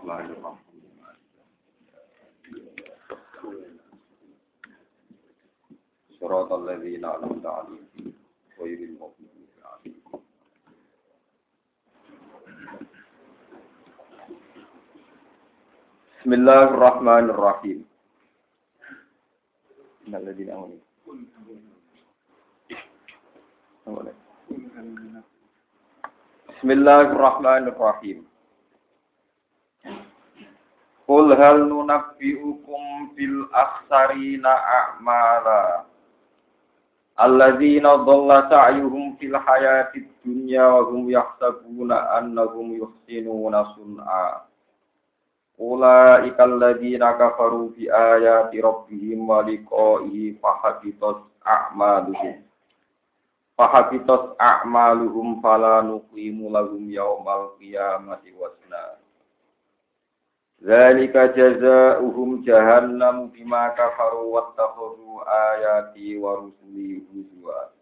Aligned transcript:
Bismillahirrahmanirrahim. 0.00 1.28
Surat 6.16 6.48
al-ladzina 6.48 7.20
an'amta 7.20 7.50
'alaihim 7.52 8.16
ghairil 8.56 8.96
maghdubi 8.96 9.44
'alaihim. 9.60 10.00
Bismillahirrahmanirrahim. 16.16 17.84
Innalladzina 20.08 20.52
amanu. 20.56 20.80
Bismillahirrahmanirrahim. 26.56 28.29
Qul 31.10 31.34
hal 31.34 31.66
nunabbi'ukum 31.66 33.18
bil 33.18 33.42
akhsarina 33.50 34.46
a'mala 34.54 35.82
Alladzina 37.18 37.98
dhalla 38.06 38.46
sa'yuhum 38.46 39.18
fil 39.18 39.34
hayatid 39.34 40.06
dunya 40.22 40.70
wa 40.70 40.86
hum 40.86 41.10
yahsabuna 41.10 42.14
annahum 42.14 42.78
yuhsinuna 42.78 43.74
sun'a 43.74 44.46
Ulaika 45.58 46.46
alladzina 46.46 47.18
kafaru 47.18 47.74
bi 47.74 47.90
ayati 47.90 48.62
rabbihim 48.62 49.26
wa 49.26 49.42
liqa'ihi 49.42 50.38
fahabitat 50.38 51.26
a'maluhum 51.42 52.38
Fahabitat 53.58 54.38
a'maluhum 54.38 55.42
fala 55.42 55.82
nuqimu 55.82 56.54
lahum 56.54 56.86
yaumal 56.86 57.58
qiyamati 57.58 58.30
wasna 58.38 58.99
Zalika 60.60 61.32
jazaohum 61.32 62.44
jahannam 62.44 63.32
bima 63.32 63.72
kafaru 63.72 64.28
wattakhadhu 64.36 65.24
ayati 65.24 66.20
wa 66.20 66.36
rusuli 66.36 67.00
huzwa. 67.08 67.72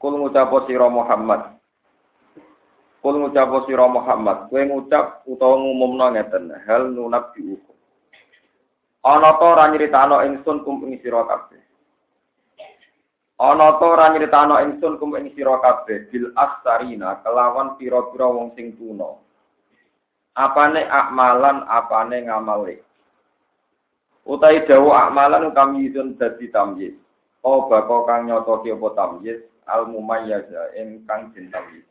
Kul 0.00 0.16
ngucap 0.16 0.48
sira 0.64 0.88
Muhammad. 0.88 1.60
Kul 3.04 3.20
ngucap 3.20 3.68
sira 3.68 3.84
Muhammad, 3.92 4.48
kowe 4.48 4.62
ngucap 4.64 5.20
utawa 5.28 5.60
ngumumno 5.60 6.16
ngeten, 6.16 6.48
hal 6.64 6.88
nunabbi 6.88 7.60
ukum. 7.60 7.76
Ana 9.04 9.36
ta 9.36 9.44
ora 9.52 9.68
nyritakno 9.68 10.16
ingsun 10.24 10.64
kum 10.64 10.80
ing 10.88 10.96
sira 11.04 11.28
kabeh. 11.28 11.60
Ana 13.36 13.76
ta 13.76 13.84
ora 13.84 14.16
nyritakno 14.16 14.64
ingsun 14.64 14.96
kum 14.96 15.12
ing 15.20 15.28
sira 15.36 15.60
kabeh 15.60 16.08
bil 16.08 16.32
astarina 16.40 17.20
kelawan 17.20 17.76
pira-pira 17.76 18.32
wong 18.32 18.56
sing 18.56 18.72
tuna 18.80 19.20
apane 20.34 20.82
akmalan 20.88 21.64
apane 21.68 22.24
ngamale 22.24 22.80
utai 24.26 24.62
dawu 24.66 24.94
akmalan 24.94 25.50
kami 25.52 25.90
yun 25.90 26.14
dadi 26.18 26.48
tamyiz. 26.48 26.94
Oh 27.42 27.66
bako 27.66 28.06
kang 28.06 28.30
nyotoki 28.30 28.70
apa 28.70 28.88
tamyiz? 28.94 29.42
Al 29.66 29.86
mumayyaza 29.90 30.74
ingkang 30.78 31.34
den 31.34 31.50
tamyiz. 31.50 31.86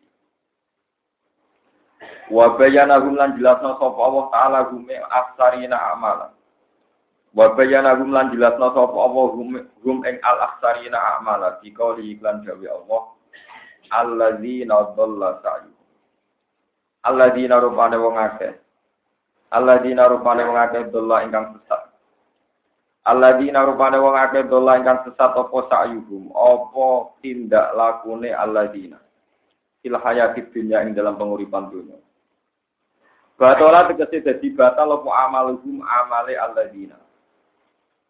Wa 2.31 2.55
bayana 2.55 3.03
hum 3.03 3.19
lan 3.19 3.35
jelasna 3.35 3.75
sapa 3.75 3.99
Allah 3.99 4.25
taala 4.31 4.59
hum 4.71 4.87
aksarina 4.89 5.77
amalan 5.91 6.31
wa 7.35 7.45
bayana 7.55 7.95
hum 7.99 8.09
lan 8.15 8.31
jelasna 8.31 8.71
sapa 8.71 8.95
Allah 8.95 9.25
hum 9.35 9.97
ing 10.07 10.17
al 10.23 10.37
aksarina 10.49 10.97
amala 11.19 11.59
dikauli 11.59 12.15
iklan 12.15 12.41
dawe 12.47 12.67
Allah 12.71 13.01
alladzina 13.91 14.95
dhalla 14.95 15.43
sa'yu 15.43 15.70
Allah 17.01 17.33
dina 17.33 17.57
rupane 17.57 17.97
wong 17.97 18.15
akeh. 18.17 18.53
Allah 19.51 19.81
dina 19.81 20.05
rupane 20.05 20.45
wong 20.45 20.57
akeh 20.57 20.81
dolla 20.93 21.25
ingkang 21.25 21.57
sesat. 21.57 21.89
Allah 23.09 23.41
dina 23.41 23.65
rupane 23.65 23.97
wong 23.97 24.13
akeh 24.13 24.45
dolla 24.45 24.77
ingkang 24.77 25.01
sesat 25.09 25.33
apa 25.33 25.57
sa'yuhum, 25.69 26.29
apa 26.31 26.87
tindak 27.25 27.73
lakune 27.73 28.29
Allah 28.29 28.69
dina. 28.69 29.01
Il 29.81 29.97
hayatid 29.97 30.53
dunya 30.53 30.85
ing 30.85 30.93
dalam 30.93 31.17
penguripan 31.17 31.73
dunia. 31.73 31.97
Batola 33.33 33.89
tegese 33.89 34.21
dadi 34.21 34.53
batal 34.53 35.01
apa 35.01 35.09
amaluhum 35.25 35.81
amale 35.81 36.37
Allah 36.37 36.69
dina. 36.69 37.01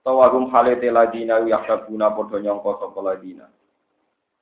Tawagum 0.04 0.52
halete 0.52 0.92
ladina 0.92 1.40
yaksabuna 1.46 2.12
padha 2.12 2.44
nyangka 2.44 2.72
sapa 2.84 3.00
ladina. 3.00 3.48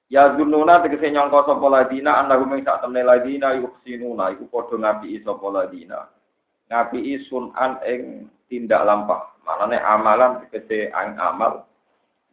Ya 0.09 0.33
zununa 0.33 0.81
tegese 0.81 1.13
nyangka 1.13 1.45
sapa 1.45 1.67
ladina 1.69 2.17
annahum 2.17 2.57
ing 2.57 2.65
sak 2.65 2.81
temne 2.81 3.05
ladina 3.05 3.53
yuhsinuna 3.53 4.33
iku 4.33 4.49
padha 4.49 4.75
ngapiki 4.81 5.21
sapa 5.21 5.47
ladina. 5.53 6.09
Ngapiki 6.65 7.29
sunan 7.29 7.77
ing 7.85 8.25
tindak 8.49 8.89
lampah. 8.89 9.37
Manane 9.45 9.77
amalan 9.77 10.41
tegese 10.49 10.89
ang 10.89 11.13
amal 11.21 11.69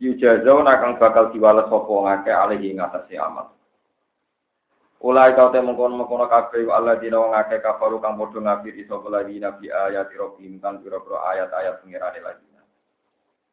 yujazauna 0.01 0.81
kang 0.81 0.97
bakal 0.97 1.29
diwales 1.29 1.69
sapa 1.69 1.93
ngake 1.93 2.33
alihi 2.33 2.81
ngatasi 2.81 3.21
amal. 3.21 3.53
Ulai 5.05 5.37
kau 5.37 5.53
te 5.53 5.61
mengkono-mengkono 5.61 6.25
kabeh 6.33 6.73
Allah 6.73 6.97
dina 6.97 7.21
wong 7.21 7.37
akeh 7.37 7.61
kafaru 7.61 8.01
kang 8.01 8.17
padha 8.17 8.41
ngapiki 8.41 8.89
sapa 8.89 9.05
ladina 9.13 9.53
bi 9.53 9.69
ayat 9.69 10.09
rabbihim 10.17 10.65
kan 10.65 10.81
pira-pira 10.81 11.21
ayat-ayat 11.29 11.85
pengirane 11.85 12.25
ladina. 12.25 12.56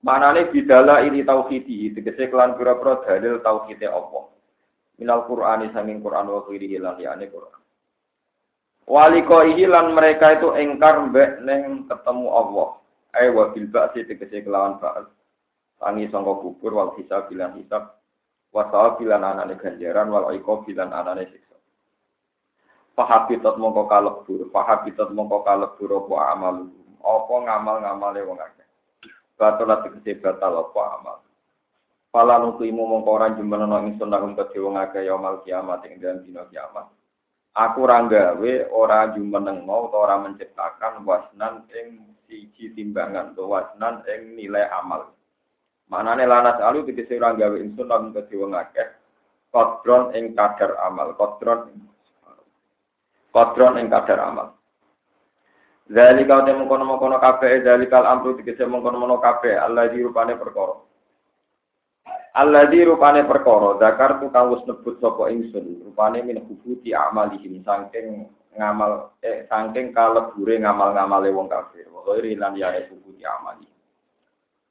Manane 0.04 0.52
bidala 0.52 1.00
ini 1.08 1.24
tauhidi, 1.24 1.96
tegese 1.96 2.28
kelan 2.28 2.60
pira-pira 2.60 3.00
dalil 3.08 3.40
tauhide 3.40 3.88
apa. 3.88 4.28
Minal 5.00 5.24
Qur'ani 5.24 5.72
sanging 5.72 6.04
Qur'an 6.04 6.28
wa 6.28 6.44
khiri 6.44 6.76
lan 6.76 7.00
liyane 7.00 7.32
Qur'an. 7.32 7.64
Waliko 8.84 9.48
lan 9.48 9.96
mereka 9.96 10.36
itu 10.36 10.52
engkar 10.60 11.00
mbek 11.08 11.40
neng 11.48 11.88
ketemu 11.88 12.28
Allah. 12.36 12.70
Ai 13.16 13.32
wa 13.32 13.48
bil 13.56 13.72
ba'si 13.72 14.04
tegese 14.04 14.44
kelawan 14.44 14.76
ba'as. 14.84 15.08
Tangi 15.80 16.12
sangka 16.12 16.36
kubur 16.36 16.76
wal 16.76 16.92
hisab 17.00 17.32
bilan 17.32 17.56
hisab. 17.64 17.96
Wa 18.52 18.68
bilan 19.00 19.24
anane 19.24 19.56
ganjaran 19.56 20.12
wal 20.12 20.36
iqab 20.36 20.68
bilan 20.68 20.92
anane 20.92 21.32
siksa. 21.32 21.56
Fahabitat 22.94 23.56
mongko 23.56 23.88
kalebur, 23.88 24.52
fahabitat 24.52 25.16
mongko 25.16 25.48
kalebur 25.48 25.90
apa 26.04 26.16
amal. 26.36 26.56
Apa 27.04 27.36
ngamal-ngamale 27.40 28.22
wong 28.28 28.40
akeh. 28.40 28.63
Batolat 29.44 29.84
tegese 29.84 30.24
batal 30.24 30.56
apa 30.64 30.82
amal. 30.96 31.18
Pala 32.08 32.40
nukimu 32.40 32.88
mongkoran 32.88 33.36
jumlah 33.36 33.68
ingsun 33.92 34.08
lahum 34.08 34.40
kedhe 34.40 34.56
wong 34.64 34.80
akeh 34.80 35.04
yaumul 35.04 35.44
kiamat 35.44 35.84
ing 35.84 36.00
dalem 36.00 36.24
dina 36.24 36.48
kiamat. 36.48 36.88
Aku 37.52 37.84
ora 37.84 38.00
gawe 38.08 38.54
ora 38.72 39.12
jumenengo 39.12 39.92
utawa 39.92 40.08
ora 40.08 40.16
menciptakan 40.24 41.04
wasnan 41.04 41.68
ing 41.76 42.16
siji 42.24 42.72
timbangan 42.72 43.36
to 43.36 43.44
wasnan 43.44 44.00
ing 44.08 44.40
nilai 44.40 44.64
amal. 44.72 45.12
Manane 45.92 46.24
lanas 46.24 46.64
alu 46.64 46.88
tegese 46.88 47.20
ora 47.20 47.36
gawe 47.36 47.60
ingsun 47.60 47.92
lahum 47.92 48.16
kedhe 48.16 48.40
wong 48.40 48.56
akeh 48.56 48.88
kodron 49.52 50.16
ing 50.16 50.32
kadar 50.40 50.80
amal, 50.88 51.20
kodron 51.20 51.84
kodron 53.36 53.76
ing 53.76 53.92
kadar 53.92 54.24
amal. 54.24 54.56
Zalika 55.94 56.42
te 56.42 56.58
mengkono-mengkono 56.58 57.22
kabeh 57.22 57.62
zalikal 57.62 58.10
amru 58.10 58.34
dikese 58.42 58.66
mengkono-mengkono 58.66 59.22
kabeh 59.22 59.62
Allah 59.62 59.94
di 59.94 60.02
rupane 60.02 60.34
perkara. 60.34 60.82
Allah 62.34 62.66
di 62.66 62.82
rupane 62.82 63.22
perkara 63.30 63.78
zakar 63.78 64.18
tu 64.18 64.34
kang 64.34 64.50
wis 64.50 64.66
nebut 64.66 64.98
sapa 64.98 65.30
ingsun 65.30 65.86
rupane 65.86 66.26
min 66.26 66.42
hubuti 66.50 66.98
amalihim 66.98 67.62
saking 67.62 68.26
ngamal 68.58 69.14
eh 69.22 69.46
saking 69.46 69.94
kalebure 69.94 70.58
ngamal-ngamale 70.58 71.30
wong 71.30 71.46
kafir. 71.46 71.86
Wa 71.94 72.10
lan 72.18 72.58
ya 72.58 72.74
hubuti 72.90 73.22
amali. 73.22 73.70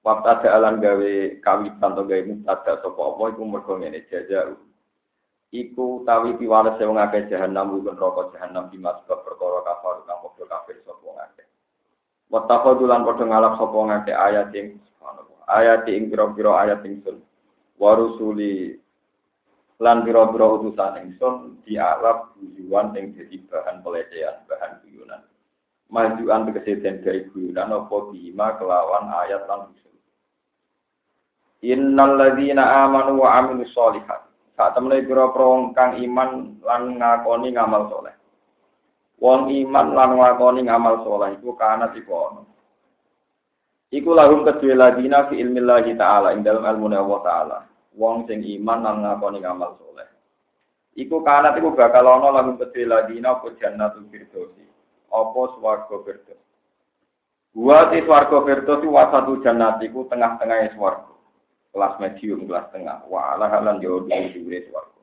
Waktu 0.03 0.27
ada 0.27 0.49
alam 0.59 0.83
gawe 0.83 1.15
kawitan 1.39 1.95
atau 1.95 2.03
gawe 2.03 2.23
mutada 2.27 2.83
sapa 2.83 2.99
apa 2.99 3.23
iku 3.31 3.43
mergo 3.47 3.79
ngene 3.79 4.03
jajar 4.11 4.59
iku 5.55 6.03
tawi 6.03 6.35
piwales 6.35 6.75
wong 6.83 6.99
akeh 6.99 7.31
jahanam 7.31 7.79
bukan 7.79 7.95
rokok 7.95 8.35
jahanam 8.35 8.67
di 8.75 8.83
sebab 8.83 9.23
perkara 9.23 9.63
kafir 9.63 10.03
kang 10.11 10.19
kafir. 10.51 10.82
Wa 12.33 12.49
tafadulan 12.49 13.05
padha 13.05 13.29
ngalap 13.29 13.61
sapa 13.61 13.77
wong 13.77 13.93
akeh 13.93 14.17
ayat 14.17 14.57
ing 14.57 14.81
ayat 15.53 15.85
ing 15.93 16.09
pira-pira 16.09 16.65
ayat 16.65 16.81
ingsun. 16.81 17.21
Wa 17.77 17.93
rusuli 17.93 18.81
lan 19.77 20.01
pira-pira 20.01 20.49
utusan 20.57 20.97
ingsun 21.05 21.61
dialap 21.69 22.33
tujuan 22.41 22.97
ing 22.97 23.13
dadi 23.13 23.37
bahan 23.45 23.85
pelecehan, 23.85 24.49
bahan 24.49 24.81
guyonan. 24.81 25.23
Majuan 25.93 26.49
tegese 26.49 26.81
den 26.81 27.05
gawe 27.05 27.21
guyonan 27.37 27.69
apa 27.69 27.97
bima 28.09 28.57
kelawan 28.57 29.13
ayat 29.13 29.45
lan 29.45 29.69
usul. 29.69 29.93
Innal 31.61 32.17
ladzina 32.17 32.89
amanu 32.89 33.21
wa 33.21 33.45
amilus 33.45 33.77
solihat 33.77 34.33
Saat 34.57 34.77
temene 34.77 35.05
pira 35.05 35.33
wong 35.33 35.73
kang 35.73 36.01
iman 36.01 36.61
lan 36.65 36.97
ngakoni 36.97 37.57
ngamal 37.57 37.89
soleh. 37.89 38.13
Wong 39.23 39.55
iman 39.55 39.95
lan 39.95 40.19
ngakoni 40.19 40.67
ngamal 40.67 41.07
soleh 41.07 41.39
iku 41.39 41.55
kana 41.55 41.95
iku 41.95 42.11
ono. 42.11 42.43
Iku 43.95 44.11
lahum 44.19 44.43
kedue 44.43 44.75
ladina 44.75 45.31
fi 45.31 45.39
ilmillahi 45.39 45.95
ta'ala 45.95 46.35
ing 46.35 46.43
dalem 46.43 46.67
ilmu 46.67 46.91
Allah 46.91 47.21
ta'ala. 47.23 47.59
Wong 47.95 48.27
sing 48.27 48.43
iman 48.43 48.83
lan 48.83 48.97
ngakoni 49.07 49.39
ngamal 49.47 49.79
soleh. 49.79 50.11
Iku 50.99 51.23
kana 51.23 51.55
iku 51.55 51.71
bakal 51.71 52.03
ono 52.19 52.35
lahum 52.35 52.59
kedue 52.59 52.83
ladina 52.83 53.39
apa 53.39 53.55
jannatul 53.63 54.11
firdausi. 54.11 54.73
apa 55.13 55.41
swarga 55.61 55.97
firdaus. 56.03 56.43
Wa 57.53 57.93
ti 57.93 58.01
swarga 58.03 58.39
firdaus 58.49 58.83
wa 58.89 59.13
satu 59.13 59.45
jannatiku 59.45 60.09
tengah-tengahnya 60.09 60.73
swarga. 60.73 61.13
Kelas 61.73 61.95
medium, 62.01 62.49
kelas 62.49 62.69
tengah. 62.73 63.05
Wa 63.09 63.37
ala 63.37 63.49
halan 63.53 63.85
yo 63.85 64.09
dhuwure 64.09 64.59
swarga. 64.73 65.02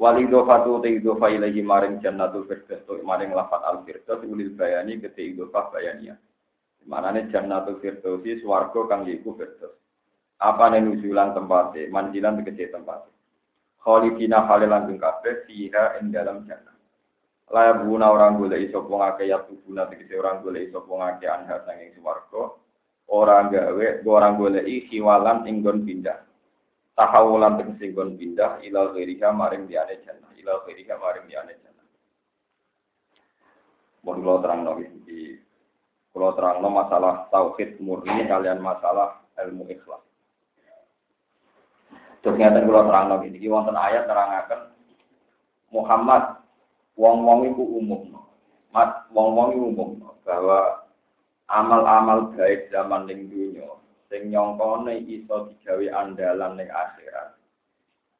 Wal 0.00 0.16
idhofatu 0.24 0.80
te 0.80 0.96
idhofa 0.96 1.28
ilahi 1.28 1.60
maring 1.60 2.00
jannatul 2.00 2.48
firdaus 2.48 2.80
to 2.88 3.04
maring 3.04 3.36
lafat 3.36 3.60
al 3.68 3.84
firdaus 3.84 4.24
ulil 4.24 4.56
bayani 4.56 4.96
kete 4.96 5.20
idhofah 5.20 5.68
bayaniya. 5.68 6.16
Manane 6.88 7.28
jannatul 7.28 7.76
firdaus 7.84 8.24
swarga 8.40 8.80
kang 8.88 9.04
iku 9.04 9.36
firdaus. 9.36 9.76
Apa 10.40 10.72
nujulan 10.80 11.36
tempatnya, 11.36 11.92
manjilan 11.92 12.40
tegese 12.40 12.72
tempatnya. 12.72 13.12
Khalidina 13.84 14.48
halilan 14.48 14.88
ing 14.88 14.96
kabeh 14.96 15.44
fiha 15.44 16.00
ing 16.00 16.08
dalam 16.08 16.48
jannah. 16.48 16.72
La 17.52 17.76
buna 17.76 18.08
orang 18.08 18.40
golek 18.40 18.72
iso 18.72 18.80
wong 18.80 19.04
akeh 19.04 19.28
ya 19.28 19.44
tubuna 19.44 19.84
tegese 19.84 20.16
orang 20.16 20.40
golek 20.40 20.72
iso 20.72 20.80
wong 20.88 21.04
akeh 21.04 21.28
anha 21.28 21.60
sanging 21.68 21.92
swarga. 22.00 22.56
Orang 23.12 23.52
gawe 23.52 23.86
orang 24.08 24.40
golek 24.40 24.64
hiwalan 24.64 25.44
ing 25.44 25.60
gon 25.60 25.84
pindah. 25.84 26.29
Tahawulan 27.00 27.56
tegese 27.56 27.96
gon 27.96 28.20
pindah 28.20 28.60
ila 28.60 28.92
ghairiha 28.92 29.32
maring 29.32 29.64
diane 29.64 30.04
jannah. 30.04 30.28
Ila 30.36 30.60
ghairiha 30.68 31.00
maring 31.00 31.24
diane 31.32 31.56
jannah. 31.56 31.86
Mun 34.04 34.20
kula 34.20 34.44
terangno 34.44 34.76
iki 34.84 35.40
kula 36.12 36.36
terangno 36.36 36.68
masalah 36.68 37.24
tauhid 37.32 37.80
murni 37.80 38.28
kalian 38.28 38.60
masalah 38.60 39.16
ilmu 39.40 39.64
ikhlas. 39.72 40.04
Terus 42.20 42.36
ngeten 42.36 42.68
kula 42.68 42.84
terangno 42.84 43.24
iki 43.24 43.48
wonten 43.48 43.80
ayat 43.80 44.04
nerangaken 44.04 44.60
Muhammad 45.72 46.36
wong-wong 47.00 47.48
iku 47.48 47.64
umum. 47.80 48.12
Mat 48.76 49.08
wong-wong 49.08 49.56
iku 49.56 49.64
umum 49.72 49.90
bahwa 50.20 50.84
amal-amal 51.48 52.36
baik 52.36 52.68
zaman 52.68 53.08
ning 53.08 53.24
sing 54.10 54.34
nyongkone 54.34 55.06
iso 55.06 55.46
digawe 55.48 55.86
andalan 55.94 56.58
ning 56.58 56.68
akhirat. 56.68 57.38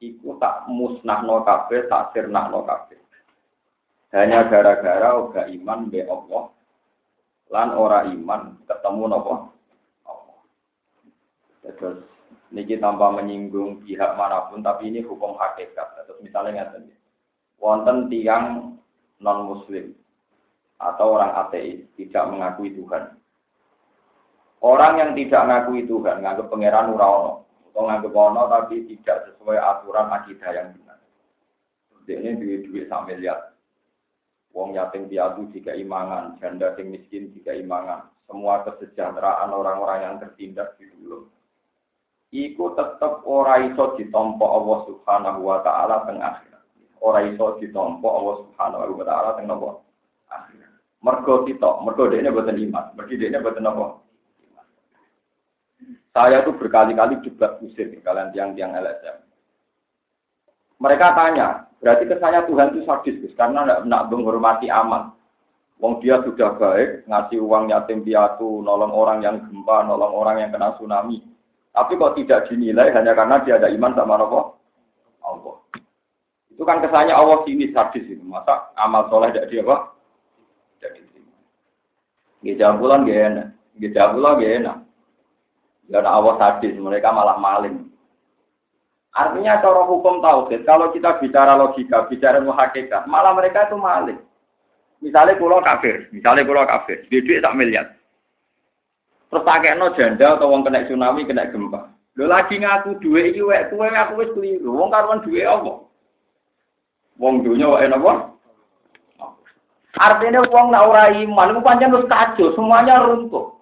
Iku 0.00 0.38
tak 0.40 0.70
musnahno 0.70 1.44
kabeh, 1.44 1.90
tak 1.90 2.14
sirnahno 2.16 2.64
kabeh. 2.64 2.96
Hanya 4.14 4.48
gara-gara 4.48 5.18
uga 5.18 5.46
iman 5.50 5.86
be 5.86 6.02
Allah 6.02 6.50
lan 7.50 7.68
ora 7.74 8.06
iman 8.06 8.58
ketemu 8.64 9.04
nopo 9.06 9.34
Allah. 10.06 10.40
Terus 11.62 12.00
niki 12.50 12.78
tanpa 12.78 13.12
menyinggung 13.14 13.86
pihak 13.86 14.18
mana 14.18 14.50
pun, 14.50 14.64
tapi 14.64 14.90
ini 14.90 15.04
hukum 15.04 15.38
hakikat. 15.38 16.06
Terus 16.06 16.18
misalnya 16.22 16.66
ngerti, 16.66 16.90
wonten 17.62 18.10
tiang 18.10 18.74
non 19.20 19.38
muslim 19.46 19.94
atau 20.80 21.20
orang 21.20 21.36
ateis 21.46 21.84
tidak 21.94 22.24
mengakui 22.32 22.72
Tuhan. 22.72 23.19
Orang 24.60 25.00
yang 25.00 25.10
tidak 25.16 25.40
mengakui 25.48 25.88
Tuhan, 25.88 26.20
nganggap 26.20 26.52
pangeran 26.52 26.92
urawono, 26.92 27.48
atau 27.72 27.82
nganggap 27.88 28.12
ono 28.12 28.42
tapi 28.48 28.84
tidak 28.92 29.32
sesuai 29.32 29.56
aturan 29.56 30.12
akidah 30.12 30.50
yang 30.52 30.68
benar. 30.76 30.98
Ini 32.04 32.36
duit-duit 32.36 32.90
sampai 32.90 33.16
lihat. 33.22 33.56
Wong 34.52 34.74
yatim 34.76 35.06
piatu 35.08 35.48
jika 35.54 35.72
imangan, 35.72 36.36
janda 36.42 36.74
sing 36.74 36.90
miskin 36.92 37.30
jika 37.32 37.54
imangan. 37.56 38.10
Semua 38.26 38.66
kesejahteraan 38.66 39.54
orang-orang 39.54 39.98
yang 40.04 40.14
tertindas 40.18 40.74
di 40.76 40.90
dulu 40.90 41.30
iku 42.30 42.74
tetep 42.78 43.26
ora 43.26 43.58
iso 43.66 43.98
ditampa 43.98 44.46
Allah 44.46 44.78
Subhanahu 44.86 45.40
wa 45.42 45.58
taala 45.66 46.06
teng 46.06 46.22
akhirat. 46.22 46.62
Ora 47.02 47.26
iso 47.26 47.58
ditampa 47.58 48.06
Allah 48.06 48.34
Subhanahu 48.46 48.98
wa 49.02 49.04
taala 49.04 49.30
teng 49.36 49.50
nopo? 49.50 49.82
Akhirat. 50.30 50.70
Mergo 51.02 51.42
kita, 51.46 51.82
mergo 51.82 52.06
dekne 52.06 52.30
boten 52.30 52.58
iman, 52.70 52.94
mergo 52.94 53.14
dekne 53.18 53.38
boten 53.42 53.66
apa? 53.66 53.86
Saya 56.10 56.42
tuh 56.42 56.58
berkali-kali 56.58 57.22
juga 57.22 57.54
usir 57.62 57.86
kalian 58.02 58.34
tiang-tiang 58.34 58.74
LSM. 58.74 59.16
Mereka 60.80 61.06
tanya, 61.14 61.70
berarti 61.78 62.04
kesannya 62.08 62.50
Tuhan 62.50 62.68
itu 62.74 62.80
sadis, 62.88 63.30
karena 63.38 63.84
tidak 63.84 64.08
menghormati 64.10 64.66
aman. 64.72 65.14
Wong 65.80 66.02
dia 66.02 66.20
sudah 66.20 66.56
baik, 66.60 67.08
ngasih 67.08 67.40
uang 67.40 67.72
yatim 67.72 68.04
piatu, 68.04 68.60
nolong 68.60 68.92
orang 68.92 69.24
yang 69.24 69.40
gempa, 69.40 69.86
nolong 69.86 70.12
orang 70.12 70.36
yang 70.44 70.50
kena 70.52 70.76
tsunami. 70.76 71.24
Tapi 71.72 71.96
kok 71.96 72.16
tidak 72.18 72.50
dinilai 72.50 72.92
hanya 72.92 73.14
karena 73.14 73.40
dia 73.46 73.56
ada 73.56 73.70
iman 73.70 73.92
sama 73.94 74.20
Allah? 74.20 74.44
Allah. 75.24 75.56
Itu 76.52 76.68
kan 76.68 76.84
kesannya 76.84 77.14
Allah 77.14 77.40
sini 77.46 77.72
sadis 77.72 78.04
itu. 78.04 78.20
Masa 78.26 78.74
amal 78.76 79.08
soleh 79.08 79.32
tidak 79.32 79.48
dia 79.48 79.64
apa? 79.64 79.94
Tidak 80.76 80.90
diterima. 81.00 81.36
Gejala 82.44 82.76
bulan 82.76 83.08
gak 83.08 83.20
enak. 83.30 83.46
Bulan 84.12 84.36
gak 84.36 84.52
enak. 84.60 84.76
Gak 85.90 86.06
ada 86.06 86.10
Allah 86.14 86.34
sadis, 86.38 86.78
mereka 86.78 87.10
malah 87.10 87.34
maling. 87.42 87.90
Artinya 89.10 89.58
cara 89.58 89.82
hukum 89.82 90.22
tauhid, 90.22 90.62
kalau 90.62 90.94
kita 90.94 91.18
bicara 91.18 91.58
logika, 91.58 92.06
bicara 92.06 92.38
muhakikat, 92.38 93.10
malah 93.10 93.34
mereka 93.34 93.66
itu 93.66 93.74
maling. 93.74 94.22
Misalnya 95.02 95.34
pulau 95.34 95.58
kafir, 95.58 96.06
misalnya 96.14 96.46
pulau 96.46 96.62
kafir, 96.62 97.02
duit 97.10 97.42
tak 97.42 97.56
miliar. 97.58 97.90
Terus 99.30 99.46
no 99.78 99.94
janda 99.98 100.38
atau 100.38 100.50
wong 100.50 100.62
kena 100.62 100.86
tsunami, 100.86 101.26
kena 101.26 101.50
gempa. 101.50 101.90
Lo 102.18 102.26
lagi 102.28 102.60
ngaku 102.60 103.00
duwe 103.00 103.30
iki 103.32 103.40
wek 103.40 103.70
kuwe 103.72 103.88
aku 103.88 104.12
wis 104.20 104.30
keliru. 104.36 104.76
Wong 104.76 104.90
karuan 104.92 105.24
duwe 105.24 105.46
apa? 105.46 105.86
Wong 107.16 107.46
dunya 107.46 107.70
wae 107.70 107.88
napa? 107.88 108.34
Artinya 109.96 110.44
wong 110.50 110.66
nak 110.68 110.84
ora 110.84 111.14
iman 111.14 111.50
iku 111.56 111.60
pancen 111.64 111.94
wis 111.96 112.10
kacau, 112.10 112.52
semuanya 112.52 113.00
runtuh. 113.06 113.56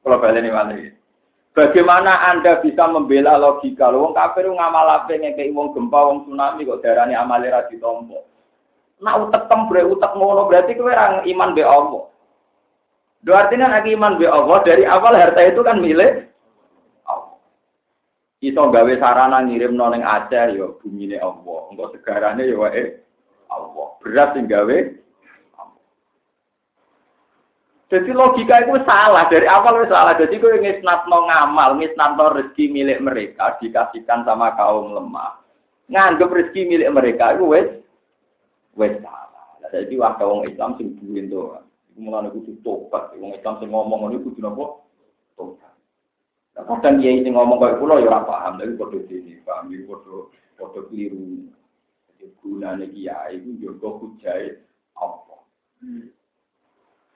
Kalau 0.00 0.22
baleni 0.22 0.48
malih. 0.48 0.95
Bagaimana 1.56 2.20
Anda 2.28 2.60
bisa 2.60 2.84
membela 2.84 3.40
logika? 3.40 3.88
Wong 3.88 4.12
kafir 4.12 4.44
ngamal 4.44 4.92
ape 4.92 5.16
ngekeki 5.16 5.56
wong 5.56 5.72
gempa, 5.72 6.04
wong 6.04 6.28
tsunami 6.28 6.68
kok 6.68 6.84
darani 6.84 7.16
amale 7.16 7.48
ra 7.48 7.64
ditampa. 7.64 8.20
Nak 9.00 9.32
utek 9.32 9.48
utek 9.72 10.12
ngono 10.20 10.52
berarti 10.52 10.76
kowe 10.76 10.92
iman 11.24 11.56
be 11.56 11.64
Allah. 11.64 12.12
Dua 13.24 13.48
artinya 13.48 13.72
nak 13.72 13.88
iman 13.88 14.20
be 14.20 14.28
Allah 14.28 14.58
dari 14.68 14.84
awal 14.84 15.16
harta 15.16 15.40
itu 15.48 15.64
kan 15.64 15.80
milik 15.80 16.28
Allah. 17.08 17.40
Iso 18.44 18.60
gawe 18.68 18.92
sarana 19.00 19.40
ngirim 19.40 19.80
noneng 19.80 20.04
Aceh 20.04 20.60
ya 20.60 20.68
bumi 20.76 21.08
ini 21.08 21.16
Allah. 21.16 21.72
Untuk 21.72 21.96
segarane 21.96 22.52
ya 22.52 22.56
wae 22.60 23.00
Allah. 23.48 23.96
Berat 24.04 24.36
sing 24.36 24.44
gawe 24.44 24.76
Jadi 27.86 28.10
logika 28.10 28.66
itu 28.66 28.82
salah 28.82 29.30
dari 29.30 29.46
awal 29.46 29.78
itu 29.78 29.94
salah. 29.94 30.18
Jadi 30.18 30.42
gue 30.42 30.58
no 30.82 31.18
ngamal, 31.30 31.78
no 31.78 32.24
rezeki 32.34 32.74
milik 32.74 32.98
mereka 32.98 33.54
dikasihkan 33.62 34.26
sama 34.26 34.58
kaum 34.58 34.90
lemah. 34.90 35.38
Nganggep 35.86 36.26
rezeki 36.26 36.66
milik 36.66 36.90
mereka 36.90 37.38
itu 37.38 37.46
wes 37.46 37.70
wes 38.74 38.98
salah. 38.98 39.54
Jadi 39.70 39.94
waktu 40.02 40.22
orang 40.26 40.50
Islam 40.50 40.70
sing 40.78 40.98
buin 40.98 41.30
tuh. 41.30 41.62
mulane 41.96 42.28
kudu 42.28 42.60
tobat. 42.60 43.16
Wong 43.16 43.32
Islam 43.32 43.56
sing 43.56 43.72
ngomong 43.72 44.04
ngono 44.04 44.20
kudu 44.20 44.40
napa? 44.44 44.84
Tobat. 45.32 45.72
Nah, 46.52 46.64
kadang 46.68 47.00
kiai 47.00 47.24
sing 47.24 47.32
ngomong 47.32 47.56
kaya 47.56 47.80
kula 47.80 48.00
ya 48.00 48.08
ora 48.12 48.20
paham, 48.24 48.60
tapi 48.60 48.76
padha 48.76 49.00
dene 49.08 49.40
paham 49.48 49.72
padha 49.72 50.16
padha 50.60 50.80
kliru. 50.92 51.48
Jadi 52.12 52.24
gunane 52.44 52.86
iku 52.92 53.48
njogo 53.56 53.88
hujae 54.00 54.60
apa. 54.92 55.36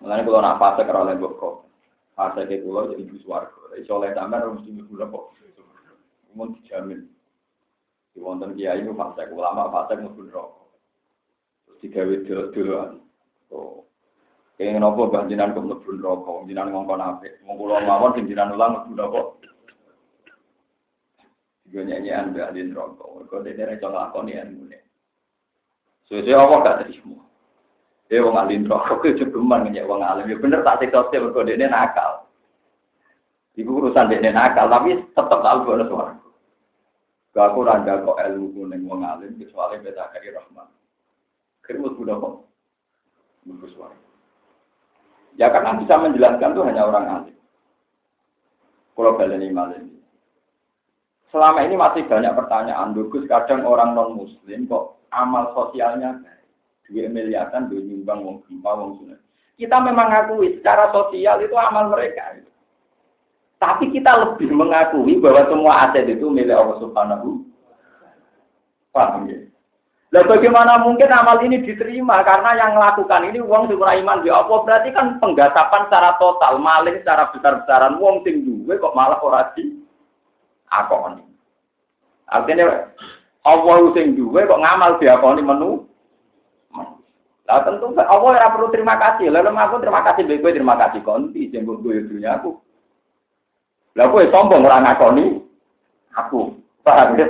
Mulane 0.01 0.25
kula 0.25 0.41
nak 0.41 0.57
fase 0.57 0.83
karo 0.89 1.05
oleh 1.05 1.17
kok. 1.21 1.55
Fase 2.17 2.49
ke 2.49 2.65
kula 2.65 2.89
jadi 2.89 3.05
ibu 3.05 3.17
swarga. 3.21 3.77
Iso 3.77 4.01
oleh 4.01 4.17
sampean 4.17 4.41
harus 4.49 4.65
mesti 4.65 4.89
kula 4.89 5.05
kok. 5.13 5.25
Mun 6.33 6.57
dijamin. 6.57 7.05
Di 8.17 8.19
wonten 8.19 8.57
kiai 8.57 8.81
itu 8.81 8.97
fase 8.97 9.29
ulama 9.29 9.69
fase 9.69 10.01
mlebu 10.01 10.21
neraka. 10.25 10.65
Terus 11.69 11.79
digawe 11.85 12.15
dulu-duluan. 12.25 12.91
Oh, 13.53 13.85
Pengen 14.57 14.81
nopo 14.81 15.13
banjinan 15.13 15.53
kok 15.53 15.65
mlebu 15.69 15.91
neraka, 16.01 16.33
jinan 16.49 16.69
ngongkon 16.73 17.05
apik. 17.05 17.37
Wong 17.45 17.57
kula 17.61 17.85
mawon 17.85 18.17
sing 18.17 18.25
jinan 18.25 18.57
ulang 18.57 18.89
mlebu 18.89 18.93
neraka. 18.97 19.23
Juga 21.69 21.81
nyanyian 21.87 22.33
mbak 22.33 22.57
di 22.57 22.61
neraka. 22.73 23.05
Kok 23.29 23.43
dene 23.45 23.63
ra 23.69 23.77
iso 23.77 23.87
nglakoni 23.93 24.33
ilmune. 24.33 24.79
Suwe-suwe 26.09 26.35
apa 26.35 26.55
gak 26.67 26.79
terima. 26.83 27.30
Eh 28.11 28.19
wong 28.19 28.35
alim 28.35 28.67
neraka 28.67 28.99
ku 28.99 29.07
jegeman 29.15 29.71
nyek 29.71 29.87
wong 29.87 30.03
alim. 30.03 30.27
Ya 30.27 30.35
bener 30.35 30.67
tak 30.67 30.83
siksa 30.83 31.07
mergo 31.15 31.47
dene 31.47 31.71
nakal. 31.71 32.27
Iku 33.55 33.71
urusan 33.79 34.11
dene 34.11 34.35
nakal, 34.35 34.67
tapi 34.67 34.99
tetep 35.15 35.39
tak 35.39 35.63
ono 35.63 35.85
suara. 35.87 36.15
Gak 37.31 37.55
aku 37.55 37.63
randa 37.63 38.03
kok 38.03 38.19
ilmu 38.19 38.51
kuning 38.51 38.83
wong 38.91 39.07
alim 39.07 39.39
kecuali 39.39 39.79
beda 39.79 40.11
kari 40.11 40.35
rahmat. 40.35 40.67
Kerimus 41.63 41.95
budak 41.95 42.19
kok. 42.19 42.35
Mungkus 43.47 43.71
suara. 43.79 43.95
Ya 45.39 45.47
karena 45.55 45.79
bisa 45.79 45.95
menjelaskan 45.95 46.51
itu 46.51 46.67
hanya 46.67 46.83
orang 46.91 47.07
alim. 47.07 47.37
Kalau 48.99 49.15
baleni 49.15 49.55
ini. 49.55 49.97
Selama 51.31 51.63
ini 51.63 51.79
masih 51.79 52.11
banyak 52.11 52.35
pertanyaan. 52.35 52.91
Dugus 52.91 53.23
kadang 53.31 53.63
orang 53.63 53.95
non 53.95 54.19
muslim 54.19 54.67
kok 54.67 54.99
amal 55.15 55.55
sosialnya. 55.55 56.19
Dua 56.91 57.07
miliaran 57.07 57.71
dua 57.71 57.81
nyumbang 57.81 58.19
wong 58.27 58.37
gempa 58.51 58.71
wong 58.75 58.99
sunat. 58.99 59.21
Kita 59.55 59.79
memang 59.79 60.11
akui 60.11 60.59
secara 60.59 60.91
sosial 60.91 61.39
itu 61.39 61.55
amal 61.55 61.95
mereka. 61.95 62.35
Tapi 63.61 63.93
kita 63.95 64.17
lebih 64.17 64.51
mengakui 64.51 65.21
bahwa 65.21 65.47
semua 65.47 65.73
aset 65.87 66.09
itu 66.11 66.27
milik 66.27 66.57
Allah 66.57 66.81
Subhanahu. 66.81 67.45
Paham 68.91 69.31
ya? 69.31 69.51
Lah 70.11 70.27
bagaimana 70.27 70.83
mungkin 70.83 71.07
amal 71.07 71.39
ini 71.39 71.63
diterima 71.63 72.27
karena 72.27 72.59
yang 72.59 72.75
melakukan 72.75 73.31
ini 73.31 73.39
uang 73.39 73.71
sumber 73.71 73.95
iman 73.95 74.27
di 74.27 74.31
Allah 74.33 74.59
berarti 74.67 74.91
kan 74.91 75.23
penggasapan 75.23 75.87
secara 75.87 76.19
total, 76.19 76.59
maling 76.59 76.99
secara 76.99 77.31
besar-besaran 77.31 77.95
uang 78.03 78.27
sing 78.27 78.43
duwe 78.43 78.75
kok 78.83 78.97
malah 78.99 79.23
ora 79.23 79.55
di 79.55 79.79
akoni. 80.67 81.23
Artinya 82.27 82.91
Allah 83.47 83.79
sing 83.95 84.19
duwe 84.19 84.51
kok 84.51 84.59
ngamal 84.59 84.99
diakoni 84.99 85.43
menu. 85.47 85.87
Lah 87.51 87.67
tentu 87.67 87.91
Allah 87.99 88.31
ora 88.39 88.55
perlu 88.55 88.71
terima 88.71 88.95
kasih. 88.95 89.27
Lalu 89.27 89.51
aku 89.59 89.83
terima 89.83 90.07
kasih 90.07 90.23
baik 90.23 90.55
terima 90.55 90.79
kasih 90.79 91.03
konti 91.03 91.51
sing 91.51 91.67
gue 91.67 92.07
dunia 92.07 92.39
aku. 92.39 92.55
Lah 93.99 94.07
kowe 94.07 94.23
sombong 94.31 94.63
ora 94.63 94.79
ngakoni 94.79 95.43
aku. 96.15 96.55
Paham 96.87 97.19
ya? 97.19 97.27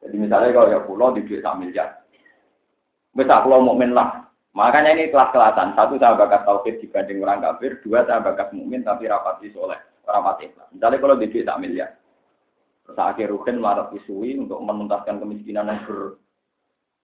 Jadi 0.00 0.16
misalnya 0.16 0.56
kalau 0.56 0.72
ya 0.72 0.80
pulau 0.82 1.12
di 1.12 1.22
duit 1.28 1.44
miliar, 1.60 2.02
bisa 3.12 3.44
pulau 3.44 3.60
mukmin 3.60 3.92
lah. 3.92 4.26
Makanya 4.56 4.96
ini 4.96 5.12
kelas-kelasan. 5.12 5.76
Satu 5.78 5.94
saya 6.00 6.18
bakat 6.18 6.42
tauhid 6.48 6.80
dibanding 6.82 7.22
orang 7.22 7.44
kafir. 7.44 7.78
Dua 7.84 8.02
saya 8.08 8.18
bakat 8.18 8.50
mukmin 8.50 8.82
tapi 8.82 9.06
rapati 9.06 9.52
soleh, 9.54 9.78
rapati 10.08 10.50
Misalnya 10.74 10.98
kalau 10.98 11.20
di 11.20 11.30
duit 11.30 11.52
miliar, 11.60 11.94
terus 12.82 12.98
akhir 12.98 13.30
rugen 13.30 13.62
marah 13.62 13.92
isui 13.94 14.34
untuk 14.34 14.58
menuntaskan 14.58 15.22
kemiskinan 15.22 15.70
yang 15.70 15.84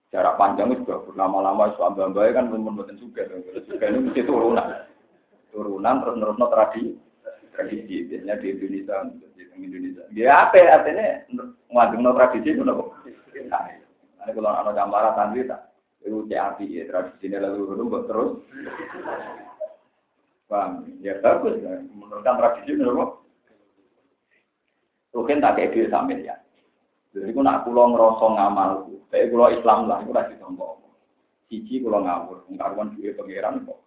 berjarak 0.09 0.41
panjang 0.41 0.73
itu 0.73 0.88
juga 0.88 1.05
lama-lama 1.21 1.69
suami 1.77 2.00
mbak 2.00 2.33
kan 2.33 2.49
membuatkan 2.49 2.97
juga. 2.97 3.29
Juga 3.69 3.93
ini 3.93 4.09
mesti 4.09 4.25
turunan, 4.25 4.88
turunan 5.53 6.00
terus 6.00 6.17
terus 6.17 6.49
tradisi 6.49 6.91
tradisi. 7.53 7.97
Biasanya 8.09 8.41
di 8.41 8.47
Indonesia 8.57 8.97
di 9.37 9.45
Indonesia. 9.53 10.09
Ya 10.17 10.49
apa 10.49 10.65
artinya 10.65 11.29
no 11.29 12.11
tradisi 12.17 12.57
itu 12.57 12.65
nopo 12.65 12.97
nah 13.49 13.69
kalau 14.33 14.50
anak 14.50 14.75
gambaran 14.75 15.12
santri 15.15 15.45
tak 15.45 15.77
itu 16.03 16.25
CAP 16.25 16.59
ya 16.65 16.88
ini 17.21 17.37
lalu 17.37 17.69
dulu 17.69 18.00
terus. 18.09 18.33
Bang 20.49 20.88
ya 21.05 21.21
bagus 21.21 21.61
ya. 21.61 21.85
menurutkan 21.93 22.41
tradisi 22.41 22.81
nopo 22.81 23.29
Mungkin 25.12 25.45
tak 25.45 25.61
kayak 25.61 25.73
dia 25.77 25.93
sambil 25.93 26.21
ya. 26.21 26.37
Jadi 27.11 27.33
aku 27.33 27.41
nak 27.43 27.67
pulau 27.67 27.91
ngerosong 27.91 28.38
ngamal, 28.38 28.87
kayak 29.09 29.29
pulau 29.33 29.53
Islam 29.53 29.88
lah, 29.88 30.00
aku 30.05 30.12
lagi 30.12 30.35
sombong. 30.41 30.81
Cici 31.49 31.81
pulau 31.81 32.05
ngawur, 32.05 32.45
ngaruan 32.53 32.93
juga 32.97 33.25
pangeran 33.25 33.65
kok. 33.65 33.81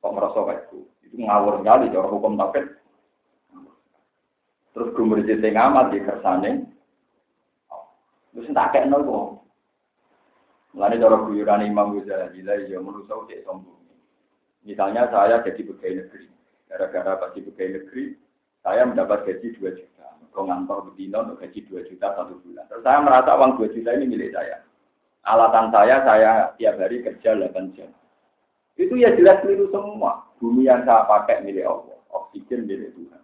Kok 0.00 0.12
ngerosok 0.14 0.44
kayak 0.46 0.62
itu. 0.70 0.78
Itu 1.10 1.16
ngawur 1.18 1.54
sekali, 1.60 1.92
cara 1.92 2.08
hukum 2.08 2.38
tafsir. 2.38 2.64
Terus 4.70 4.92
gue 4.94 5.02
merjit 5.02 5.42
ngamat 5.42 5.86
di 5.90 5.98
kersane. 6.06 6.50
Terus 8.30 8.54
tak 8.54 8.70
kayak 8.70 8.86
nol 8.86 9.02
kok. 9.02 9.26
Mulanya 10.70 11.02
cara 11.02 11.16
guyuran 11.26 11.66
Imam 11.66 11.98
Ghazali, 11.98 12.46
ya 12.46 12.78
menurut 12.78 13.10
saya 13.10 13.42
sombong. 13.42 13.82
Misalnya 14.62 15.10
saya 15.10 15.42
jadi 15.42 15.66
pegawai 15.66 16.06
negeri. 16.06 16.26
Gara-gara 16.70 17.18
pasti 17.18 17.42
pegawai 17.42 17.82
negeri, 17.82 18.14
saya 18.62 18.86
mendapat 18.86 19.26
gaji 19.26 19.56
2 19.58 19.78
juta. 19.78 19.99
Kalau 20.30 20.46
ngantor 20.46 20.90
betina 20.90 21.26
untuk 21.26 21.42
gaji 21.42 21.58
2 21.66 21.90
juta 21.90 22.08
satu 22.14 22.38
bulan. 22.46 22.64
Terus 22.70 22.86
saya 22.86 22.98
merasa 23.02 23.34
uang 23.34 23.58
2 23.58 23.74
juta 23.74 23.90
ini 23.98 24.06
milik 24.06 24.30
saya. 24.30 24.62
Alatan 25.26 25.68
saya, 25.74 25.96
saya 26.06 26.30
tiap 26.56 26.78
hari 26.78 27.02
kerja 27.02 27.34
8 27.34 27.76
jam. 27.76 27.90
Itu 28.78 28.94
ya 28.96 29.12
jelas 29.18 29.42
keliru 29.42 29.68
semua. 29.74 30.24
Bumi 30.38 30.70
yang 30.70 30.86
saya 30.86 31.04
pakai 31.04 31.42
milik 31.42 31.66
Allah. 31.66 31.98
Oksigen 32.14 32.64
milik 32.64 32.94
Tuhan. 32.96 33.22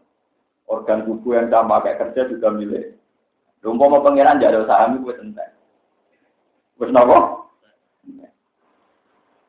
Organ 0.67 1.07
tubuh 1.07 1.39
yang 1.39 1.47
saya 1.49 1.63
pakai 1.63 1.95
kerja 1.97 2.27
juga 2.27 2.51
milik. 2.51 2.99
Lumpur 3.63 3.89
mau 3.91 4.05
pangeran 4.05 4.43
jadi 4.43 4.63
usaha 4.63 4.91
itu 4.91 5.11
tentai. 5.15 5.51
Gue 6.77 6.91
nopo. 6.93 7.47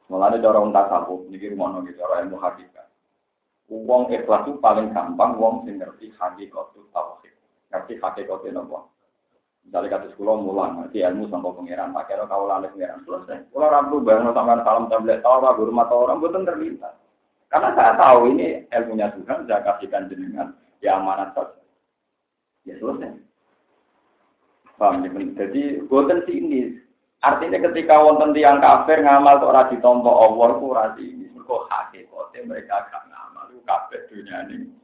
Mulanya 0.07 0.39
cara 0.39 0.63
unta 0.63 0.87
sapu, 0.87 1.27
ini 1.27 1.51
rumah 1.51 1.75
nongki 1.75 1.99
cara 1.99 2.23
ilmu 2.23 2.39
hakikat. 2.39 2.87
Uang 3.67 4.07
ikhlas 4.07 4.47
itu 4.47 4.55
paling 4.63 4.95
gampang, 4.95 5.35
uang 5.35 5.67
sing 5.67 5.83
ngerti 5.83 6.15
hakikat 6.15 6.71
tauhid. 6.95 7.16
Ngerti 7.77 8.01
hakikat 8.01 8.41
itu 8.41 8.49
nopo. 8.49 8.97
Misalnya 9.67 9.99
kata 9.99 10.07
sekolah 10.15 10.35
mulang, 10.39 10.71
ngerti 10.79 11.03
ilmu 11.03 11.27
sampai 11.27 11.51
pangeran, 11.51 11.91
pakai 11.91 12.15
lo 12.15 12.25
kau 12.31 12.47
lalai 12.47 12.71
pangeran 12.71 13.03
selesai. 13.03 13.51
Kalau 13.51 13.67
rabu 13.67 13.99
bareng 13.99 14.31
sama 14.31 14.63
salam 14.63 14.87
tablet 14.87 15.19
tahu 15.19 15.33
apa 15.43 15.59
guru 15.59 15.71
mata 15.75 15.91
orang, 15.91 16.23
bukan 16.23 16.47
terlintas. 16.47 16.95
Karena 17.51 17.75
saya 17.75 17.99
tahu 17.99 18.31
ini 18.31 18.63
ilmunya 18.71 19.11
Tuhan, 19.11 19.43
saya 19.43 19.59
kasihkan 19.67 20.07
jenengan 20.07 20.55
ya 20.79 20.95
amanat 20.95 21.35
saja. 21.35 21.59
Ya 22.63 22.79
selesai. 22.79 23.11
Paham 24.79 25.03
ya? 25.03 25.09
Jadi 25.35 25.83
boten 25.91 26.23
ini 26.31 26.79
artinya 27.19 27.59
ketika 27.67 27.99
wonten 27.99 28.31
tiang 28.31 28.63
kafir 28.63 29.03
ngamal 29.03 29.41
kok 29.41 29.51
ora 29.51 29.67
ditampa 29.67 30.11
Allah 30.11 30.49
ku 30.63 30.65
ora 30.71 30.95
ini. 30.95 31.27
Mergo 31.35 31.67
mereka 32.47 32.87
gak 32.87 33.03
ngamal 33.09 33.51
ku 33.51 33.59
kafir 33.67 34.05
dunia 34.07 34.47
ini. 34.47 34.76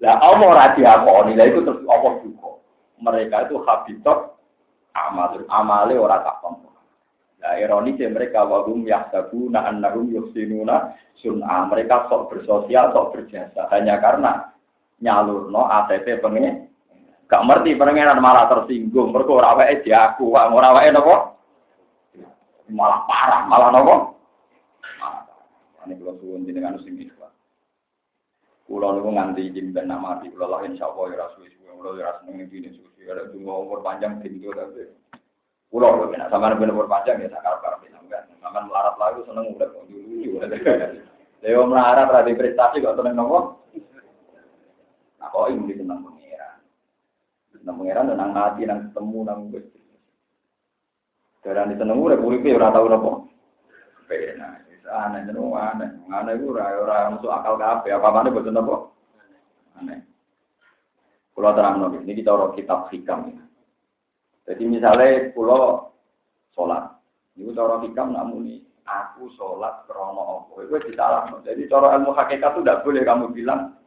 Lah 0.00 0.16
Allah 0.20 0.46
ora 0.48 0.66
diakoni, 0.72 1.36
lah 1.36 1.46
itu 1.48 1.60
terus 1.60 1.84
Allah 1.84 2.12
juga. 2.24 2.50
Mereka 3.00 3.48
itu 3.48 3.56
habitat 3.64 4.18
amal 4.96 5.40
amale 5.48 5.94
ora 5.96 6.24
tampa. 6.24 6.56
Nah, 7.40 7.56
ironisnya 7.56 8.12
mereka 8.12 8.44
wagum 8.44 8.84
yahsabuna 8.84 9.64
annahum 9.64 10.12
yuhsinuna 10.12 10.92
sun'a. 11.24 11.64
Mereka 11.72 12.12
sok 12.12 12.28
bersosial, 12.28 12.92
sok 12.92 13.16
berjasa. 13.16 13.64
Hanya 13.72 13.96
karena 13.96 14.52
nyalurno 15.00 15.64
ATP 15.64 16.20
pengen 16.20 16.68
gak 17.30 17.46
ngerti 17.46 17.78
pengen 17.78 18.20
malah 18.20 18.50
tersinggung 18.52 19.14
mereka 19.14 19.32
ora 19.32 19.56
wae 19.56 19.80
diaku 19.86 20.34
ora 20.34 20.76
wae 20.76 20.90
napa 20.92 21.38
malah 22.68 23.06
parah 23.08 23.42
malah 23.48 23.68
napa 23.72 23.94
ini 25.88 25.96
kalau 25.96 26.18
suwun 26.20 26.44
jenengan 26.44 26.76
sing 26.84 27.00
ikhlas 27.00 27.32
kula 28.70 28.94
niku 28.94 29.10
nganti 29.10 29.50
izin 29.50 29.74
ben 29.74 29.90
di 30.22 30.30
kula 30.30 30.46
lah 30.46 30.62
insyaallah 30.62 31.04
ya 31.10 31.26
rasul 31.26 31.42
suwe 31.42 31.74
kula 31.74 31.98
ya 31.98 32.14
rasul 32.14 32.38
ning 32.38 32.46
ada 33.10 33.26
dungo 33.34 33.66
umur 33.66 33.82
panjang 33.82 34.22
pintu 34.22 34.54
tapi 34.54 34.86
kula 35.74 35.90
lho 35.90 36.14
nek 36.14 36.30
ben 36.30 36.70
umur 36.70 36.86
panjang 36.86 37.18
ya 37.18 37.34
sak 37.34 37.42
karep-karep 37.42 37.90
sampean 37.90 38.30
sampean 38.38 38.70
melarat 38.70 38.94
lagu 38.94 39.26
seneng 39.26 39.50
udah 39.58 39.68
dulu 39.90 40.38
Leo 41.42 41.64
melarat 41.66 42.12
ra 42.14 42.22
prestasi 42.22 42.78
kok 42.78 42.94
seneng 42.94 43.18
nopo 43.18 43.58
Nah, 45.20 45.28
kok 45.28 45.52
ini 45.52 45.76
tentang 45.76 46.00
pengiran. 46.00 46.56
Tentang 47.52 47.76
pengiran 47.76 48.08
tentang 48.08 48.30
mati, 48.32 48.64
nang 48.64 48.88
ketemu, 48.88 49.18
nang 49.20 49.40
gusti. 49.52 49.80
Di 51.44 51.76
seneng 51.76 52.00
udah 52.00 52.16
kuripe 52.16 52.56
ora 52.56 52.72
tau 52.72 52.88
nopo. 52.88 53.28
Aneh 54.90 55.22
jeneng 55.24 55.54
aneh. 55.54 55.90
Aneh 56.10 56.34
ku 56.42 56.52
ora 56.52 56.74
ora 56.74 56.96
masuk 57.14 57.30
akal 57.30 57.54
kabeh. 57.56 57.94
Apa-apane 57.94 58.34
boten 58.34 58.54
nopo. 58.58 58.92
Aneh. 59.78 60.02
Pulau 61.30 61.54
terang 61.54 61.78
nopo, 61.78 62.02
ini 62.02 62.12
kita 62.18 62.34
orang 62.34 62.52
kitab 62.58 62.90
hikam. 62.90 63.38
Jadi 64.44 64.62
misalnya 64.66 65.30
pulau 65.30 65.94
sholat, 66.52 66.90
itu 67.38 67.54
cara 67.54 67.78
hikam 67.86 68.12
namun 68.12 68.58
aku 68.82 69.30
sholat 69.38 69.86
krono 69.86 70.50
apa, 70.50 70.66
itu 70.66 70.90
disalah. 70.90 71.30
Jadi 71.46 71.70
cara 71.70 71.94
ilmu 71.94 72.10
hakikat 72.10 72.58
itu 72.58 72.60
tidak 72.66 72.82
boleh 72.82 73.02
kamu 73.06 73.30
bilang 73.30 73.78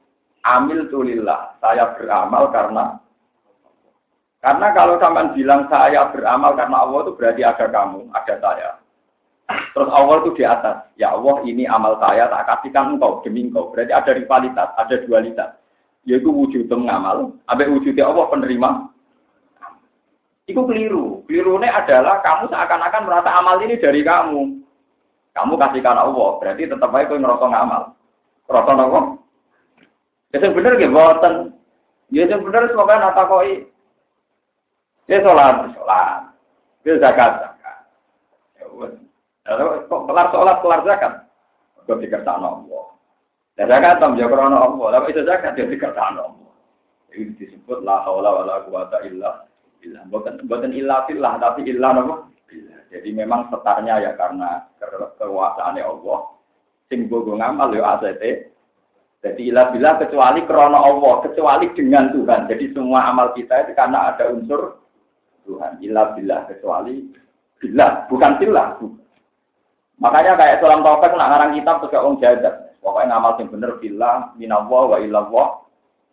amil 0.47 0.87
tulillah, 0.87 1.59
saya 1.59 1.91
beramal 1.99 2.47
karena 2.55 2.95
karena 4.43 4.67
kalau 4.75 4.99
sampean 4.99 5.31
bilang 5.31 5.71
saya 5.71 6.11
beramal 6.11 6.51
karena 6.55 6.83
Allah 6.83 6.99
itu 7.07 7.11
berarti 7.15 7.41
ada 7.47 7.65
kamu, 7.71 8.11
ada 8.11 8.35
saya. 8.43 8.69
Terus 9.49 9.89
Allah 9.91 10.23
itu 10.23 10.31
di 10.39 10.43
atas. 10.47 10.87
Ya 10.95 11.11
Allah 11.11 11.43
ini 11.43 11.67
amal 11.67 11.99
saya 11.99 12.31
tak 12.31 12.47
kasihkan 12.47 12.95
engkau 12.95 13.19
demi 13.25 13.49
engkau. 13.49 13.73
Berarti 13.73 13.91
ada 13.91 14.11
rivalitas, 14.15 14.69
ada 14.79 14.95
dualitas. 15.03 15.49
Yaitu 16.03 16.29
wujud 16.31 16.67
ngamal, 16.67 17.31
abe 17.47 17.63
wujudnya 17.67 18.07
Allah 18.07 18.27
penerima. 18.27 18.91
Itu 20.43 20.67
keliru. 20.67 21.23
Kelirunya 21.23 21.71
adalah 21.71 22.19
kamu 22.19 22.51
seakan-akan 22.51 23.03
merasa 23.07 23.29
amal 23.31 23.55
ini 23.63 23.79
dari 23.79 24.03
kamu. 24.03 24.59
Kamu 25.33 25.53
kasihkan 25.55 25.97
Allah, 25.97 26.29
berarti 26.37 26.67
tetap 26.67 26.91
aja 26.91 27.07
kau 27.07 27.17
ngerasa 27.17 27.45
ngamal. 27.47 27.83
Ngerasa 28.51 28.71
Allah. 28.75 29.03
Ya 30.35 30.37
sing 30.43 30.51
bener 30.51 30.75
nggih 30.75 30.91
mboten. 30.91 31.55
Ya 32.11 32.27
sing 32.27 32.43
bener 32.43 32.67
semoga 32.67 32.99
nata 32.99 33.23
koi. 33.25 33.63
Ya 35.07 35.23
sholat, 35.23 35.71
sholat. 35.71 36.35
Ya 36.83 36.93
zakat. 36.99 37.33
Ya 37.33 37.52
Kok 39.43 40.01
kelar 40.07 40.27
sholat, 40.31 40.57
kelar 40.63 40.81
zakat. 40.87 41.13
Kok 41.83 41.99
dikersakno 41.99 42.47
Allah. 42.63 42.83
Ya 43.59 43.67
zakat 43.67 43.99
tam 43.99 44.15
ya 44.15 44.31
krana 44.31 44.57
Allah. 44.57 44.87
Lah 44.87 45.01
itu 45.09 45.21
zakat 45.27 45.59
ya 45.59 45.67
dikersakno 45.67 46.21
Allah. 46.31 46.51
Ini 47.13 47.37
disebut 47.37 47.85
la 47.85 48.01
haula 48.07 48.41
wala 48.41 48.63
quwata 48.65 49.03
illa 49.05 49.45
billah. 49.83 50.03
Bukan 50.09 50.47
bukan 50.47 50.71
illa 50.73 51.03
billah 51.05 51.37
tapi 51.37 51.67
illa 51.67 51.91
napa? 51.93 52.15
Jadi 52.93 53.09
memang 53.09 53.49
setarnya 53.49 53.99
ya 53.99 54.11
karena 54.13 54.69
kekuasaannya 54.77 55.81
Allah 55.81 56.19
Sing 56.93 57.09
bogo 57.09 57.33
ngamal 57.33 57.73
yo 57.73 57.81
ACT. 57.81 58.53
Jadi 59.23 59.49
ilah 59.49 59.71
bila 59.71 59.95
kecuali 59.95 60.43
krono 60.43 60.83
Allah, 60.83 61.23
kecuali 61.23 61.71
dengan 61.71 62.11
Tuhan. 62.11 62.43
Jadi 62.51 62.75
semua 62.75 63.07
amal 63.07 63.31
kita 63.31 63.63
itu 63.63 63.71
karena 63.71 64.11
ada 64.11 64.27
unsur 64.35 64.83
Tuhan. 65.47 65.79
Ilah 65.79 66.11
bila 66.11 66.43
kecuali 66.43 67.07
bila, 67.55 68.03
bukan 68.11 68.31
bila. 68.35 68.75
Makanya 70.03 70.35
kayak 70.35 70.59
dalam 70.59 70.83
taufik 70.83 71.15
nak 71.15 71.31
ngarang 71.31 71.55
kitab 71.55 71.79
juga 71.79 72.03
orang 72.03 72.19
jadat. 72.19 72.75
Pokoknya 72.83 73.15
ngamal 73.15 73.39
yang 73.39 73.47
bener 73.55 73.71
bila 73.79 74.11
minallah 74.35 74.83
wa 74.91 74.97
ilallah 74.99 75.47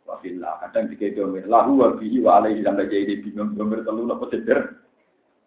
wa 0.06 0.14
bila. 0.22 0.62
Kadang 0.62 0.94
tiga 0.94 1.10
domir 1.18 1.50
lahu 1.50 1.82
wa 1.82 1.98
bihi 1.98 2.22
wa 2.22 2.38
alaihi 2.38 2.62
sampai 2.62 2.86
jadi 2.86 3.18
bingung 3.18 3.58
domir 3.58 3.82
telu 3.82 4.06
nopo 4.06 4.30
seder. 4.30 4.78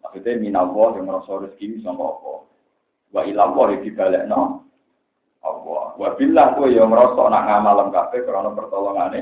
Maksudnya 0.04 0.36
minallah 0.36 1.00
yang 1.00 1.08
merasa 1.08 1.32
rezeki 1.40 1.80
sama 1.80 2.12
apa. 2.12 2.32
Wa 3.16 3.22
ilallah 3.24 3.64
yang 3.72 3.80
dibalik 3.80 4.22
no. 4.28 4.68
Allah. 5.40 5.96
Wa 5.96 6.08
billah 6.12 6.52
kowe 6.52 6.68
yang 6.68 6.92
ngrasa 6.92 7.22
nak 7.32 7.44
ngamal 7.48 7.88
kabeh 7.88 8.20
krana 8.28 8.52
pertolongane. 8.52 9.20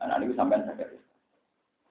Nah, 0.00 0.16
niku 0.16 0.32
sampean 0.36 0.64
saged. 0.68 0.96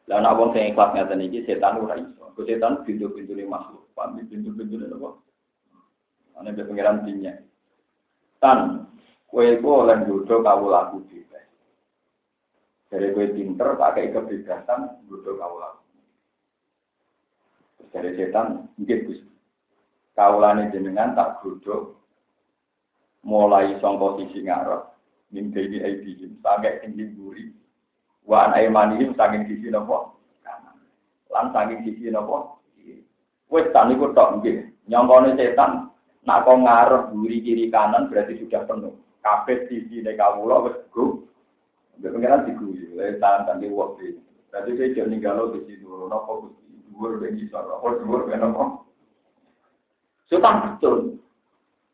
Lah 0.09 0.17
nek 0.21 0.33
wong 0.33 0.49
sing 0.57 0.73
ikhlas 0.73 0.93
ngaten 0.97 1.25
iki 1.25 1.45
setan 1.45 1.77
ora 1.77 1.93
iso. 1.97 2.33
Ku 2.33 2.41
setan 2.41 2.81
pintu-pintune 2.81 3.45
makhluk, 3.45 3.85
pamit 3.93 4.25
pintu-pintune 4.25 4.89
apa? 4.89 5.28
Ana 6.39 6.55
be 6.55 6.63
pengiran 6.63 7.03
dinya. 7.03 7.35
Tan, 8.39 8.87
kowe 9.27 9.43
iku 9.43 9.83
oleh 9.83 9.99
nggodho 9.99 10.39
kawulaku 10.39 11.03
dhewe. 11.11 11.41
Dari 12.87 13.11
kowe 13.11 13.27
pinter, 13.35 13.75
pakai 13.75 14.15
kebebasan, 14.15 15.03
nggodho 15.03 15.35
kawulaku. 15.35 15.83
Terus 17.75 17.89
dari 17.91 18.09
setan, 18.15 18.71
mungkin 18.79 19.03
Gus. 19.03 19.19
Kawulane 20.15 20.71
jenengan 20.71 21.15
tak 21.15 21.43
godho 21.43 21.99
mulai 23.23 23.75
sangka 23.83 24.19
sisi 24.19 24.47
ngarep 24.47 24.95
min 25.35 25.51
baini 25.51 25.83
aidihim 25.83 26.39
sampai 26.39 26.79
ing 26.87 26.95
buri 27.19 27.51
wa 28.23 28.47
an 28.47 28.55
aymanihim 28.55 29.13
saking 29.19 29.45
sisi 29.45 29.67
napa 29.69 30.15
lan 31.29 31.51
saking 31.51 31.83
sisi 31.83 32.09
napa 32.09 32.55
wis 33.51 33.67
tak 33.75 33.85
niku 33.91 34.09
tok 34.15 34.39
nggih 34.39 34.65
nyongkone 34.87 35.35
setan 35.35 35.88
nak 36.27 36.43
kok 36.47 36.59
ngarep 36.59 37.03
buri 37.15 37.39
kiri 37.39 37.71
kanan 37.71 38.11
berarti 38.11 38.39
sudah 38.41 38.63
penuh 38.67 38.95
kabeh 39.23 39.67
sisi 39.67 40.03
nek 40.03 40.19
kawula 40.19 40.67
wis 40.67 40.77
go 40.91 41.29
Mbak 41.99 42.15
pengiran 42.15 42.47
diguyu, 42.47 42.95
lha 42.95 43.19
tangan 43.19 43.43
tadi 43.43 43.67
waktu 43.67 44.15
Berarti 44.49 44.71
saya 44.79 44.95
jangan 44.97 45.09
ninggalo 45.13 45.43
di 45.53 45.59
situ, 45.67 45.85
nopo 45.85 46.49
dhuwur 46.89 47.21
ben 47.21 47.37
iso, 47.37 47.59
nopo 47.59 48.01
dhuwur 48.01 48.25
ben 48.25 48.41
nopo. 48.41 48.87
Sultan 50.25 50.79
betul. 50.79 51.21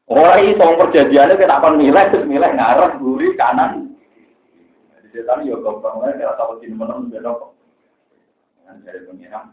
Orang 0.08 0.39
itu 0.46 0.62
perjanjiannya 0.62 1.36
kita 1.36 1.55
akan 1.58 1.82
nilai, 1.82 2.13
terus 2.13 2.29
nilai 2.29 2.53
ngarep, 2.53 3.01
guri, 3.01 3.34
kanan. 3.36 3.98
Jadi 4.94 5.08
setan 5.12 5.50
ya 5.50 5.58
gampang 5.60 6.00
lah, 6.00 6.13
kita 6.13 6.38
tahu 6.38 6.62
sini 6.62 6.77
menang, 6.77 7.10
beda 7.10 7.34
kok. 7.34 7.51
Dari 8.86 9.01
pengiran, 9.10 9.51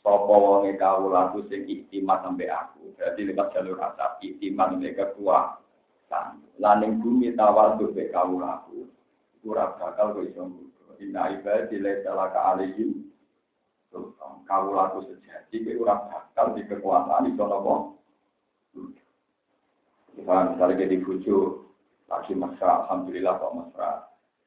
sopo 0.00 0.34
wonge 0.34 0.76
kau 0.80 1.08
laku 1.12 1.44
sing 1.48 1.68
iktimat 1.68 2.24
sampai 2.24 2.48
aku. 2.48 2.92
Berarti 2.96 3.20
lewat 3.28 3.48
jalur 3.52 3.76
rasa 3.76 4.16
iktimat 4.24 4.72
mereka 4.76 5.12
kuat. 5.16 5.60
Laning 6.60 7.00
bumi 7.00 7.32
tawar 7.36 7.76
tuh 7.76 7.92
be 7.92 8.08
kau 8.12 8.36
laku. 8.40 8.88
Kurang 9.40 9.80
bakal 9.80 10.12
gue 10.16 10.28
iso 10.28 10.44
Inna 11.00 11.32
ibadi 11.32 11.80
salah 12.04 12.28
ke 12.28 12.40
alihim. 12.40 13.08
Kau 14.44 14.68
laku 14.74 15.08
sejati, 15.08 15.64
gue 15.64 15.80
kurang 15.80 16.12
bakal 16.12 16.52
di 16.52 16.62
kekuasaan 16.68 17.32
iso 17.32 17.44
nopo. 17.48 17.74
Misalnya, 20.20 20.52
misalnya 20.52 20.80
jadi 20.84 20.96
bucu, 21.00 21.36
lagi 22.10 22.32
mesra, 22.36 22.84
Alhamdulillah 22.84 23.40
kok 23.40 23.54
mesra. 23.56 23.90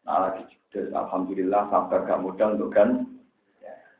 Nah 0.04 0.18
lagi 0.30 0.44
judes, 0.52 0.92
Alhamdulillah 0.92 1.72
sabar 1.72 2.04
gak 2.06 2.22
mudah 2.22 2.54
untuk 2.54 2.76
kan. 2.76 3.08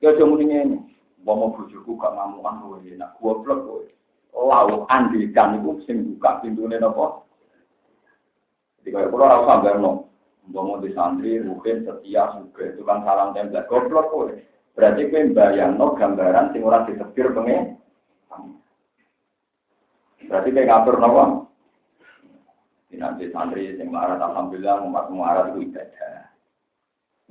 Ya 0.04 0.12
cuma 0.20 0.36
ini, 0.38 0.84
wong 1.24 1.38
mau 1.40 1.56
bujuku 1.56 1.92
gak 1.96 2.16
mau 2.16 2.40
oh. 2.40 2.44
kan 2.44 2.56
gue 2.60 2.96
enak 2.96 3.12
gue 3.18 3.34
blok 3.44 3.60
gue 3.64 3.92
lau 4.36 4.84
andikan 4.92 5.60
itu 5.60 5.72
sing 5.88 6.04
buka 6.16 6.44
pintune 6.44 6.76
nih 6.76 6.84
nopo 6.84 7.24
jadi 8.84 9.08
kalau 9.08 9.16
kalau 9.16 9.36
aku 9.40 9.46
sambil 9.48 9.76
nong 9.80 9.98
gue 10.52 10.64
mau 10.64 10.84
disandri 10.84 11.40
mungkin 11.40 11.88
setia 11.88 12.36
juga 12.36 12.64
itu 12.68 12.82
kan 12.84 13.00
salam 13.08 13.32
tembak 13.32 13.72
goblok 13.72 14.12
blok 14.12 14.36
berarti 14.76 15.02
gue 15.08 15.32
bayang 15.32 15.80
gambaran 15.80 16.52
sing 16.52 16.66
ora 16.66 16.82
ditepir 16.84 17.30
pengen. 17.32 17.78
Berarti 20.26 20.50
gue 20.50 20.66
ngatur 20.66 20.98
nopo 20.98 21.24
nanti 22.94 23.26
santri 23.34 23.74
sing 23.74 23.90
marah 23.90 24.22
alhamdulillah 24.22 24.86
umat 24.86 25.10
marah 25.10 25.50
itu 25.54 25.70
ibadah. 25.70 26.33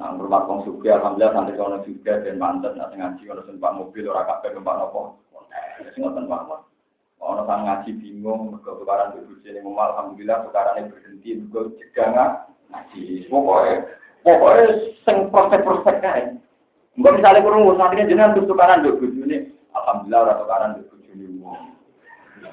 Nah, 0.00 0.16
rumah 0.16 0.48
kong 0.48 0.64
suki, 0.64 0.88
alhamdulillah 0.88 1.36
santri 1.36 1.60
kono 1.60 1.84
juga 1.84 2.24
dan 2.24 2.40
mantan, 2.40 2.80
nanti 2.80 2.96
ngaji 2.96 3.22
kono 3.28 3.42
sempat 3.44 3.76
mobil 3.76 4.08
orang 4.08 4.24
kafe 4.24 4.56
numpak 4.56 4.80
nopo. 4.80 5.20
Sing 5.92 6.00
ngoten 6.00 6.24
mawon. 6.24 6.64
Ono 7.20 7.44
sang 7.44 7.68
ngaji 7.68 8.00
bingung, 8.00 8.56
mergo 8.56 8.80
tukaran 8.80 9.12
ibu 9.20 9.36
sini 9.44 9.60
mau 9.60 9.76
alhamdulillah 9.76 10.48
tukaran 10.48 10.88
berhenti, 10.88 11.36
mergo 11.36 11.76
cegah 11.76 12.08
ngaji. 12.08 13.28
Pokoknya, 13.28 13.74
pokoknya 14.24 14.64
sing 15.04 15.16
prospek-prospek 15.28 15.96
kae. 16.00 16.24
Enggak 16.96 17.14
misalnya 17.20 17.44
kurung 17.44 17.76
santrinya 17.76 18.08
jenengan 18.08 18.32
terus 18.32 18.48
tukaran 18.48 18.80
ibu 18.84 18.96
bojone, 18.96 19.36
alhamdulillah 19.76 20.20
ora 20.24 20.40
tukaran 20.40 20.76
ibu 20.80 20.88
bojone 20.88 21.24
wong. 21.44 21.62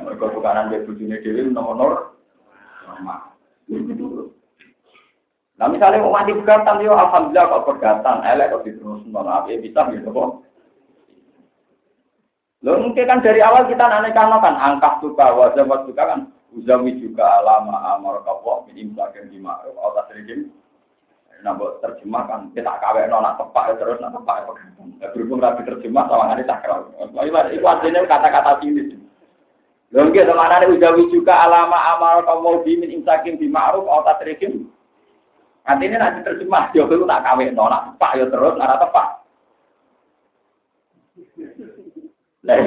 Mergo 0.04 0.26
tukaran 0.36 0.76
ibu 0.76 0.92
bojone 0.92 1.16
dhewe 1.24 1.42
nomor 1.48 2.12
Nah 5.60 5.68
misalnya 5.68 6.00
mau 6.00 6.16
mati 6.16 6.32
pegatan, 6.32 6.80
yo 6.80 6.96
alhamdulillah 6.96 7.52
kok 7.52 7.68
pegatan, 7.76 8.24
elek 8.24 8.56
kok 8.56 8.64
diterus 8.64 9.04
maaf 9.12 9.44
ya 9.52 9.60
bisa 9.60 9.92
gitu 9.92 10.08
kok. 10.08 10.30
Lo 12.64 12.80
mungkin 12.80 13.04
kan 13.04 13.20
dari 13.20 13.44
awal 13.44 13.68
kita 13.68 13.84
aneh 13.84 14.16
karena 14.16 14.40
kan 14.40 14.56
angkat 14.56 15.04
suka, 15.04 15.36
wajah 15.36 15.68
suka 15.84 16.04
kan 16.04 16.32
uzami 16.56 16.96
juga 17.04 17.44
lama 17.44 17.76
amar 17.96 18.24
kapok 18.24 18.72
min 18.72 18.88
imsakin 18.88 19.28
di 19.28 19.40
ma'ruf 19.40 19.76
atau 19.76 19.96
tasrikim. 20.00 20.48
Nah, 21.40 21.56
terjemah 21.56 22.24
kan 22.28 22.52
kita 22.52 22.68
kawin 22.84 23.08
nona 23.08 23.32
tepak 23.40 23.72
ya, 23.72 23.74
terus 23.80 24.00
nona 24.04 24.12
tepak 24.12 24.36
ya 25.00 25.08
berhubung 25.16 25.40
rapi 25.40 25.64
terjemah 25.64 26.12
sama 26.12 26.36
ini 26.36 26.44
tak 26.44 26.68
kerau. 26.68 26.92
Itu 27.52 27.64
artinya 27.64 28.04
kata-kata 28.04 28.60
ini. 28.68 28.96
Lho 29.90 30.02
nggih 30.08 30.28
temanane 30.28 30.68
ujawi 30.72 31.08
juga 31.10 31.48
alama 31.48 31.80
amal 31.96 32.28
kaum 32.28 32.64
di 32.68 32.76
min 32.76 32.92
imsakin 32.92 33.40
di 33.40 33.48
ma'ruf 33.48 33.88
atau 33.88 34.04
tatrikim. 34.08 34.68
Artinya 35.70 36.02
nanti 36.02 36.26
terjemah 36.26 36.74
yo 36.74 36.90
kuwi 36.90 37.06
tak 37.06 37.22
kawin 37.22 37.54
no, 37.54 37.70
nak 37.70 37.94
tepak 37.94 38.18
yo 38.18 38.26
terus 38.34 38.58
ora 38.58 38.82
tepak. 38.82 39.08
Lah 42.50 42.58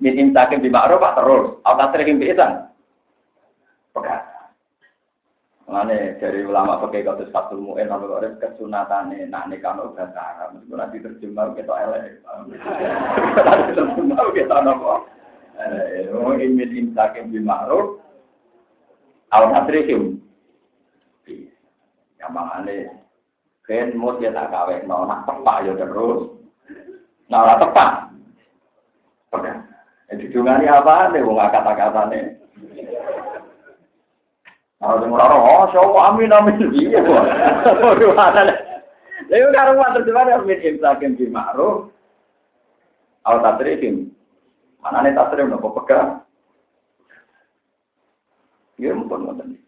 min 0.00 0.16
imsakin 0.16 0.64
di 0.64 0.72
ma'ruf 0.72 1.04
terus 1.04 1.60
atau 1.60 1.76
tatrikim 1.76 2.16
pisan. 2.16 2.64
Pekat. 3.92 4.24
Mane 5.70 6.18
dari 6.18 6.42
ulama 6.42 6.82
pakai 6.82 7.06
kata 7.06 7.30
satu 7.30 7.54
mu'en 7.60 7.86
kalau 7.86 8.18
ada 8.18 8.34
kesunatane 8.42 9.28
nak 9.30 9.46
nikah 9.46 9.76
no 9.76 9.94
bahasa 9.94 10.50
meskipun 10.50 10.80
nanti 10.80 10.98
terjemah 10.98 11.52
kita 11.54 11.70
elek. 11.76 12.24
Nanti 13.36 13.70
terjemah 13.76 14.32
kita 14.32 14.56
nopo. 14.64 15.06
Oh, 16.16 16.32
imin 16.40 16.72
imsakim 16.72 17.28
bil 17.30 17.44
ma'ruf 17.44 18.00
aw 19.28 19.44
nasrihim. 19.52 20.29
Ya 22.20 22.28
mangane 22.28 22.92
kan 23.64 23.94
mau 23.96 24.18
dia 24.18 24.34
tak 24.34 24.50
kawin, 24.50 24.84
mau 24.84 25.06
nak 25.06 25.24
tepak 25.24 25.62
ya 25.64 25.72
terus. 25.78 26.36
Nah, 27.30 27.46
ora 27.46 27.54
tepak. 27.62 27.90
Oke. 29.30 29.52
Jadi 30.10 30.24
dungani 30.34 30.66
apa 30.66 31.14
nih, 31.14 31.22
wong 31.22 31.38
kata-kata 31.38 32.10
nih. 32.10 32.34
Kalau 34.80 34.96
dengar 34.96 35.28
orang, 35.28 35.44
oh, 35.44 35.66
syawal 35.70 36.02
amin 36.08 36.32
amin, 36.32 36.72
iya, 36.72 37.04
waduh, 37.84 38.16
ada. 38.16 38.48
Lalu 39.28 39.48
kalau 39.52 39.76
mau 39.76 39.92
terjemah, 39.92 40.40
amin 40.40 40.58
imsakim 40.64 41.14
bil 41.20 41.30
ma'ruf 41.30 41.92
aw. 43.28 43.36
Mana 44.80 45.04
nih 45.04 45.12
tasrif 45.12 45.44
nopo 45.44 45.76
pegang? 45.76 46.24
Ya 48.80 48.96
mumpun 48.96 49.28
ngoten. 49.28 49.59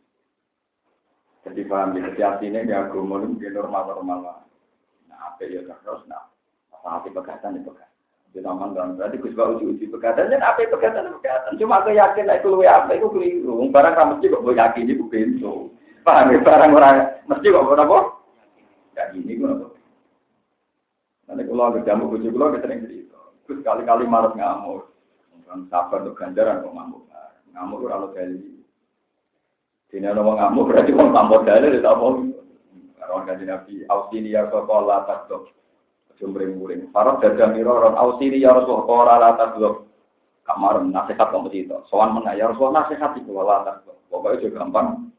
Jadi 1.43 1.67
paham 1.67 1.99
ya 1.99 2.07
setiap 2.07 2.39
ini 2.39 2.71
ya 2.71 2.87
agama 2.87 3.19
itu 3.27 3.51
normal 3.51 3.83
normal 3.91 4.19
lah. 4.23 4.39
Nah 5.11 5.19
apa 5.35 5.43
ya 5.43 5.67
terus 5.67 6.07
nah 6.07 6.31
apa 6.71 6.87
hati 6.99 7.11
pegatan 7.11 7.59
itu 7.59 7.67
pegang. 7.75 7.91
Di 8.33 8.41
taman 8.41 8.73
dan 8.73 8.95
berarti 8.95 9.19
gus 9.19 9.35
bau 9.35 9.59
uji 9.59 9.75
uji 9.75 9.85
pegatan 9.91 10.31
dan 10.31 10.41
apa 10.41 10.63
pegatan 10.71 11.11
pegatan. 11.19 11.59
Cuma 11.59 11.83
aku 11.83 11.99
yakin 11.99 12.31
itu 12.31 12.47
luwe 12.47 12.71
apa 12.71 12.95
itu 12.95 13.11
keliru. 13.11 13.59
Barang 13.75 13.95
kamu 13.99 14.11
mesti 14.17 14.31
kok 14.31 14.43
gue 14.47 14.55
yakin 14.55 14.87
itu 14.87 15.05
pintu. 15.11 15.55
Paham 16.07 16.31
ya 16.31 16.39
barang 16.41 16.71
orang 16.79 16.97
mesti 17.27 17.47
kok 17.51 17.67
gue 17.67 17.77
apa? 17.77 17.99
Ya 18.95 19.05
gini 19.11 19.33
gue 19.35 19.51
apa? 19.51 19.67
Nanti 21.27 21.43
kalau 21.43 21.65
ada 21.75 21.81
jamu 21.83 22.07
kucing 22.07 22.33
kalau 22.39 22.55
kita 22.55 22.63
sering 22.71 22.81
cerita. 22.87 23.21
Terus 23.51 23.61
kali-kali 23.67 24.07
marah 24.07 24.33
ngamuk. 24.33 24.95
Kan 25.51 25.67
sabar 25.69 26.07
untuk 26.07 26.23
ganjaran 26.23 26.63
kok 26.63 26.71
ngamuk. 26.71 27.03
Ngamuk 27.51 27.83
lo 27.83 28.15
kali. 28.15 28.62
Dene 29.93 30.09
ana 30.09 30.25
wong 30.25 30.41
ngamuk 30.41 30.73
berarti 30.73 30.97
wong 30.97 31.13
tambah 31.13 31.45
dalil 31.45 31.77
ta 31.85 31.93
apa? 31.93 32.07
Karon 32.97 33.29
kanjeng 33.29 33.53
Nabi, 33.53 33.85
"Ausini 33.93 34.33
ya 34.33 34.49
qala 34.49 35.05
takdo." 35.05 35.53
Aja 36.23 36.25
mring-mring. 36.31 36.89
Farad 36.95 37.19
dadah 37.19 37.51
mira 37.51 37.75
ron 37.75 37.99
ausini 37.99 38.39
ya 38.39 38.55
Rasul 38.55 38.87
qala 38.87 39.19
la 39.19 39.31
takdo. 39.35 39.91
Kamar 40.47 40.79
nasihat 40.87 41.35
kamu 41.35 41.51
itu. 41.51 41.75
Soal 41.91 42.15
mana 42.15 42.39
ya 42.39 42.47
Rasul 42.47 42.71
nasihat 42.71 43.19
itu 43.19 43.35
la 43.35 43.67
takdo. 43.67 43.99
Pokoknya 44.07 44.39
juga 44.47 44.63
gampang. 44.63 45.11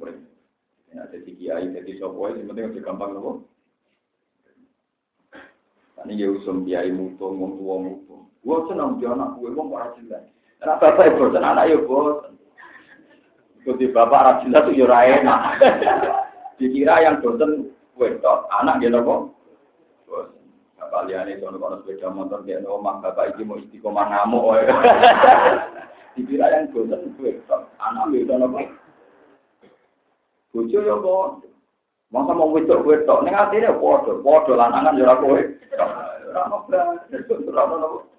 Mring. 0.00 0.24
Ya 0.96 1.04
jadi 1.12 1.30
kiai 1.36 1.68
jadi 1.68 1.92
sopo 2.00 2.32
yang 2.32 2.48
penting 2.48 2.72
aja 2.72 2.80
gampang 2.80 3.12
loh. 3.12 3.44
Ini 6.06 6.22
ya 6.22 6.28
usum 6.32 6.64
kiai 6.64 6.88
mutung, 6.94 7.36
wong 7.36 7.52
tua 7.60 7.76
mutung. 7.82 8.22
Gua 8.40 8.62
senang 8.70 9.02
dia 9.02 9.10
anak 9.10 9.42
gue, 9.42 9.50
wong 9.50 9.74
ora 9.74 9.90
jelas. 9.98 10.22
Anak 10.62 10.78
bapak 10.78 11.10
ibu 11.10 11.28
bosan, 11.28 11.42
anak 11.42 11.66
ya 11.66 11.82
bosan. 11.82 12.35
Ikuti 13.66 13.90
bapak 13.90 14.46
rajin 14.46 14.54
itu 14.54 14.86
ya 14.86 15.18
enak. 15.18 15.58
Dikira 16.54 17.02
yang 17.02 17.18
bosan 17.18 17.66
wedok, 17.98 18.46
anak 18.62 18.78
dia 18.78 18.94
nopo. 18.94 19.34
Bapak 20.78 21.10
liane 21.10 21.34
sono 21.42 21.58
kono 21.58 21.82
sepeda 21.82 22.14
motor 22.14 22.46
dia 22.46 22.62
nopo 22.62 22.78
mak 22.78 23.02
bapak 23.02 23.34
iki 23.34 23.42
mau 23.42 23.58
istiqomah 23.58 24.06
ngamuk. 24.06 24.70
Dikira 26.14 26.46
yang 26.54 26.70
bosan 26.70 27.10
wedok, 27.18 27.66
anak 27.82 28.06
dia 28.14 28.38
nopo. 28.38 28.62
Bojo 30.54 30.78
ya 30.86 30.94
kok. 31.02 31.42
Masa 32.14 32.38
mau 32.38 32.54
wedok 32.54 32.86
wedok 32.86 33.26
ning 33.26 33.34
atine 33.34 33.66
padha, 33.82 34.14
padha 34.22 34.52
lanangan 34.54 34.94
ya 34.94 35.10
ora 35.10 35.16
kowe. 35.18 35.40
Ora 36.30 36.40
ono 36.46 36.56
ora 36.70 37.62
ono 37.74 38.14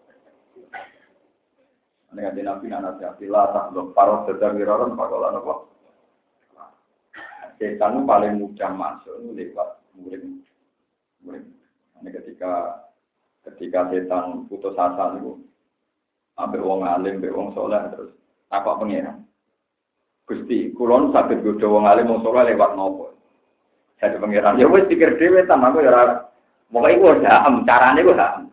Nek 2.15 2.31
ade 2.31 2.41
nabi 2.43 2.71
anak 2.71 3.03
nabi 3.03 3.27
lah 3.27 3.51
tak 3.51 3.75
lo 3.75 3.91
paro 3.91 4.23
sedang 4.23 4.55
miroran 4.55 4.95
pakolan 4.95 5.43
apa? 5.43 5.53
Setan 7.57 8.05
paling 8.05 8.37
mudah 8.37 8.71
masuk 8.71 9.17
lewat 9.33 9.81
murid 9.97 10.23
murid. 11.25 11.43
Ini 11.99 12.09
ketika 12.13 12.85
ketika 13.43 13.89
setan 13.89 14.45
putus 14.47 14.77
asa 14.77 15.17
itu, 15.17 15.41
ambil 16.37 16.61
wong 16.63 16.81
alim, 16.85 17.17
ambil 17.19 17.33
wong 17.33 17.49
soleh 17.57 17.81
terus 17.91 18.13
apa 18.53 18.77
pengiran? 18.77 19.25
Gusti, 20.27 20.71
kulon 20.77 21.11
sakit 21.11 21.41
gue 21.43 21.59
wong 21.65 21.89
alim 21.89 22.07
wong 22.07 22.21
soleh 22.21 22.45
lewat 22.45 22.77
nopo. 22.77 23.17
Saya 23.97 24.21
pengiran, 24.21 24.61
ya 24.61 24.69
wes 24.69 24.85
pikir 24.85 25.17
dewe 25.17 25.41
tam 25.49 25.65
aku 25.65 25.81
ya. 25.81 26.29
Pokoke 26.69 26.99
gue 26.99 27.11
udah 27.25 27.47
carane 27.65 28.05
gue 28.05 28.13
udah. 28.13 28.45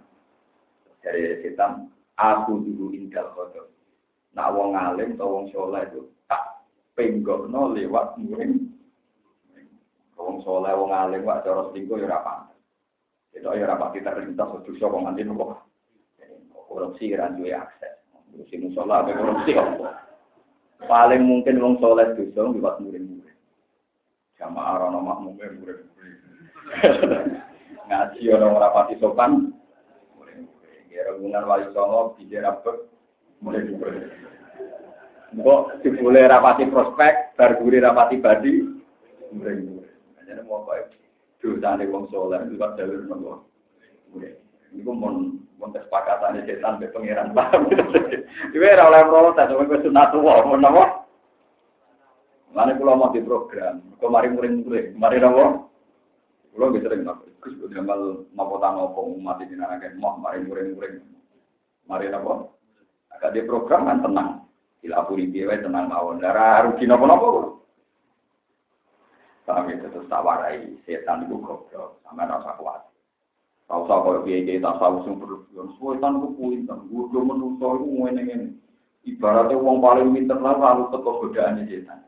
Dari 1.05 1.45
setan, 1.45 1.93
aku 2.19 2.63
dulu 2.63 2.95
indal 2.95 3.31
kotor. 3.35 3.71
Nak 4.35 4.51
wong 4.51 4.75
alim 4.75 5.15
atau 5.15 5.31
wong 5.31 5.47
soleh 5.55 5.87
itu 5.87 6.11
tak 6.27 6.67
penggokno 6.99 7.71
lewat 7.75 8.19
muring. 8.19 8.71
Wong 10.19 10.43
soleh 10.43 10.75
wong 10.75 10.91
alim 10.91 11.23
wak 11.23 11.47
cara 11.47 11.71
selingkuh 11.71 12.03
ya 12.03 12.11
rapat. 12.11 12.51
Itu 13.35 13.51
ya 13.55 13.71
rapat 13.71 13.99
kita 13.99 14.15
terlintas 14.15 14.63
dosa 14.67 14.85
kok 14.91 15.03
nganti 15.07 15.23
nopo. 15.23 15.55
Korupsi 16.67 17.15
kan 17.15 17.39
duwe 17.39 17.55
akses. 17.55 18.03
Korupsi 18.35 18.59
musola 18.59 19.07
apa 19.07 19.15
korupsi 19.15 19.55
apa. 19.55 20.03
Paling 20.91 21.23
mungkin 21.23 21.63
wong 21.63 21.75
soleh 21.79 22.11
dosa 22.19 22.51
lewat 22.51 22.83
muring-muring. 22.83 23.39
Jamaah 24.35 24.75
rono 24.83 24.99
makmumnya 24.99 25.55
muring-muring. 25.55 25.91
Ngaji 27.87 28.23
orang 28.33 28.57
rapati 28.59 28.97
sopan 28.99 29.53
Ya, 30.95 31.11
hubungan 31.11 31.51
wali 31.51 31.67
songo, 31.75 32.15
bijak 32.15 32.47
rapet, 32.47 32.87
mulai 33.43 33.67
juga. 33.67 33.91
Kok 35.35 35.83
dibule 35.83 36.23
rapati 36.23 36.71
prospek, 36.71 37.35
barguri 37.35 37.83
rapati 37.83 38.23
badi, 38.23 38.63
juga. 39.35 39.91
Jadi 40.23 40.41
mau 40.47 40.63
apa 40.63 40.87
dosa 41.43 41.77
nih 41.77 41.91
wong 41.91 42.07
itu 42.07 42.55
kan 42.57 42.79
jalur 42.79 43.03
nopo. 43.11 43.33
Ini 44.15 44.87
pun 44.87 44.95
mau 44.97 45.11
mau 45.59 45.75
kesepakatan 45.75 46.47
setan 46.47 46.79
be 46.79 46.87
pangeran 46.95 47.35
paham. 47.35 47.67
Iku 48.55 48.63
ora 48.63 48.87
oleh 48.87 49.03
protes, 49.11 49.51
wong 49.51 49.67
wis 49.67 49.83
sunat 49.83 50.15
tuwa, 50.15 50.47
mau 50.47 50.55
nopo? 50.55 50.85
Mana 52.55 52.79
pulau 52.79 52.95
mau 52.95 53.11
di 53.11 53.19
program, 53.19 53.83
kok 53.99 54.15
mari 54.15 54.31
muring-muring, 54.31 54.95
mari 54.95 55.19
nopo? 55.19 55.74
Kulo 56.55 56.71
bisa 56.71 56.87
sering 56.87 57.03
nopo, 57.03 57.27
Gus 57.43 57.59
udah 57.67 57.83
mal 57.83 58.31
nopo 58.31 58.63
tang 58.63 58.79
nopo 58.79 59.11
umat 59.19 59.43
ini 59.43 59.59
anak 59.59 59.91
mau 59.99 60.15
mari 60.15 60.39
muring-muring, 60.47 61.03
mari 61.91 62.07
nopo? 62.07 62.55
Agak 63.11 63.35
di 63.35 63.43
program 63.43 63.91
kan 63.91 64.07
tenang, 64.07 64.47
dilapuri 64.79 65.35
dia 65.35 65.51
tenang 65.59 65.91
mawon, 65.91 66.23
darah 66.23 66.71
rugi 66.71 66.87
nopo-nopo. 66.87 67.59
Paham 69.43 69.67
itu 69.67 69.91
terus 69.91 70.07
tak 70.07 70.23
warai 70.23 70.79
setan 70.87 71.27
itu 71.27 71.43
goblok, 71.43 71.99
sama 72.07 72.23
rasa 72.23 72.55
kuat. 72.55 72.87
Tahu 73.67 73.91
usah 73.91 73.99
kalau 74.07 74.23
biaya 74.23 74.47
kita 74.47 74.71
tahu 74.79 74.95
sing 75.03 75.19
berlebihan, 75.19 75.75
setan 75.75 76.23
itu 76.23 76.29
pinter, 76.39 76.79
gue 76.87 77.23
menungso 77.27 77.67
itu 77.83 77.87
ngene 77.99 78.23
ngene. 78.31 78.49
Ibaratnya 79.03 79.59
uang 79.59 79.83
paling 79.83 80.09
pinter 80.15 80.39
lah 80.39 80.55
lalu 80.55 80.87
teko 80.95 81.11
godaannya 81.19 81.67
setan. 81.67 82.07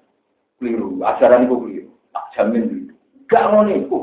Keliru, 0.62 1.02
ajaran 1.02 1.50
itu 1.50 1.56
keliru, 1.58 1.90
tak 2.14 2.30
jamin 2.38 2.62
itu. 2.70 2.94
Gak 3.26 3.50
ngono 3.50 3.74
iku. 3.74 4.00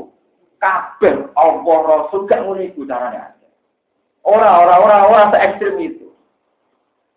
Kabeh 0.64 1.28
Allah 1.36 1.78
Rasul 1.84 2.24
gak 2.24 2.40
ngono 2.40 2.64
iku 2.64 2.88
carane. 2.88 3.36
Ora 4.24 4.64
ora 4.64 4.80
ora 4.80 4.96
ora 5.04 5.22
se 5.28 5.36
ekstrim 5.36 5.76
itu. 5.76 6.08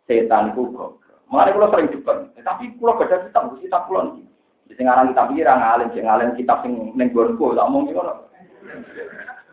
Setan 0.03 0.51
itu 0.51 0.67
goblok. 0.67 0.99
Makanya 1.31 1.55
kalau 1.55 1.71
sering 1.71 1.87
depan, 1.91 2.17
tapi 2.39 2.71
kalau 2.75 2.99
gak 2.99 3.23
kitab, 3.27 3.55
kitab 3.59 3.81
pulau 3.87 4.19
ini. 4.19 4.27
Sing 4.75 4.83
aran 4.83 5.15
kitab 5.15 5.31
iki 5.31 5.47
ra 5.47 5.55
ngalim, 5.55 5.95
sing 5.95 6.03
ngalim 6.03 6.35
kitab 6.35 6.59
sing 6.63 6.91
ning 6.99 7.07
gonku, 7.15 7.55
tak 7.55 7.67
omong 7.71 7.87
ngono. 7.87 8.27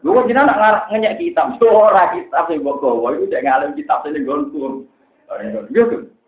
Lho 0.02 0.11
kok 0.11 0.26
jenengan 0.26 0.50
nak 0.50 0.90
ngenyek 0.90 1.22
kitab, 1.22 1.54
ora 1.62 2.11
kitab 2.18 2.50
sing 2.50 2.66
mbok 2.66 2.83
gawa 2.83 3.14
iku 3.14 3.30
sing 3.30 3.46
ngalim 3.46 3.78
kitab 3.78 4.02
sing 4.02 4.26
gonku. 4.26 4.90
Yo 5.70 5.83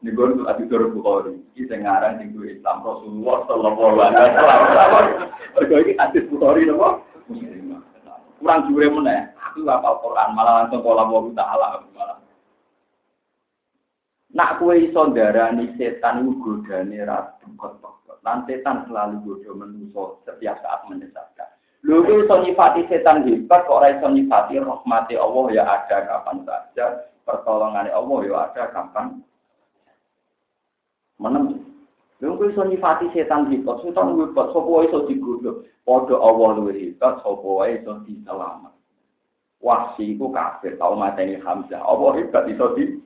ning 0.07 0.14
gonku 0.14 0.46
ati 0.46 0.70
tur 0.70 0.87
Bukhari. 0.94 1.35
Iki 1.59 1.66
ngaran 1.66 2.22
sing 2.22 2.31
Islam 2.46 2.87
Rasulullah 2.87 3.42
sallallahu 3.50 3.98
alaihi 3.98 4.38
wasallam. 4.38 5.05
Mergo 5.59 5.76
iki 5.83 5.92
hadis 5.98 6.26
Bukhari 6.31 6.70
napa? 6.70 7.02
Kurang 8.36 8.60
jure 8.70 8.86
meneh. 8.92 9.34
Aku 9.50 9.66
hafal 9.66 9.98
Quran 10.04 10.28
malah 10.36 10.52
langsung 10.62 10.84
pola 10.84 11.08
Allah 11.08 11.24
taala 11.34 11.66
malah. 11.96 12.18
Nak 14.36 14.60
kue 14.60 14.84
iso 14.84 15.08
darani 15.16 15.72
setan 15.80 16.22
iku 16.22 16.60
godane 16.62 17.00
ra 17.02 17.34
Lan 18.26 18.42
setan 18.42 18.82
selalu 18.90 19.22
bodoh 19.22 19.54
menuso 19.54 20.18
setiap 20.26 20.58
saat 20.58 20.82
menyesatkan. 20.90 21.46
Lu 21.86 22.02
itu 22.02 22.26
iso 22.26 22.34
nyifati 22.42 22.90
setan 22.90 23.22
hebat, 23.22 23.62
kok 23.70 23.78
ora 23.78 23.94
iso 23.94 24.10
nyifati 24.10 24.58
rahmati 24.58 25.14
Allah 25.14 25.44
ya 25.54 25.62
ada 25.62 25.98
kapan 26.10 26.42
saja, 26.42 27.06
pertolongan 27.22 27.86
Allah 27.86 28.18
ya 28.26 28.34
ada 28.50 28.64
kapan. 28.74 29.22
Menem. 31.22 31.65
Lu 32.24 32.40
itu 32.40 32.48
iso 32.48 32.64
nyifati 32.64 33.12
setan 33.12 33.52
hebat, 33.52 33.76
setan 33.85 34.16
hebat, 34.16 34.48
sopo 34.57 34.81
iso 34.81 35.05
digodho. 35.05 35.68
Padha 35.85 36.16
Allah 36.16 36.48
luwih 36.57 36.76
hebat, 36.76 37.20
sopo 37.20 37.61
wae 37.61 37.76
iso 37.76 38.00
diselamat. 38.09 38.72
Wahsi 39.61 40.16
iku 40.16 40.33
kafir, 40.33 40.81
tau 40.81 40.96
mateni 40.96 41.37
Hamzah. 41.44 41.85
Allah 41.85 42.16
hebat 42.16 42.48
iso 42.48 42.72
di 42.72 43.05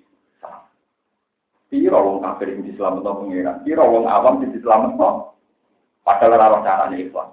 Piro 1.71 2.03
wong 2.03 2.19
kafir 2.19 2.51
yang 2.51 2.67
diselamat 2.67 3.07
pengiran, 3.07 3.63
piro 3.63 3.87
wong 3.87 4.11
awam 4.11 4.43
yang 4.43 4.51
diselamat 4.59 4.99
Padahal 6.03 6.35
ora 6.35 6.59
carane 6.67 7.07
ikhlas. 7.07 7.31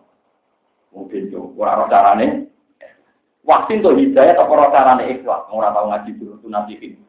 Mungkin 0.93 1.33
tuh, 1.33 1.57
ora 1.57 1.89
carane. 1.89 2.45
Waktu 3.41 3.81
itu 3.81 3.89
hidayah 3.97 4.37
atau 4.37 4.53
ora 4.53 4.69
carane 4.69 5.09
ikhlas, 5.09 5.49
ora 5.49 5.73
tau 5.73 5.89
ngaji 5.89 6.21
dulu 6.21 6.37
tuh 6.37 6.53
nasihin. 6.53 7.06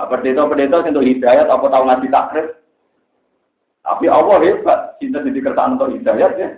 Pendeta-pendeta 0.00 0.80
untuk 0.80 1.04
hidayah 1.04 1.44
atau 1.44 1.68
tahu 1.68 1.84
ngaji 1.84 2.08
takrif. 2.08 2.46
Tapi 3.84 4.06
Allah 4.08 4.36
hebat, 4.40 4.80
cinta 4.96 5.20
di 5.20 5.40
kertaan 5.40 5.76
untuk 5.76 5.92
hidayah 5.92 6.30
ya. 6.40 6.48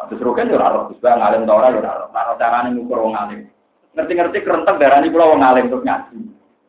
Tapi 0.00 0.16
seru 0.16 0.32
kan 0.32 0.48
ya 0.48 0.56
ora 0.56 0.88
terus 0.88 1.02
ngalim 1.02 1.44
ta 1.44 1.52
ora 1.58 1.68
ya 1.74 1.80
ora. 1.82 2.06
Ora 2.08 2.34
carane 2.38 2.72
ngukur 2.72 2.98
wong 3.02 3.14
alim. 3.18 3.50
Ngerti-ngerti 3.98 4.46
kerentek 4.46 4.78
darani 4.78 5.12
kula 5.12 5.26
wong 5.34 5.42
alim 5.42 5.68
terus 5.68 5.84
ngaji. 5.84 6.18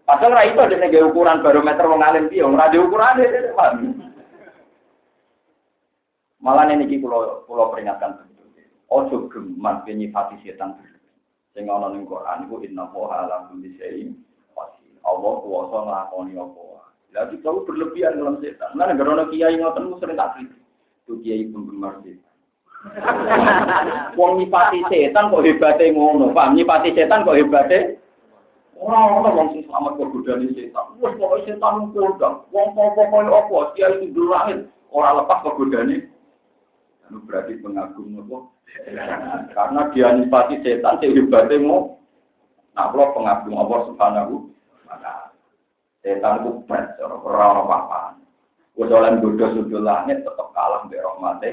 Padahal 0.04 0.36
ra 0.36 0.42
itu 0.50 0.60
ada 0.60 1.00
ukuran 1.06 1.40
barometer 1.40 1.86
wong 1.88 2.02
alim 2.04 2.26
piye, 2.28 2.44
ora 2.44 2.68
ada 2.68 2.78
ukuran 2.82 3.18
Malah 6.42 6.74
ini 6.74 6.98
pulau 6.98 7.46
pulau 7.46 7.70
peringatkan 7.70 8.18
betul. 8.18 8.50
Ojo 8.90 9.30
geman 9.30 9.86
penyifati 9.86 10.42
setan 10.42 10.74
ana 11.54 11.94
ning 11.94 12.10
Quran 12.10 12.50
iku 12.50 12.66
inna 12.66 12.90
wa 12.90 13.14
ala 13.14 13.46
kulli 13.48 13.78
syai'in 13.78 14.18
qadir. 14.18 14.31
Allah 15.02 15.34
kuwasa 15.42 15.78
nglakoni 15.82 16.34
apa 16.38 16.62
Lah 17.12 17.28
kita 17.28 17.52
berlebihan 17.68 18.24
dalam 18.24 18.40
setan. 18.40 18.72
Nah, 18.80 18.88
negara 18.88 19.20
ono 19.20 19.28
kiai 19.28 19.60
ngoten 19.60 20.00
sering 20.00 20.16
tak 20.16 20.40
kritik. 20.40 20.64
Itu 21.04 21.20
kiai 21.20 21.44
penggemar 21.52 22.00
setan. 22.08 22.32
Wong 24.18 24.40
nyipati 24.40 24.80
setan 24.88 25.28
kok 25.28 25.44
hebate 25.44 25.92
ngono, 25.92 26.32
Pak. 26.32 26.56
Nyipati 26.56 26.96
setan 26.96 27.28
kok 27.28 27.36
hebate 27.36 28.02
Orang-orang 28.82 29.38
wong 29.38 29.48
sing 29.54 29.62
selamat 29.70 29.94
kok 29.94 30.10
godani 30.10 30.48
setan. 30.58 30.86
Wes 30.98 31.14
pokoke 31.14 31.46
setan 31.46 31.94
kondang. 31.94 32.36
Wong 32.50 32.74
apa 32.74 33.58
dia 33.78 33.94
itu 33.94 34.10
di 34.10 34.22
langit 34.26 34.60
ora 34.90 35.22
lepas 35.22 35.46
kok 35.46 35.54
godani. 35.54 36.02
Anu 37.06 37.22
berarti 37.30 37.62
pengagum 37.62 38.18
apa? 38.26 38.38
Karena 39.54 39.82
dia 39.94 40.08
nipati 40.18 40.66
setan 40.66 40.98
sing 40.98 41.14
hebate 41.14 41.62
mau 41.62 42.02
Nah, 42.72 42.88
kalau 42.88 43.12
pengagum 43.12 43.60
Allah 43.60 43.80
Subhanahu 43.92 44.48
maka 44.92 45.32
setan 46.04 46.44
itu 46.44 46.52
berat, 46.68 47.00
orang 47.00 47.64
apa-apa. 47.64 48.02
Udolan 48.76 49.24
bodoh 49.24 49.50
sudul 49.56 49.88
langit 49.88 50.28
tetap 50.28 50.52
kalah 50.52 50.84
di 50.92 51.00
rahmati. 51.00 51.50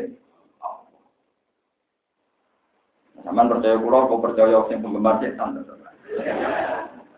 Sama 3.23 3.45
percaya 3.51 3.77
pulau, 3.77 4.09
kau 4.09 4.23
percaya 4.23 4.57
yang 4.57 4.81
penggemar 4.83 5.23
setan. 5.23 5.63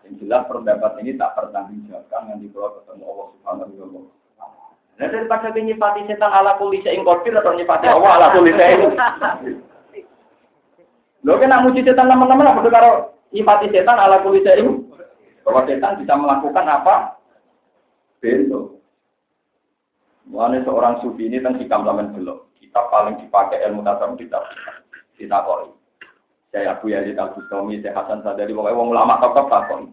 Yang 0.05 0.13
jelas 0.21 0.43
pendapat 0.49 0.91
ini 1.01 1.15
tak 1.15 1.33
pertanggungjawabkan 1.39 2.21
yang 2.29 2.39
di 2.43 2.51
pulau 2.51 2.75
ketemu 2.81 3.03
Allah 3.07 3.27
Subhanahu 3.31 3.71
wa 3.71 3.87
taala. 3.87 4.11
Nah, 4.99 5.07
daripada 5.07 5.49
nyifati 5.55 6.01
setan 6.05 6.29
ala 6.29 6.59
kulisa 6.59 6.91
ing 6.91 7.01
kodir 7.07 7.33
atau 7.33 7.55
nyifati 7.55 7.87
Allah 7.87 8.11
ala 8.19 8.27
kulisa 8.35 8.63
ing. 8.69 8.81
Lo 11.21 11.37
kena 11.37 11.63
muji 11.63 11.81
setan 11.85 12.09
teman-teman 12.09 12.53
apa 12.53 12.69
karo 12.69 12.91
nyifati 13.31 13.71
setan 13.71 13.97
ala 13.97 14.19
kulisa 14.21 14.57
ing. 14.59 14.80
Bahwa 15.51 15.67
setan 15.67 15.99
bisa 15.99 16.15
melakukan 16.15 16.63
apa? 16.63 16.95
Bentuk. 18.23 18.79
Mulanya 20.31 20.63
seorang 20.63 21.03
sufi 21.03 21.27
ini 21.27 21.43
tentang 21.43 21.59
hikam 21.59 21.83
zaman 21.83 22.15
belum. 22.15 22.39
Kita 22.55 22.87
paling 22.87 23.19
dipakai 23.19 23.59
ilmu 23.67 23.83
tasawuf 23.83 24.15
kita 24.15 24.39
kita 25.19 25.37
koi. 25.43 25.67
Saya 26.55 26.79
Abu 26.79 26.87
Yazid 26.91 27.19
Al 27.19 27.35
Bustami, 27.35 27.83
saya 27.83 27.99
Hasan 27.99 28.23
Sadari, 28.23 28.55
pokoknya 28.55 28.79
wong 28.79 28.89
ulama 28.95 29.19
tetap 29.19 29.47
takon. 29.51 29.91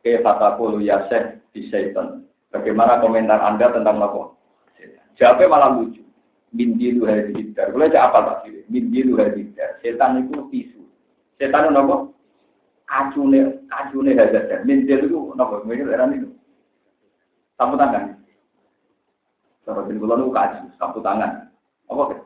Ke 0.00 0.22
fatakulu 0.22 0.78
ya 0.78 1.06
syekh 1.10 1.42
di 1.50 1.66
syaitan. 1.68 2.22
Bagaimana 2.54 3.02
komentar 3.02 3.38
Anda 3.42 3.70
tentang 3.70 3.98
lapor? 3.98 4.38
Jawabnya 5.18 5.46
malah 5.50 5.70
lucu. 5.76 6.02
Mindi 6.50 6.94
lu 6.94 7.06
hadidar. 7.06 7.70
Boleh 7.70 7.92
apa 7.94 8.18
tak 8.26 8.36
sih? 8.46 8.62
Mindi 8.66 9.06
lu 9.06 9.18
hadidar. 9.18 9.78
Setan 9.82 10.26
itu 10.26 10.50
tisu. 10.50 10.82
Setan 11.38 11.70
itu 11.70 11.78
apa? 11.78 11.96
Acune, 12.90 13.62
acune 13.70 14.18
hadidar. 14.18 14.66
Mindi 14.66 14.90
itu 14.90 15.30
apa? 15.38 15.62
Mungkin 15.62 15.94
era 15.94 16.10
itu. 16.10 16.26
Sapu 17.54 17.78
tangan. 17.78 18.18
Kula 19.62 20.18
niku 20.18 20.34
kaji, 20.34 20.66
sapu 20.74 20.98
tangan. 20.98 21.46
Apa? 21.86 22.18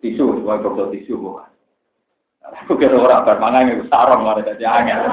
Tisu, 0.00 0.40
sesuai 0.40 0.64
botol 0.64 0.88
tisu 0.94 1.20
bukan. 1.20 1.50
Aku 2.64 2.80
kira 2.80 2.96
ora 2.96 3.20
bar 3.26 3.36
mangan 3.36 3.68
iku 3.76 3.84
sarong 3.92 4.24
malah 4.24 4.40
dadi 4.40 4.64
angel. 4.64 5.04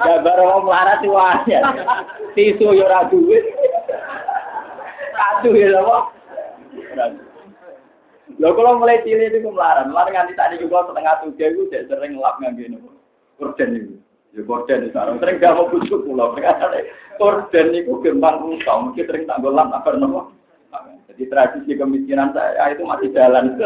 Ya 0.00 0.16
baru 0.24 0.48
wong 0.48 0.64
melarat 0.64 1.04
wae. 1.04 1.60
Tisu 2.32 2.72
yo 2.72 2.88
ora 2.88 3.04
duwe. 3.12 3.36
Aduh 5.20 5.52
ya 5.52 5.76
apa? 5.76 5.96
Lho 8.40 8.48
kalau 8.56 8.80
mulai 8.80 9.04
cilik 9.04 9.36
itu 9.36 9.52
melarat, 9.52 9.90
melarat 9.90 10.16
nganti 10.16 10.32
tadi 10.38 10.56
juga 10.56 10.88
setengah 10.88 11.20
tujuh 11.26 11.48
itu 11.52 11.62
sering 11.68 12.16
ngelap 12.16 12.40
ngangge 12.40 12.72
nopo. 12.72 12.96
Korden 13.40 13.70
itu. 13.72 13.96
Ya 14.36 14.46
korden 14.46 14.86
itu 14.86 14.94
sering 14.94 15.40
gak 15.40 15.56
mau 15.56 15.72
busuk 15.72 16.04
pulau. 16.04 16.36
Korden 17.16 17.66
itu 17.72 17.92
gembang 18.04 18.44
rusak, 18.44 18.76
mungkin 18.76 19.08
sering 19.08 19.24
tak 19.24 19.40
golap 19.40 19.72
apa 19.72 19.96
nopo. 19.96 20.36
Jadi 21.10 21.26
tradisi 21.26 21.72
kemiskinan 21.74 22.30
saya 22.30 22.70
itu 22.70 22.86
masih 22.86 23.10
jalan. 23.10 23.58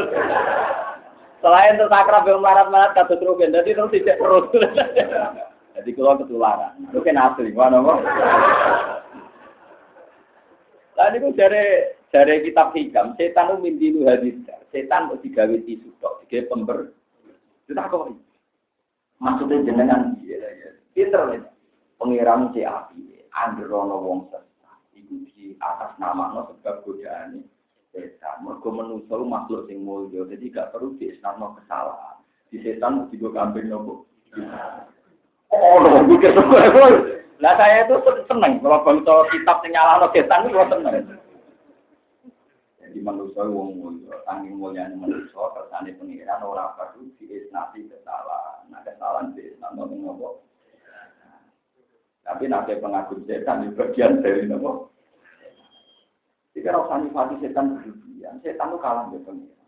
Selain 1.44 1.76
itu 1.76 1.86
sakrab 1.92 2.24
yang 2.24 2.40
marat-marat 2.40 2.96
kasus 2.96 3.20
rugen, 3.20 3.52
jadi 3.52 3.76
terus 3.76 3.92
tidak 3.92 4.16
terus. 4.16 4.48
jadi 5.76 5.90
kalau 5.92 6.16
ketularan, 6.24 6.72
rugen 6.96 7.20
asli, 7.20 7.52
mana 7.52 7.84
kok? 7.84 8.00
Lalu 10.96 11.16
itu 11.20 11.28
dari 11.36 11.64
dari 12.08 12.34
kitab 12.48 12.72
hikam, 12.72 13.12
setan 13.20 13.52
itu 13.52 13.60
mimpi 13.60 13.86
lu 13.92 14.08
hadis, 14.08 14.40
setan 14.72 15.12
kok 15.12 15.20
digawe 15.20 15.56
tisu 15.68 15.92
tok, 16.00 16.24
pember. 16.26 16.96
Itu 17.68 17.76
tak 17.76 17.92
kok. 17.92 18.16
Maksudnya 19.22 19.66
jenengan 19.66 20.18
dia, 20.20 20.74
pinter 20.94 21.22
nih. 21.30 21.42
Pengiram 21.94 22.50
si 22.50 22.66
api, 22.66 23.22
androno 23.30 24.02
wong 24.02 24.20
sesat, 24.28 24.78
itu 24.98 25.24
di 25.30 25.54
atas 25.62 25.94
nama 25.96 26.34
no 26.34 26.50
sebab 26.50 26.82
godaan 26.82 27.46
setan. 27.94 28.42
Mergo 28.42 28.68
manusa 28.74 29.14
makhluk 29.22 29.70
sing 29.70 29.86
mulya, 29.86 30.26
jadi 30.26 30.44
gak 30.50 30.70
perlu 30.74 30.98
diisnarno 30.98 31.54
kesalahan. 31.62 32.18
Di 32.50 32.58
setan 32.60 33.06
mesti 33.06 33.14
go 33.16 33.30
kambing 33.30 33.70
nopo. 33.70 34.10
Oh, 35.54 35.78
lho, 35.78 36.02
mikir 36.10 36.34
Lah 37.42 37.54
saya 37.58 37.86
itu 37.86 37.98
seneng 38.30 38.62
kalau 38.62 38.82
bangsa 38.86 39.26
kitab 39.30 39.62
sing 39.62 39.74
nyalahno 39.74 40.06
setan 40.10 40.50
itu 40.50 40.58
seneng. 40.70 41.18
Jadi 42.78 42.98
manusia 43.02 43.42
wong 43.42 43.74
mulya, 43.74 44.14
tanging 44.22 44.54
mulyane 44.54 44.94
manusia 44.94 45.42
kersane 45.54 45.98
pengiran 45.98 46.46
ora 46.46 46.78
perlu 46.78 47.10
diisnati 47.18 47.90
kesalahan. 47.90 48.53
Nah, 48.74 48.82
kesalahan 48.82 49.38
diisnarno 49.38 49.86
ning 49.86 50.02
nopo. 50.02 50.42
Tapi 52.26 52.50
nanti 52.50 52.74
pengagum 52.82 53.22
setan 53.22 53.62
di 53.62 53.70
bagian 53.70 54.18
dari 54.18 54.50
nopo. 54.50 54.90
Jika 56.58 56.74
rasa 56.74 56.98
nifati 56.98 57.38
setan 57.38 57.78
berlebihan, 57.78 58.42
setan 58.42 58.74
itu 58.74 58.78
kalah 58.82 59.06
dengan 59.14 59.22
pengiran. 59.30 59.66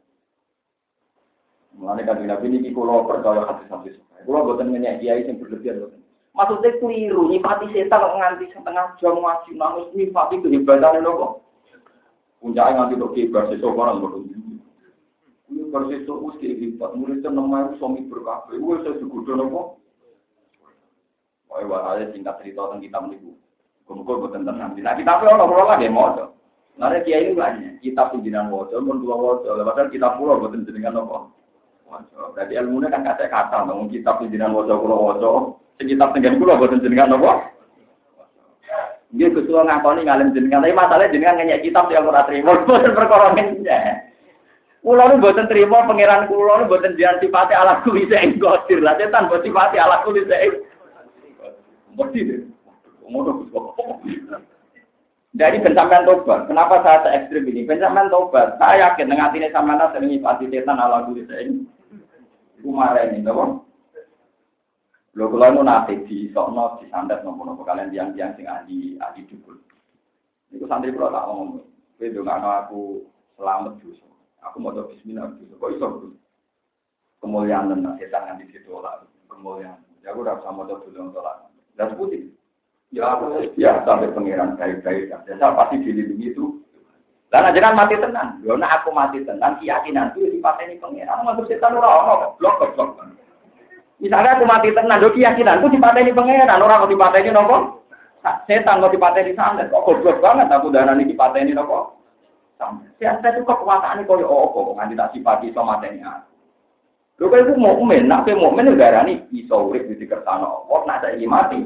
Mulanya 1.77 2.03
kan 2.03 2.19
nabi 2.27 2.47
ini 2.51 2.75
kalau 2.75 3.07
percaya 3.07 3.47
hati 3.47 3.71
sampai 3.71 3.95
suka. 3.95 4.27
Kalau 4.27 4.43
buatan 4.43 4.75
nanya 4.75 4.99
kiai 4.99 5.23
yang 5.23 5.39
berlebihan. 5.39 5.87
Maksudnya 6.35 6.83
keliru, 6.83 7.31
nifati 7.31 7.71
setan 7.71 8.03
kok 8.03 8.17
nganti 8.19 8.45
setengah 8.51 8.87
jam 8.99 9.23
ngaji 9.23 9.51
nangis 9.55 9.87
nifati 9.95 10.43
kehebatan 10.43 11.07
kok. 11.07 11.47
Puncaknya 12.43 12.75
nganti 12.75 12.99
kok 12.99 13.15
kibar 13.15 13.45
sesok 13.55 13.79
orang 13.79 14.03
bodoh. 15.71 15.91
Ini 15.91 16.05
bersesok 16.07 16.19
us 16.31 16.37
kehebat, 16.39 16.91
muridnya 16.95 17.31
namanya 17.31 17.75
suami 17.83 18.07
berkabeh. 18.07 18.59
Wah 18.63 18.79
saya 18.83 19.01
juga 19.03 19.35
nopo. 19.35 19.83
Wah, 21.51 21.63
wah, 21.67 21.97
singkat 22.13 22.39
cerita 22.43 22.69
tentang 22.69 22.83
kitab 22.83 23.03
niku. 23.11 23.33
Kumpul 23.87 24.19
buatan 24.19 24.43
tenang. 24.43 24.75
Nah, 24.75 24.95
kita 24.99 25.23
pun 25.23 25.31
orang-orang 25.31 25.79
lagi 25.79 25.87
mau. 25.87 26.35
Karena 26.77 27.01
kiai 27.07 27.23
ini 27.23 27.39
banyak, 27.39 27.73
kitab 27.81 28.13
pimpinan 28.13 28.53
wajah, 28.53 28.83
pun 28.83 29.01
dua 29.01 29.17
wajah, 29.17 29.65
padahal 29.65 29.89
kitab 29.89 30.21
pulau 30.21 30.37
buatan 30.43 30.67
jenengan? 30.69 31.01
Wajah. 31.89 32.37
Berarti 32.37 32.53
ilmunya 32.59 32.93
kan 32.93 33.07
kata 33.07 33.33
kata, 33.33 33.65
namun 33.65 33.89
kitab 33.89 34.21
pimpinan 34.21 34.53
wajah 34.53 34.77
pulau 34.77 35.09
wajah, 35.09 35.57
sekitar 35.81 36.13
tengah 36.13 36.37
pulau 36.37 36.59
buatan 36.61 36.85
jenengan 36.85 37.17
apa? 37.17 37.57
Dia 39.15 39.33
kesuwa 39.33 39.65
ngakoni 39.65 40.05
ngalim 40.05 40.35
jenengan, 40.37 40.61
tapi 40.67 40.77
masalahnya 40.77 41.15
jenengan 41.15 41.37
nanya 41.41 41.65
kitab 41.65 41.89
yang 41.89 42.11
ora 42.11 42.29
terima, 42.29 42.61
buatan 42.69 42.93
perkara 42.99 43.33
Kulo 44.87 45.03
nu 45.11 45.19
buatan 45.19 45.51
terima 45.51 45.83
pangeran 45.83 46.31
kulo 46.31 46.63
nu 46.63 46.71
buatan 46.71 46.95
jangan 46.95 47.19
sifati 47.19 47.59
ala 47.59 47.83
kuli 47.83 48.07
saya 48.07 48.31
gotir 48.39 48.79
lah, 48.79 48.95
setan 48.95 49.27
buat 49.27 49.43
sifati 49.43 49.83
ala 49.83 49.99
kuli 50.07 50.23
saya. 50.31 50.47
Mesti 51.99 52.21
deh. 52.23 52.47
Dari 55.35 55.59
pencapaian 55.59 56.07
tobat, 56.07 56.47
kenapa 56.47 56.87
saya 56.87 57.03
se 57.03 57.09
ekstrim 57.19 57.51
ini? 57.51 57.67
Pencapaian 57.67 58.15
tobat, 58.15 58.55
saya 58.63 58.95
yakin 58.95 59.11
dengan 59.11 59.27
hati 59.27 59.51
sama 59.51 59.75
nasi 59.75 59.99
sering 59.99 60.11
nyipati 60.15 60.55
setan 60.55 60.79
ala 60.79 61.03
ini. 61.11 61.67
Iku 62.63 62.71
marah 62.71 63.11
ini, 63.11 63.27
tahu? 63.27 63.59
Lo 65.19 65.25
kalau 65.35 65.51
mau 65.51 65.67
nanti 65.67 65.99
di 66.07 66.31
sono 66.31 66.79
di 66.79 66.87
sandat 66.95 67.27
nopo 67.27 67.43
nopo 67.43 67.67
kalian 67.67 67.91
tiang-tiang 67.91 68.39
sing 68.39 68.47
ahli 68.47 69.01
ahli 69.03 69.27
dukul. 69.27 69.59
Iku 70.55 70.69
santri 70.71 70.95
pulau 70.95 71.11
tak 71.11 71.27
ngomong. 71.27 71.65
Itu 71.99 72.23
nggak 72.23 72.69
aku 72.69 73.03
selamat 73.41 73.81
justru. 73.83 74.16
Aku 74.51 74.63
mau 74.63 74.71
coba 74.71 74.95
Bismillah 74.95 75.35
justru. 75.43 75.59
Kok 75.59 75.73
iso 75.75 75.87
Kemuliaan 77.19 77.73
dan 77.73 77.97
setan 77.99 78.29
yang 78.31 78.39
di 78.39 78.47
situ. 78.55 78.71
Kemuliaan. 79.27 79.83
Ya 80.05 80.15
aku 80.15 80.23
udah 80.23 80.39
sama 80.47 80.69
coba 80.69 80.87
dulu 80.87 81.11
untuk. 81.11 81.27
Dan 81.75 81.97
putih. 81.99 82.31
Ya, 82.95 83.19
ya 83.59 83.83
sampai 83.83 84.15
pengiran 84.15 84.55
baik-baik. 84.55 85.11
Ya, 85.11 85.19
saya 85.27 85.59
pasti 85.59 85.83
dilindungi 85.83 86.31
itu. 86.31 86.63
Karena 87.27 87.51
jangan 87.51 87.75
mati 87.75 87.99
tenang. 87.99 88.39
Karena 88.39 88.67
aku 88.79 88.89
mati 88.95 89.19
tenang, 89.27 89.59
keyakinan 89.59 90.15
itu 90.15 90.39
dipateni 90.39 90.79
pengiran. 90.79 91.27
Masuk 91.27 91.51
setan 91.51 91.75
orang 91.75 92.39
blok 92.39 92.63
blok. 92.79 93.03
Misalnya 93.99 94.39
aku 94.39 94.45
mati 94.47 94.71
tenang, 94.71 95.03
do 95.03 95.11
keyakinan 95.11 95.59
itu 95.59 95.75
dipateni 95.75 96.15
pengiran. 96.15 96.63
Orang 96.63 96.87
kok 96.87 96.93
dipateni 96.95 97.35
nopo? 97.35 97.83
Setan 98.47 98.79
kok 98.79 98.95
dipateni 98.95 99.35
santet. 99.35 99.75
Kok 99.75 99.83
goblok 99.83 100.23
banget 100.23 100.47
aku 100.55 100.71
dana 100.71 100.95
ini 100.95 101.53
nopo? 101.53 101.96
Saya 102.57 103.21
itu 103.21 103.45
kekuasaan 103.45 104.09
kok 104.09 104.25
oh 104.25 104.49
kok 104.49 104.77
nganti 104.81 104.97
tak 104.97 105.13
sifati 105.13 105.53
sama 105.53 105.77
aku. 105.77 106.33
Lho 107.17 107.33
kok 107.33 107.41
itu 107.45 107.53
mukmin, 107.57 108.09
nak 108.09 108.29
mukmin 108.29 108.73
negarani 108.73 109.25
iso 109.33 109.69
urip 109.69 109.89
di 109.89 110.05
kersane 110.05 110.45
Allah, 110.45 110.81
nak 110.85 111.01
saiki 111.05 111.29
mati. 111.29 111.61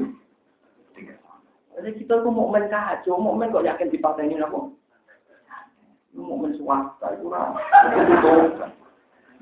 Jadi 1.71 1.89
kita 2.03 2.19
tuh 2.23 2.31
mau 2.31 2.51
main 2.51 2.67
kacau, 2.67 3.15
mau 3.15 3.35
main 3.35 3.51
kok 3.51 3.63
yakin 3.63 3.91
ini 3.91 4.43
apa? 4.43 4.59
Mau 6.15 6.35
main 6.39 6.55
swasta 6.59 7.15
itu 7.15 7.31
lah. 7.31 7.55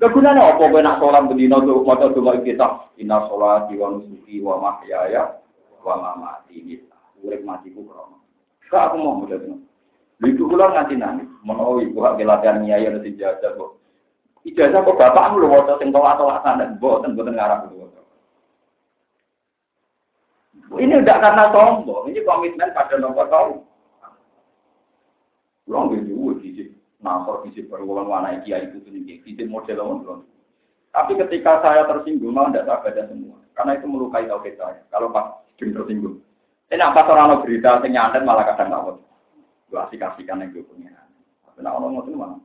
Gak 0.00 0.16
gunanya 0.16 0.56
apa 0.56 0.64
gue 0.64 0.80
nak 0.80 0.96
sholat 0.96 1.28
berdino 1.28 1.60
tuh 1.60 1.84
mau 1.84 1.92
tuh 1.92 2.24
mau 2.24 2.32
kita 2.40 2.88
ina 2.96 3.20
sholat 3.28 3.68
wa 3.68 3.86
nusuki 3.92 4.40
wa 4.40 4.56
mahyaya 4.56 5.36
wa 5.84 6.16
mati 6.16 6.56
ini. 6.56 6.74
Urip 7.20 7.44
matiku 7.44 7.84
krono. 7.84 8.24
Kak 8.72 8.94
aku 8.94 8.96
mau 8.96 9.20
mudah 9.20 9.36
Itu 10.20 10.44
kula 10.48 10.72
nganti 10.72 10.94
nangis. 11.00 11.28
Menawa 11.40 11.80
ibu 11.80 11.98
hak 12.04 12.20
latihan 12.20 12.60
nyai 12.60 12.88
ana 12.88 13.00
ijazah 13.00 13.56
kok. 13.56 13.80
Ijazah 14.44 14.84
kok 14.84 14.98
bapakmu 15.00 15.40
lho 15.40 15.48
waca 15.48 15.80
sing 15.80 15.88
tolak-tolak 15.92 16.44
sanad 16.44 16.76
mboten 16.76 17.16
mboten 17.16 17.36
ngarap 17.36 17.68
lho. 17.72 17.90
Ini 20.70 21.02
tidak 21.02 21.18
karena 21.18 21.50
sombong, 21.50 22.14
ini 22.14 22.22
komitmen 22.22 22.70
pada 22.70 22.94
nomor 22.94 23.26
tahu. 23.26 23.58
Pulang 25.66 25.90
gitu, 25.98 26.38
fisik 26.38 26.70
nasor, 27.02 27.42
fisik 27.42 27.66
berulang 27.66 28.06
warna 28.06 28.38
kiai 28.46 28.70
itu 28.70 28.78
tinggi, 28.86 29.18
fisik 29.26 29.50
model 29.50 29.82
orang 29.82 30.22
Tapi 30.90 31.18
ketika 31.26 31.62
saya 31.62 31.86
tersinggung, 31.90 32.34
malah 32.34 32.54
tidak 32.54 32.66
saya 32.66 32.82
baca 32.86 33.02
semua, 33.10 33.38
karena 33.54 33.72
itu 33.78 33.86
melukai 33.86 34.26
tauhid 34.26 34.54
saya. 34.58 34.82
Kalau 34.90 35.10
pas 35.10 35.42
jam 35.58 35.70
tersinggung, 35.74 36.22
ini 36.70 36.82
apa 36.82 37.02
orang 37.06 37.42
berita 37.42 37.82
yang 37.82 37.90
nyantet 37.90 38.22
malah 38.26 38.46
kadang 38.54 38.70
ngawet. 38.70 38.96
Gua 39.70 39.86
asik-asikan 39.86 40.42
yang 40.42 40.50
gue 40.50 40.66
punya. 40.66 40.90
Tapi 41.46 41.62
nak 41.62 41.78
orang 41.78 42.02
itu 42.02 42.10
mana? 42.18 42.36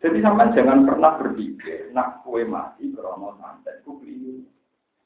Jadi 0.00 0.18
sampai 0.24 0.54
jangan 0.56 0.88
pernah 0.88 1.12
berpikir, 1.20 1.92
nak 1.92 2.24
kue 2.24 2.40
mati 2.46 2.88
krono 2.94 3.36
santet, 3.36 3.84
kue 3.84 4.00
beli. 4.00 4.40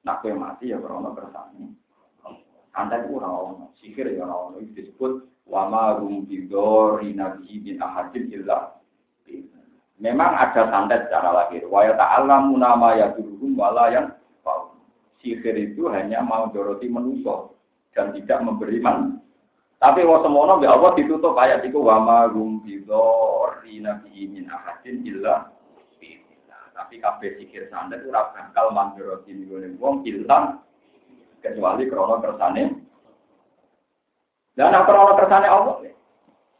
Nak 0.06 0.22
kue 0.22 0.36
mati 0.36 0.70
ya 0.70 0.78
krono 0.78 1.10
bersani. 1.16 1.72
Santet 2.70 3.08
itu 3.08 3.18
orang 3.18 3.74
sihir 3.80 4.06
ya 4.14 4.28
orang 4.28 4.62
itu 4.62 4.82
disebut 4.82 5.26
wama 5.50 5.98
rum 5.98 6.28
bidori 6.28 7.10
nabi 7.16 7.58
bin 7.58 7.82
ahadin 7.82 8.30
illa. 8.30 8.76
Memang 9.98 10.30
ada 10.36 10.68
santet 10.68 11.06
secara 11.10 11.30
lahir. 11.32 11.66
Wa 11.66 11.86
ta'alamu 11.90 12.54
nama 12.54 12.94
ya 12.94 13.14
duruhum 13.16 13.56
wala 13.58 13.90
yang 13.90 14.06
sihir 15.24 15.56
itu 15.56 15.88
hanya 15.88 16.20
mau 16.20 16.52
doroti 16.52 16.86
menuso 16.86 17.56
dan 17.96 18.12
tidak 18.12 18.44
memberi 18.44 18.78
man 18.78 19.23
tapi 19.84 20.00
wa 20.00 20.16
semono 20.24 20.56
be 20.56 20.64
Allah 20.64 20.96
ditutup 20.96 21.36
ayat 21.36 21.60
iku 21.68 21.84
wa 21.84 22.00
ma 22.00 22.18
rum 22.24 22.64
bidori 22.64 23.84
nabi 23.84 24.32
min 24.32 24.48
ahadin 24.48 25.04
illa 25.04 25.52
Tapi 26.74 26.98
kabeh 26.98 27.38
sikir 27.38 27.70
sandet 27.70 28.02
ora 28.08 28.34
bakal 28.34 28.74
mandoroti 28.74 29.30
nggone 29.30 29.78
wong 29.78 30.02
illa 30.08 30.58
kecuali 31.38 31.86
krono 31.86 32.18
kersane. 32.18 32.62
Dan 34.58 34.74
krono 34.82 35.14
kersane 35.14 35.46
Allah? 35.46 35.86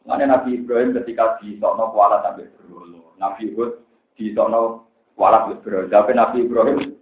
Mana 0.07 0.39
Nabi 0.39 0.61
Ibrahim 0.61 0.95
ketika 1.03 1.41
di 1.43 1.59
Sokno 1.59 1.91
kuala 1.91 2.23
sampai 2.23 2.47
berulu. 2.47 3.19
Nabi 3.19 3.51
Hud 3.59 3.83
di 4.15 4.31
Sokno 4.31 4.87
kuala 5.19 5.51
berulu. 5.51 5.91
Tapi 5.91 6.15
Nabi 6.15 6.47
Ibrahim, 6.47 6.95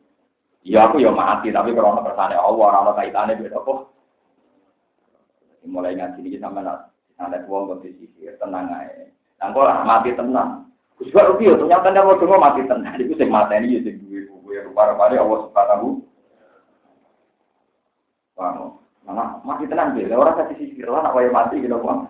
ya 0.65 0.89
aku 0.89 1.05
ya 1.05 1.13
mati, 1.13 1.53
tapi 1.53 1.77
krono 1.77 2.01
kersane 2.01 2.33
Allah, 2.33 2.65
orang 2.81 2.97
kaitannya 2.97 3.37
beda 3.45 3.61
kok 3.61 3.92
mulai 5.67 5.95
ngaji 5.95 6.21
ini 6.27 6.39
sama 6.43 6.63
nak 6.63 6.91
ada 7.23 7.39
uang 7.47 7.79
kondisi 7.79 8.11
tenang 8.39 8.67
aja. 8.75 9.07
Nangko 9.39 9.63
lah 9.63 9.87
mati 9.87 10.11
tenang. 10.15 10.67
Kusba 10.99 11.27
rugi 11.31 11.51
ya 11.51 11.59
ternyata 11.59 11.95
dia 11.95 12.03
mau 12.03 12.19
cuma 12.19 12.39
mati 12.39 12.63
tenang. 12.67 12.95
Itu 12.99 13.15
sing 13.15 13.31
mati 13.31 13.59
ini 13.59 13.79
jadi 13.79 13.99
dua 13.99 14.23
buku 14.31 14.49
yang 14.55 14.65
rupa-rupa 14.71 15.11
Allah 15.11 15.39
subhanahu. 15.47 15.89
Paham? 18.35 18.79
Mana 19.07 19.39
mati 19.47 19.65
tenang 19.71 19.95
dia. 19.95 20.15
Orang 20.15 20.39
kasih 20.39 20.57
sisir 20.59 20.87
lah 20.91 21.07
nak 21.07 21.15
mati 21.15 21.63
gitu 21.63 21.79
bang. 21.79 22.01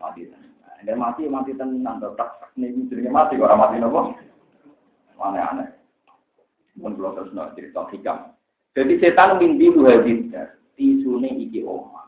Mati 0.00 0.20
tenang. 0.28 0.52
Dia 0.84 0.94
mati 0.96 1.22
mati 1.28 1.52
tenang. 1.56 1.96
Tetap 2.00 2.52
nih 2.56 2.72
jadi 2.88 3.08
mati 3.12 3.36
orang 3.36 3.60
mati 3.60 3.76
nopo. 3.76 4.00
Mana 5.20 5.52
aneh. 5.52 5.68
Mun 6.80 6.96
belum 6.96 7.12
terus 7.16 7.36
cerita 7.52 7.84
hikam. 7.92 8.32
Jadi 8.72 8.96
setan 9.00 9.36
mimpi 9.36 9.68
dua 9.68 10.00
bidar. 10.00 10.56
Tisune 10.72 11.28
iki 11.36 11.60
omah 11.60 12.01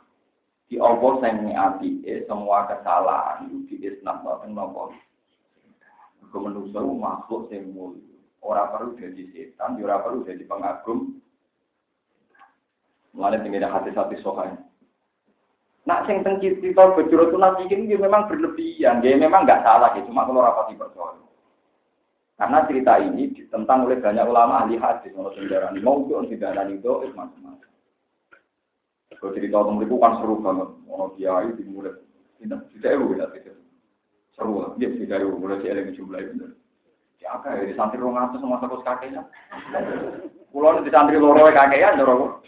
di 0.75 0.83
Allah 0.83 1.13
sing 1.23 1.55
api 1.55 2.03
semua 2.27 2.67
kesalahan 2.67 3.47
itu 3.47 3.63
di 3.71 3.87
Islam 3.87 4.27
boten 4.27 4.59
napa 4.59 4.91
Kemenusa 6.35 6.83
makhluk 6.83 7.47
sing 7.47 7.71
mulia 7.71 8.03
ora 8.43 8.75
perlu 8.75 8.99
jadi 8.99 9.23
setan 9.31 9.79
ora 9.79 10.03
perlu 10.03 10.27
jadi 10.27 10.43
pengagum 10.51 11.23
Mulai 13.15 13.39
tinggal 13.47 13.71
hati-hati 13.71 14.19
sokan. 14.27 14.59
Nak 15.87 16.11
sing 16.11 16.27
teng 16.27 16.43
kita 16.43 16.99
bejoro 16.99 17.31
tunas 17.31 17.55
ini 17.63 17.95
memang 17.95 18.27
berlebihan, 18.27 18.99
dia 18.99 19.15
memang 19.15 19.47
nggak 19.47 19.63
salah, 19.63 19.95
ya. 19.95 20.03
cuma 20.03 20.27
kalau 20.27 20.43
rapati 20.43 20.75
percaya. 20.75 21.23
Karena 22.35 22.67
cerita 22.67 22.99
ini 22.99 23.31
ditentang 23.31 23.87
oleh 23.87 24.03
banyak 24.03 24.27
ulama 24.27 24.67
ahli 24.67 24.83
hadis, 24.83 25.15
kalau 25.15 25.31
sendarani 25.39 25.79
mau 25.79 26.03
itu, 26.03 26.35
tidak 26.35 26.67
itu, 26.75 26.91
macam-macam. 27.15 27.74
Kalau 29.21 29.35
cerita 29.35 29.63
tentang 29.63 29.85
itu 29.85 29.97
kan 30.01 30.13
seru 30.21 30.35
banget. 30.41 30.69
Mau 30.87 31.11
kiai 31.15 31.49
dimulai. 31.57 31.95
Tidak, 32.41 32.61
tidak 32.77 32.91
ewu 32.99 33.05
kita 33.15 33.27
tidak. 33.33 33.57
Seru 34.37 34.53
lah. 34.61 34.71
Dia 34.77 34.91
tidak 34.93 35.23
ewu. 35.25 35.41
Mulai 35.41 35.61
si 35.63 35.67
eleng 35.71 35.95
jumlah 35.97 36.21
itu. 36.21 36.47
Ya 37.23 37.41
kayak 37.41 37.73
di 37.73 37.75
santri 37.79 38.03
rong 38.03 38.21
atas 38.21 38.43
sama 38.43 38.61
takut 38.61 38.85
kakeknya. 38.85 39.25
Pulau 40.53 40.85
di 40.85 40.93
santri 40.93 41.17
loro 41.17 41.49
kakeknya, 41.49 41.97
dorong. 41.97 42.45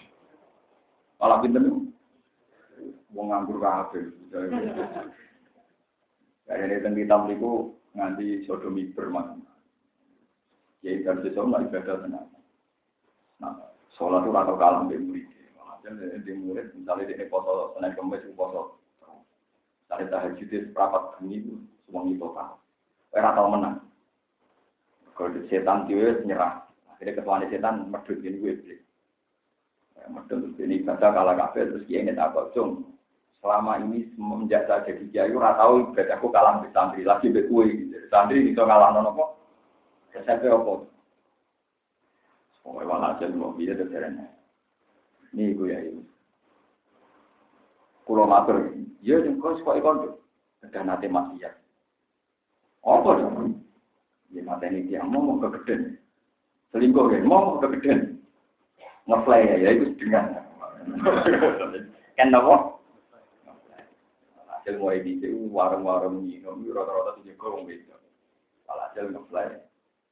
Malah 1.16 1.40
pinter 1.40 1.64
nih. 1.64 1.74
Wong 3.16 3.26
nganggur 3.32 3.56
kabeh. 3.56 4.04
Kayak 6.46 6.62
ini 6.62 6.76
tentang 6.78 6.94
hitam 7.00 7.22
itu 7.32 7.50
nganti 7.96 8.44
sodomi 8.44 8.92
bermak. 8.92 9.32
Ya 10.84 10.92
itu 10.92 11.08
harus 11.08 11.26
ibadah 11.26 11.96
tenang. 12.04 12.28
Nah, 13.40 13.52
sholat 13.96 14.22
itu 14.22 14.30
rata 14.30 14.54
kalah 14.54 14.86
di 14.88 14.96
murid 15.00 15.35
di 15.94 16.32
murid, 16.34 16.74
misalnya 16.74 17.14
di 17.14 17.26
foto 17.30 17.76
senin 17.76 17.94
kemis 17.94 18.26
foto, 18.34 18.82
misalnya 19.86 20.10
tahajud 20.10 20.48
itu 20.50 20.74
perapat 20.74 21.22
ini 21.22 21.46
semua 21.86 22.02
itu 22.10 22.26
tahu. 22.26 22.54
Era 23.14 23.30
tahu 23.32 23.48
menang. 23.54 23.76
Kalau 25.14 25.32
setan 25.48 25.88
dia 25.88 26.20
nyerah, 26.26 26.66
akhirnya 26.92 27.16
ketuaan 27.22 27.46
setan 27.48 27.88
medut 27.88 28.18
ini 28.20 28.36
gue 28.42 28.52
beli. 28.60 28.76
Medut 30.10 30.58
ini 30.60 30.84
baca 30.84 31.08
kalah 31.14 31.34
kafe 31.38 31.64
terus 31.70 31.86
dia 31.88 32.02
ingin 32.02 32.18
apa 32.18 32.50
cung. 32.52 32.92
Selama 33.40 33.78
ini 33.78 34.10
semenjak 34.12 34.66
saya 34.66 34.84
jadi 34.84 35.04
kiai, 35.14 35.30
ora 35.30 35.54
tahu 35.54 35.94
ibadah 35.94 36.18
aku 36.18 36.28
kalah 36.34 36.60
di 36.60 36.68
santri 36.74 37.06
lagi 37.06 37.30
be 37.30 37.46
kue. 37.46 37.88
Santri 38.10 38.42
itu 38.42 38.58
kalah 38.58 38.90
nono 38.90 39.14
kok. 39.14 39.30
Saya 40.12 40.50
apa? 40.50 40.74
Pokoknya 42.66 42.90
walhasil 42.90 43.30
mau 43.38 43.54
biar 43.54 43.78
terserahnya. 43.78 44.35
Ini 45.36 45.52
gue 45.52 45.68
ya 45.68 45.84
ini. 45.84 46.00
Kulo 48.08 48.24
matur, 48.24 48.72
ya 49.04 49.20
yang 49.20 49.36
kau 49.36 49.52
suka 49.60 49.76
ikon 49.76 50.16
Ada 50.64 50.80
nanti 50.80 51.12
masih 51.12 51.44
ya. 51.44 51.52
Apa 52.80 53.20
dong? 53.20 53.60
Ya 54.32 54.40
mata 54.48 54.64
ini 54.64 54.88
dia 54.88 55.04
mau 55.04 55.20
mau 55.20 55.36
kegeden. 55.44 56.00
Selingkuh 56.72 57.12
ya, 57.12 57.20
mau 57.20 57.52
mau 57.52 57.60
kegeden. 57.60 58.16
Ngefly 59.04 59.40
ya, 59.44 59.54
ya 59.60 59.70
itu 59.76 59.92
dengan. 60.00 60.40
Kan 62.16 62.32
apa? 62.32 62.80
Hasil 64.48 64.80
mulai 64.80 65.04
di 65.04 65.20
situ 65.20 65.52
warung-warung 65.52 66.24
minum, 66.24 66.64
rata-rata 66.64 67.20
tuh 67.20 67.28
juga 67.28 67.44
orang 67.52 67.68
beda. 67.68 67.96
Hasil 68.72 69.04
ngefly, 69.12 69.46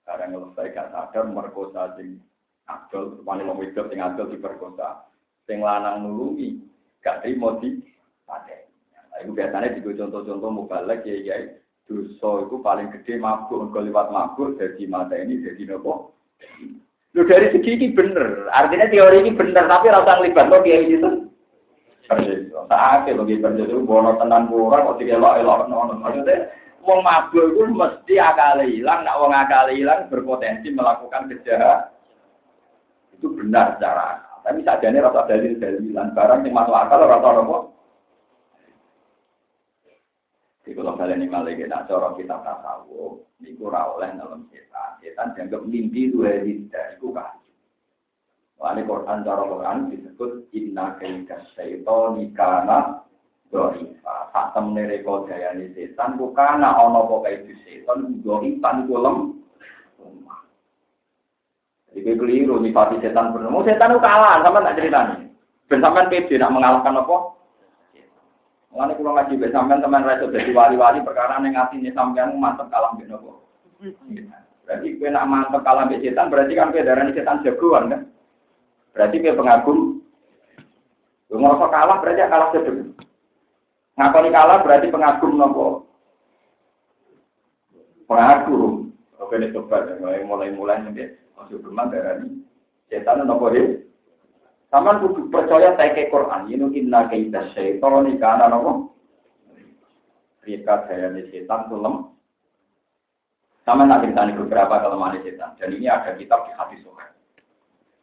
karena 0.04 0.24
ngefly 0.37 0.66
gak 0.76 0.92
sadar 0.92 1.24
merkosa 1.32 1.96
sing 1.96 2.20
Abdul, 2.68 3.24
wani 3.24 3.48
wong 3.48 3.56
wedok 3.64 3.88
sing 3.88 4.04
Abdul 4.04 4.37
diperkosa 4.37 5.13
sing 5.44 5.61
lanang 5.61 6.04
nulungi 6.04 6.61
gak 7.04 7.20
terima 7.20 7.61
di 7.61 7.80
paten. 8.24 8.64
Nah, 8.92 9.18
itu 9.20 9.30
biasanya 9.37 9.76
juga 9.78 10.04
contoh-contoh 10.04 10.50
mubalek 10.50 11.04
ya 11.04 11.16
ya 11.20 11.37
dosa 11.85 12.48
itu 12.48 12.57
paling 12.64 12.88
gede 12.96 13.20
mabuk 13.20 13.68
engko 13.68 13.85
liwat 13.85 14.09
mabuk 14.09 14.57
jadi 14.57 14.88
mata 14.88 15.14
ini 15.20 15.44
jadi 15.44 15.68
nopo. 15.68 16.16
Lu 17.14 17.23
dari 17.29 17.52
segi 17.54 17.79
ini 17.79 17.94
bener, 17.94 18.50
artinya 18.50 18.90
teori 18.90 19.23
ini 19.23 19.37
bener 19.37 19.71
tapi 19.71 19.92
rasa 19.92 20.18
ngelibat 20.18 20.50
lo 20.50 20.64
kayak 20.64 20.88
gitu. 20.90 21.08
Saat 22.68 23.06
itu 23.08 23.21
bagi 23.21 23.40
itu 23.40 23.85
bono 23.85 24.16
tenan 24.16 24.48
kurang 24.48 24.96
kok 24.96 25.00
elok 25.00 25.40
elok 25.40 25.68
nono 25.68 25.94
maksudnya 26.00 26.48
wong 26.85 27.00
mabuk 27.00 27.52
itu 27.52 27.64
mesti 27.73 28.14
akal 28.21 28.60
hilang, 28.60 29.04
nak 29.04 29.16
wong 29.21 29.33
akal 29.33 29.68
hilang 29.73 30.08
berpotensi 30.12 30.68
melakukan 30.73 31.33
kejahatan. 31.33 31.92
Itu 33.16 33.33
benar 33.33 33.77
secara 33.77 34.21
tapi 34.44 34.60
sajane 34.60 35.00
rasa 35.00 35.24
dalil 35.24 35.56
dalilan 35.56 36.12
barang 36.12 36.44
yang 36.44 36.52
masuk 36.52 36.76
akal 36.76 37.00
rasa 37.00 37.28
apa? 37.32 37.58
Di 40.64 40.72
kalau 40.76 40.96
kalian 41.00 41.24
ini 41.24 41.32
malah 41.32 41.56
kita 41.56 41.88
cara 41.88 42.12
kita 42.16 42.36
tasawuf, 42.44 43.24
niku 43.40 43.72
ora 43.72 43.88
oleh 43.88 44.12
dalam 44.16 44.44
setan. 44.52 45.00
Setan 45.00 45.32
dianggap 45.36 45.64
mimpi 45.64 46.12
dua 46.12 46.44
tidak 46.44 46.96
iku 46.96 47.12
kan. 47.16 47.40
Wali 48.60 48.84
Quran 48.84 49.24
cara 49.24 49.44
Quran 49.44 49.92
disebut 49.92 50.48
inna 50.56 50.96
kaita 50.96 51.36
syaitoni 51.52 52.32
kana 52.32 53.04
doifa. 53.48 54.32
Sak 54.32 54.56
temne 54.56 54.88
reko 54.88 55.28
dayane 55.28 55.72
setan 55.76 56.16
bukana 56.20 56.72
ana 56.72 57.00
apa 57.00 57.28
kae 57.28 57.48
setan 57.64 58.20
doifan 58.24 58.88
iku 58.88 58.96
lem 59.00 59.16
jadi 61.94 62.18
keliru 62.18 62.58
pati 62.74 62.98
setan 62.98 63.30
benar. 63.30 63.54
Mau 63.54 63.62
setan 63.62 63.94
itu 63.94 64.02
kalah 64.02 64.42
sama 64.42 64.66
tak 64.66 64.82
ceritanya. 64.82 65.30
Ben 65.70 65.78
sampean 65.78 66.10
pede 66.10 66.34
nak 66.36 66.50
mengalahkan 66.50 66.98
apa? 66.98 67.16
Mulane 68.74 68.92
kula 68.98 69.10
ngaji 69.14 69.34
ben 69.38 69.54
sampean 69.54 69.78
teman 69.78 70.02
ra 70.02 70.18
iso 70.18 70.26
dadi 70.26 70.50
wali-wali 70.50 71.06
perkara 71.06 71.38
ning 71.38 71.54
atine 71.54 71.94
sampean 71.94 72.34
mantep 72.34 72.66
kalah 72.74 72.90
mbek 72.98 73.06
napa? 73.06 73.30
Berarti 74.66 74.98
kowe 74.98 75.08
nak 75.14 75.28
mantep 75.30 75.62
kalah 75.62 75.86
mbek 75.86 76.02
setan 76.02 76.26
berarti 76.34 76.52
kan 76.58 76.74
kowe 76.74 76.82
darani 76.82 77.14
setan 77.14 77.46
jagoan 77.46 77.84
kan? 77.86 78.02
Berarti 78.90 79.16
kowe 79.22 79.38
pengagum. 79.38 79.78
Kowe 81.30 81.38
ngerasa 81.38 81.66
kalah 81.70 81.96
berarti 82.02 82.20
kalah 82.26 82.48
sedeng. 82.50 82.90
Ngakoni 83.94 84.30
kalah 84.34 84.58
berarti 84.66 84.86
pengagum 84.90 85.32
nopo? 85.38 85.66
Pengagum. 88.10 88.73
Oke, 89.25 89.40
ini 89.40 89.56
coba 89.56 89.88
mulai-mulai 90.04 90.85
nih, 90.92 91.16
masuk 91.33 91.64
berman 91.64 91.88
darani. 91.88 92.44
Setan 92.92 93.25
nopo 93.25 93.48
deh? 93.48 93.81
Sama 94.68 95.00
kudu 95.00 95.33
percaya 95.33 95.72
saya 95.81 95.96
ke 95.96 96.12
Quran. 96.12 96.52
Ini 96.52 96.68
inna 96.77 97.08
kaita 97.08 97.56
syaitan 97.56 98.04
ini 98.04 98.20
karena 98.20 98.52
nopo. 98.52 98.92
Rika 100.44 100.85
saya 100.85 101.08
di 101.16 101.25
setan 101.33 101.72
tuh. 101.72 101.81
Sama 103.64 103.88
nak 103.88 104.04
cerita 104.04 104.29
beberapa 104.29 104.77
kelemahan 104.85 105.25
setan. 105.25 105.56
Dan 105.56 105.72
ini 105.72 105.88
ada 105.88 106.12
kitab 106.20 106.44
di 106.44 106.52
hati 106.52 106.77
soal. 106.85 107.08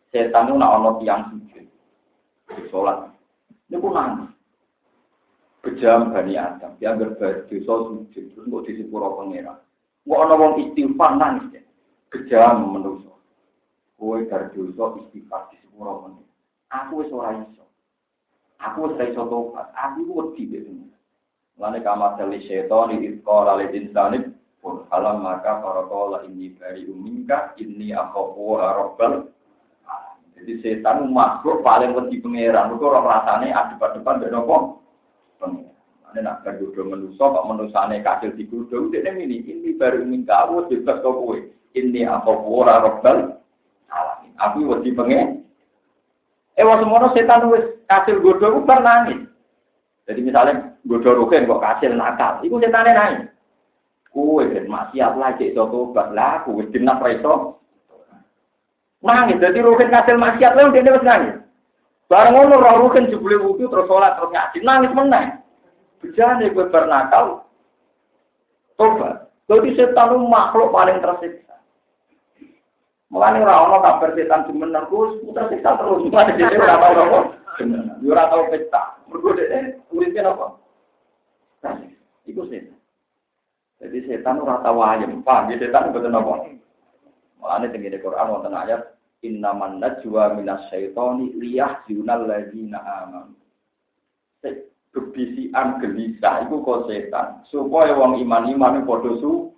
Setan 0.10 0.50
itu 0.50 0.58
nak 0.58 0.74
ono 0.82 0.98
tiang 1.06 1.38
sujud. 1.38 1.66
Di 2.50 2.64
sholat. 2.74 3.14
Ini 3.70 3.78
pun 3.78 3.94
nangis. 3.94 4.34
Bejam 5.62 6.10
Bani 6.10 6.34
Adam. 6.34 6.74
Dia 6.82 6.98
berdosa 6.98 7.46
sujud. 7.46 8.10
Terus 8.10 8.50
mau 8.50 8.66
di 8.66 8.74
sepuro 8.74 9.22
pengira. 9.22 9.62
Mau 10.06 10.26
ono 10.26 10.34
wong 10.38 10.54
istighfar 10.66 11.12
nangis. 11.18 11.62
Bejam 12.10 12.74
menusuk. 12.74 13.18
Kue 13.96 14.26
dari 14.26 14.50
dosa 14.54 14.98
istighfar 14.98 15.54
di 15.54 15.62
sepuro 15.62 16.04
pengira. 16.04 16.32
Aku 16.72 17.06
wis 17.06 17.14
ora 17.14 17.38
iso. 17.38 17.66
Aku 18.58 18.90
wis 18.90 18.98
iso 19.02 19.24
tobat. 19.30 19.70
Aku 19.78 20.06
wedi 20.10 20.50
ben. 20.50 20.90
Lane 21.62 21.80
kamar 21.86 22.18
tali 22.18 22.42
setan 22.50 22.98
di 22.98 23.22
sekolah 23.22 23.62
le 23.62 23.70
insani 23.70 24.18
pun 24.58 24.86
alam 24.90 25.22
maka 25.22 25.62
para 25.62 25.86
kola 25.86 26.26
ini 26.26 26.58
dari 26.58 26.90
umingka 26.90 27.54
ini 27.62 27.94
aku 27.94 28.58
rabbal 28.58 29.30
jadi 30.42 30.58
setan 30.66 31.14
makhluk 31.14 31.62
paling 31.62 31.94
wedi 31.94 32.18
pangeran. 32.18 32.74
Mergo 32.74 32.90
ora 32.90 33.06
rasane 33.06 33.54
adep-adepan 33.54 34.26
mek 34.26 34.34
napa? 34.34 34.81
Ane 36.12 36.28
nak 36.28 36.44
berdoa 36.44 36.92
manusa 36.92 37.24
kok 37.24 37.48
manusane 37.48 38.04
kasil 38.04 38.36
digodhong 38.36 38.92
dene 38.92 39.16
ini 39.16 39.48
ini 39.48 39.72
baru 39.80 40.04
minta 40.04 40.44
aku 40.44 40.68
bebas 40.68 41.00
kowe. 41.00 41.40
Ini 41.72 42.04
aku 42.04 42.36
ora 42.52 42.84
rabbal 42.84 43.40
alamin. 43.88 44.36
Aku 44.36 44.68
wedi 44.68 44.92
pangeran. 44.92 45.40
Eh 46.60 46.68
wong 46.68 46.84
semono 46.84 47.16
setan 47.16 47.48
wis 47.48 47.64
kasil 47.88 48.20
godho 48.20 48.60
ku 48.60 48.68
bar 48.68 48.84
nangis. 48.84 49.24
Jadi 50.04 50.20
misalnya 50.20 50.76
godho 50.84 51.16
rugen 51.16 51.48
kok 51.48 51.64
kasil 51.64 51.96
nakal, 51.96 52.44
iku 52.44 52.60
setane 52.60 52.92
nangis. 52.92 53.32
Kuwe 54.12 54.52
ben 54.52 54.68
maksiat 54.68 55.16
lagi 55.16 55.56
iso 55.56 55.72
tobat 55.72 56.12
lah, 56.12 56.44
kuwe 56.44 56.68
dinap 56.76 57.00
ra 57.00 57.16
iso. 57.16 57.64
Nangis, 59.00 59.40
jadi 59.40 59.64
rugen 59.64 59.88
kasil 59.88 60.20
maksiat 60.20 60.60
lha 60.60 60.76
dene 60.76 60.92
wis 60.92 61.08
nangis. 61.08 61.36
Bareng 62.12 62.36
ngono 62.36 62.60
roh 62.60 62.76
rugen 62.84 63.08
jebule 63.08 63.40
wudu 63.40 63.72
terus 63.72 63.88
salat 63.88 64.20
terus 64.20 64.36
nangis 64.60 64.92
meneh. 64.92 65.40
Bejane 66.02 66.50
kowe 66.52 66.66
bar 66.74 66.86
nakal. 66.90 67.46
Tobat. 68.76 69.30
Jadi 69.46 69.78
setan 69.78 70.18
makhluk 70.26 70.74
paling 70.74 70.98
tersiksa. 70.98 71.56
Mulane 73.12 73.44
ora 73.44 73.68
ana 73.68 73.78
kabar 73.84 74.16
setan 74.18 74.48
jemenan 74.50 74.90
ku 74.90 75.22
putar 75.22 75.52
siksa 75.52 75.78
terus. 75.78 76.08
Mulane 76.10 76.40
dhewe 76.40 76.58
ora 76.58 76.82
tau 76.82 77.04
apa. 77.06 77.20
Yo 78.02 78.10
ora 78.16 78.32
tau 78.32 78.50
pesta. 78.50 78.98
Mergo 79.12 79.36
dhewe 79.38 79.84
uripe 79.94 80.20
apa? 80.24 80.58
Iku 82.26 82.48
setan. 82.50 82.80
Jadi 83.84 83.98
setan 84.10 84.42
ora 84.42 84.64
tau 84.66 84.82
ayem. 84.82 85.22
Paham 85.22 85.54
ya 85.54 85.62
setan 85.62 85.94
betul 85.94 86.16
apa? 86.16 86.48
Mulane 87.38 87.68
tengene 87.70 88.02
Quran 88.02 88.32
wonten 88.32 88.56
ayat 88.58 88.96
innaman 89.22 89.78
najwa 89.78 90.34
minas 90.34 90.66
syaitani 90.74 91.36
liyahzunal 91.38 92.26
ladzina 92.26 92.80
amanu. 92.82 93.38
Kebisian 94.92 95.80
gelisah 95.80 96.44
iku 96.48 96.68
kok 96.68 96.92
setan 96.92 97.48
supaya 97.48 97.96
wong 97.96 98.20
iman-iman 98.20 98.84
padha 98.84 99.16
su 99.24 99.52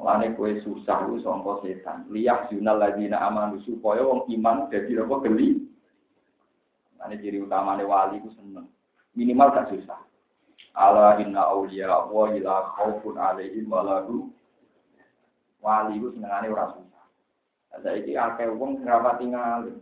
Mulane 0.00 0.32
kue 0.32 0.64
susah 0.64 1.04
lu 1.04 1.20
sangka 1.20 1.60
setan. 1.60 2.08
Liyah 2.08 2.48
junal 2.48 2.80
ladina 2.80 3.20
amanu 3.20 3.60
supaya 3.68 4.00
wong 4.00 4.32
iman 4.32 4.72
dadi 4.72 4.96
apa 4.96 5.16
geli. 5.28 5.60
Mulane 6.96 7.20
ciri 7.20 7.36
utamane 7.44 7.84
wali 7.84 8.16
ku 8.24 8.32
seneng. 8.32 8.64
Minimal 9.12 9.52
gak 9.52 9.68
susah. 9.68 10.00
Ala 10.72 11.20
inna 11.20 11.52
auliya 11.52 12.08
wa 12.08 12.32
ila 12.32 12.72
khaufun 12.80 13.20
alaihim 13.20 13.68
wa 13.68 14.00
wali 15.60 16.00
ku 16.00 16.08
senengane 16.16 16.48
ora 16.48 16.72
susah. 16.72 17.04
Saiki 17.84 18.16
akeh 18.16 18.48
wong 18.56 18.80
ngrawati 18.80 19.28
ngalih. 19.28 19.76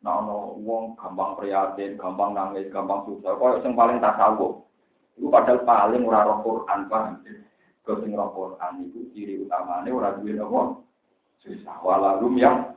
Nah, 0.00 0.24
ono 0.24 0.56
wong 0.64 0.96
gampang 0.96 1.36
prihatin, 1.36 2.00
gampang 2.00 2.32
nangis, 2.32 2.72
gampang 2.72 3.04
susah. 3.04 3.36
Kok 3.36 3.60
yang 3.60 3.76
paling 3.76 4.00
tasawuf. 4.00 4.64
Itu 5.20 5.28
padahal 5.28 5.60
paling 5.68 6.08
ora 6.08 6.24
roh 6.24 6.40
Quran, 6.40 6.88
paham? 6.88 7.20
Kau 7.84 8.00
sing 8.00 8.16
roh 8.16 8.32
Quran 8.32 8.88
itu 8.88 9.00
ciri 9.12 9.40
utamanya 9.44 9.90
orang 9.90 10.22
duwe 10.22 10.32
nopo 10.36 10.60
susah 11.40 11.76
walalum 11.80 12.36
yang 12.36 12.76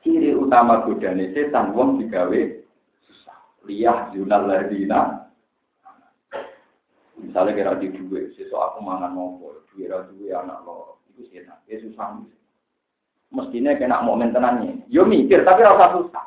ciri 0.00 0.30
utama 0.32 0.86
godane 0.86 1.34
setan 1.34 1.74
wong 1.74 1.98
digawe 1.98 2.40
susah 3.04 3.38
liyah 3.66 4.14
junal 4.14 4.46
ladina 4.46 5.28
misalnya 7.18 7.52
kira 7.52 7.72
di 7.82 7.90
duwe 7.90 8.30
sesuk 8.38 8.56
aku 8.56 8.78
mangan 8.80 9.12
nopo 9.12 9.66
duwe 9.74 9.90
ra 9.90 10.06
anak 10.40 10.62
lo 10.62 11.02
itu 11.12 11.26
setan 11.34 11.58
ya 11.66 11.82
susah 11.82 12.22
mestinya 13.34 13.74
kena 13.74 14.00
momen 14.00 14.30
tenannya 14.30 14.86
yo 14.86 15.02
mikir 15.02 15.42
tapi 15.42 15.66
rasa 15.66 15.98
susah 15.98 16.24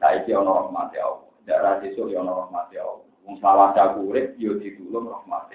nah 0.00 0.10
iki 0.16 0.32
ono 0.32 0.66
rahmat 0.66 0.90
ya 0.96 1.04
Allah 1.04 1.28
darah 1.44 1.74
sesuk 1.84 2.08
yo 2.08 2.24
ono 2.24 2.48
rahmat 2.48 2.66
ya 2.72 2.82
Allah 2.82 3.06
wong 3.28 3.36
selawat 3.38 3.76
aku 3.76 4.08
urip 4.08 4.34
yo 4.40 4.56
ditulung 4.56 5.12
rahmat 5.12 5.52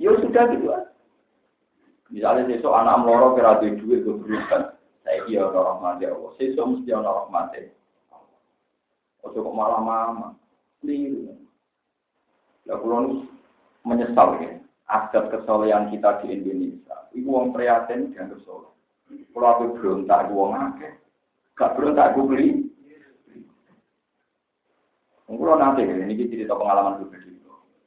Ya 0.00 0.10
sudah 0.18 0.44
gitu 0.50 0.66
kan. 0.66 0.84
Misalnya 2.10 2.50
besok 2.50 2.74
anak 2.74 3.06
meloro 3.06 3.38
kira 3.38 3.62
duit 3.62 3.78
duit 3.80 4.02
gue 4.02 4.18
berusaha. 4.18 4.74
Saya 5.06 5.22
iya 5.30 5.46
orang 5.46 5.78
rahmat 5.78 5.94
ya 6.02 6.10
Allah. 6.10 6.32
Besok 6.34 6.66
mesti 6.74 6.90
orang 6.90 7.16
rahmat 7.22 7.46
ya. 7.54 7.62
Ojo 9.22 9.38
kok 9.38 9.54
malah 9.56 9.80
mama. 9.80 10.28
Liru. 10.82 11.38
Ya 12.66 12.74
kulon 12.82 13.30
menyesal 13.86 14.42
ya. 14.42 14.58
Adat 14.92 15.32
kesolehan 15.32 15.88
kita 15.88 16.20
di 16.20 16.36
Indonesia. 16.36 17.08
Ibu 17.16 17.28
wong 17.32 17.48
prihatin 17.56 18.12
dan 18.12 18.28
kesoleh. 18.28 18.68
Kalau 19.32 19.48
aku 19.48 19.64
berontak, 19.80 20.28
aku 20.28 20.32
wong 20.36 20.52
akeh. 20.52 20.92
Gak 21.56 21.72
berontak, 21.80 22.12
aku 22.12 22.28
beli. 22.28 22.68
Kulo 25.32 25.56
nanti, 25.56 25.88
ini 25.88 26.28
cerita 26.28 26.52
pengalaman 26.52 27.00
pribadi. 27.00 27.40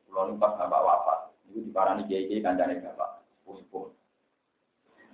Kulo 0.10 0.34
pas 0.42 0.58
bapak 0.58 0.82
wafat 0.82 1.20
itu 1.56 1.72
diparani 1.72 2.04
kiai-kiai 2.10 2.44
kancane 2.44 2.84
bapak 2.84 3.22
sepuh 3.48 3.88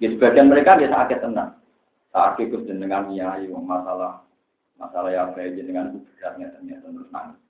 Ya 0.01 0.09
sebagian 0.09 0.49
mereka 0.49 0.81
biasa 0.81 1.05
sakit 1.05 1.19
tenang. 1.21 1.61
Sakit 2.09 2.49
terus 2.49 2.65
dengan 2.65 3.05
nyai 3.13 3.45
masalah 3.51 4.25
masalah 4.81 5.13
yang 5.13 5.29
saya 5.37 5.53
dengan 5.53 5.93
beratnya 6.17 6.49
ternyata 6.57 6.89
terus 6.89 7.09
nangis. 7.13 7.41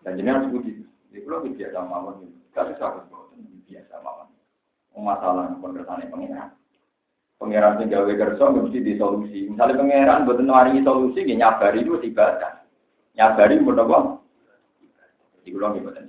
Dan 0.00 0.16
jenengan 0.16 0.48
sebut 0.48 0.64
itu. 0.64 0.84
Di 1.12 1.20
pulau 1.20 1.44
biasa 1.44 1.78
mawon 1.84 2.32
itu. 2.54 2.56
Gak 2.56 2.66
susah 2.78 2.90
biasa 3.66 3.94
mawon. 4.00 4.28
Masalah 4.94 5.50
pengertiannya 5.58 6.06
pengiran. 6.08 6.48
Pengiran 7.42 7.76
sing 7.82 7.90
gawe 7.90 8.12
kerja 8.14 8.44
mesti 8.54 8.78
disolusi. 8.78 9.50
Misalnya 9.50 9.82
pengiran 9.82 10.22
buat 10.22 10.38
nawarin 10.38 10.86
solusi, 10.86 11.26
ya 11.26 11.34
nyabari 11.34 11.82
itu 11.82 11.98
ibadah. 11.98 12.62
Nyabari 13.18 13.58
buat 13.58 13.82
apa? 13.82 13.98
Di 15.44 15.52
pulau 15.52 15.76
ibadah 15.76 16.04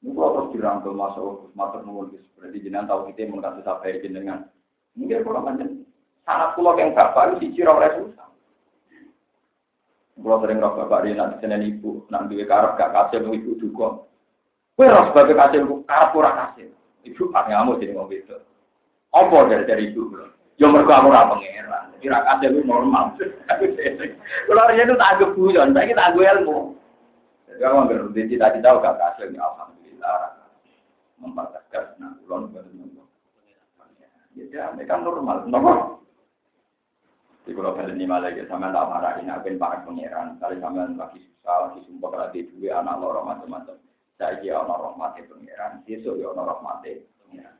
ini 0.00 0.16
kalau 0.16 0.32
terus 0.32 0.52
dirangkul 0.56 0.96
masuk 0.96 1.52
matur 1.52 1.84
nuwun 1.84 2.16
berarti 2.40 2.64
jenengan 2.64 2.88
tahu 2.88 3.12
kita 3.12 3.28
mengkasih 3.28 3.60
sampai 3.68 4.00
jenengan. 4.00 4.48
Mungkin 4.96 5.20
kalau 5.20 5.44
macam 5.44 5.84
sangat 6.24 6.48
pulau 6.56 6.72
yang 6.80 6.96
bapak 6.96 7.36
itu 7.36 7.52
sih 7.52 7.68
oleh 7.68 7.90
susah. 8.00 8.28
Kalau 10.20 10.40
sering 10.40 10.60
roh 10.60 10.72
bapak 10.72 11.04
dia 11.04 11.16
nanti 11.20 11.36
senen 11.44 11.68
ibu, 11.68 12.08
nanti 12.08 12.36
dia 12.36 12.48
karep 12.48 12.80
gak 12.80 12.92
kasih 12.92 13.28
mau 13.28 13.36
ibu 13.36 13.52
juga. 13.60 13.88
Kue 14.80 14.88
roh 14.88 15.12
sebagai 15.12 15.36
kasih 15.36 15.60
ibu 15.60 15.84
karep 15.84 16.08
kurang 16.16 16.40
kasih. 16.40 16.72
Ibu 17.04 17.28
kamu 17.28 17.84
jadi 17.84 17.92
mau 17.92 18.08
itu. 18.08 18.32
Apa 19.12 19.44
dari 19.44 19.68
dari 19.68 19.92
ibu? 19.92 20.08
Ya 20.56 20.72
mereka 20.72 21.04
aku 21.04 21.12
ora 21.12 21.28
pangeran. 21.28 21.92
Kira 22.00 22.24
kasih 22.24 22.48
itu 22.48 22.64
normal. 22.64 23.12
Kalau 24.48 24.72
dia 24.72 24.88
itu 24.88 24.96
tak 24.96 25.20
agak 25.20 25.36
bujon, 25.36 25.76
saya 25.76 25.84
kita 25.84 26.00
agak 26.00 26.32
ilmu. 26.40 26.80
Jadi 27.44 27.60
kamu 27.60 27.76
nggak 27.92 28.24
cita-cita 28.24 28.68
gak 28.80 28.96
kasih, 28.96 29.36
ya 29.36 29.44
alhamdulillah 29.44 30.16
mempertegas 31.20 32.00
nah 32.00 32.16
ulon 32.24 32.48
nopo 32.48 33.04
ya 34.48 34.72
mereka 34.72 34.96
normal 34.96 35.44
nopo 35.44 35.72
Di 37.44 37.52
kalau 37.52 37.76
balik 37.76 38.00
ini 38.00 38.08
malah 38.08 38.32
ya 38.32 38.48
sama 38.48 38.72
tak 38.72 38.88
marah 38.88 39.20
ini 39.20 39.28
apa 39.28 39.48
para 39.60 39.84
pangeran. 39.84 40.40
Kali 40.40 40.56
sama 40.56 40.88
lagi 40.88 41.20
susah, 41.20 41.68
lagi 41.68 41.84
sumpah 41.84 42.08
berarti 42.08 42.48
dua 42.48 42.80
anak 42.80 42.96
loro 42.96 43.28
macam-macam. 43.28 43.89
Saya 44.20 44.36
kira 44.44 44.60
orang 44.60 44.92
rahmati 44.92 45.24
pangeran, 45.24 45.80
besok 45.88 46.20
ya 46.20 46.28
orang 46.28 46.52
rahmati 46.52 47.00
pangeran. 47.24 47.56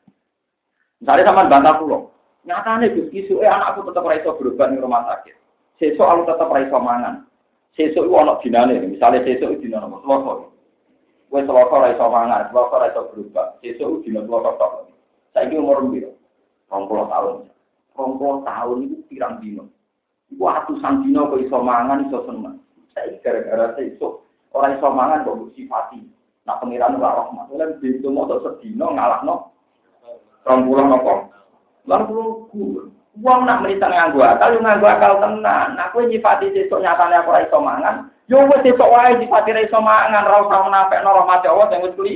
Misalnya 1.00 1.24
sama 1.24 1.48
bantah 1.48 1.74
pulau, 1.80 2.12
nyatanya 2.44 2.92
Gus 2.92 3.08
Kisu, 3.08 3.40
eh 3.40 3.48
anakku 3.48 3.80
tetap 3.88 4.04
raiso 4.04 4.36
berobat 4.36 4.68
di 4.68 4.76
rumah 4.76 5.08
sakit. 5.08 5.40
Sesok 5.80 6.04
aku 6.04 6.22
tetap 6.28 6.52
raiso 6.52 6.76
mangan. 6.76 7.24
Sesok 7.72 8.04
itu 8.04 8.12
anak 8.12 8.44
dinane, 8.44 8.76
misalnya 8.84 9.24
sesok 9.24 9.56
itu 9.56 9.72
dinane, 9.72 9.88
selosor. 10.04 10.52
Gue 11.32 11.40
selosor 11.48 11.80
raiso 11.80 12.04
mangan, 12.12 12.52
selosor 12.52 12.78
raiso 12.84 13.00
berobat. 13.08 13.56
Sesok 13.64 14.04
itu 14.04 14.12
dinane 14.12 14.28
selosor 14.28 14.52
tok. 14.60 14.72
Saya 15.32 15.48
ini 15.48 15.56
umur 15.56 15.88
berapa? 15.88 16.12
Rong 16.68 17.08
tahun. 17.08 17.36
Rong 17.96 18.44
tahun 18.44 18.76
itu 18.84 18.96
pirang 19.08 19.40
dino. 19.40 19.64
Iku 20.28 20.44
atusan 20.44 21.08
dino 21.08 21.32
kok 21.32 21.40
iso 21.40 21.56
mangan 21.64 22.04
iso 22.04 22.20
seneng. 22.28 22.60
Saya 22.92 23.16
gara-gara 23.24 23.72
sesok 23.80 24.20
orang 24.52 24.76
iso 24.76 24.88
mangan 24.92 25.24
kok 25.24 25.56
sifati. 25.56 26.19
Nah 26.50 26.58
pengiran 26.58 26.98
ora 26.98 27.14
rahmat. 27.22 27.46
Lan 27.54 27.78
bintu 27.78 28.10
mau 28.10 28.26
sedino 28.26 28.90
ngalahno. 28.90 29.54
Rong 30.42 30.60
puluh 30.66 30.82
nopo. 30.82 31.30
Lan 31.86 32.10
puluh 32.10 32.50
Uang 33.20 33.42
nak 33.42 33.66
menita 33.66 33.90
nganggo 33.90 34.22
akal, 34.22 34.54
yo 34.54 34.62
nganggo 34.62 34.86
akal 34.86 35.18
tenan. 35.18 35.78
Kowe 35.90 36.06
nyifati 36.06 36.54
sesuk 36.54 36.78
nyatane 36.78 37.18
aku 37.18 37.34
ora 37.34 37.42
iso 37.42 37.58
mangan. 37.58 38.06
Yo 38.30 38.46
wis 38.46 38.62
sesuk 38.62 38.86
wae 38.86 39.18
nyifati 39.18 39.50
ora 39.50 39.66
iso 39.66 39.78
mangan, 39.82 40.26
ora 40.26 40.46
usah 40.46 40.60
menapekno 40.66 41.10
rahmat 41.10 41.46
Allah 41.46 41.66
sing 41.70 41.82
wis 41.86 41.96
kuli. 41.98 42.14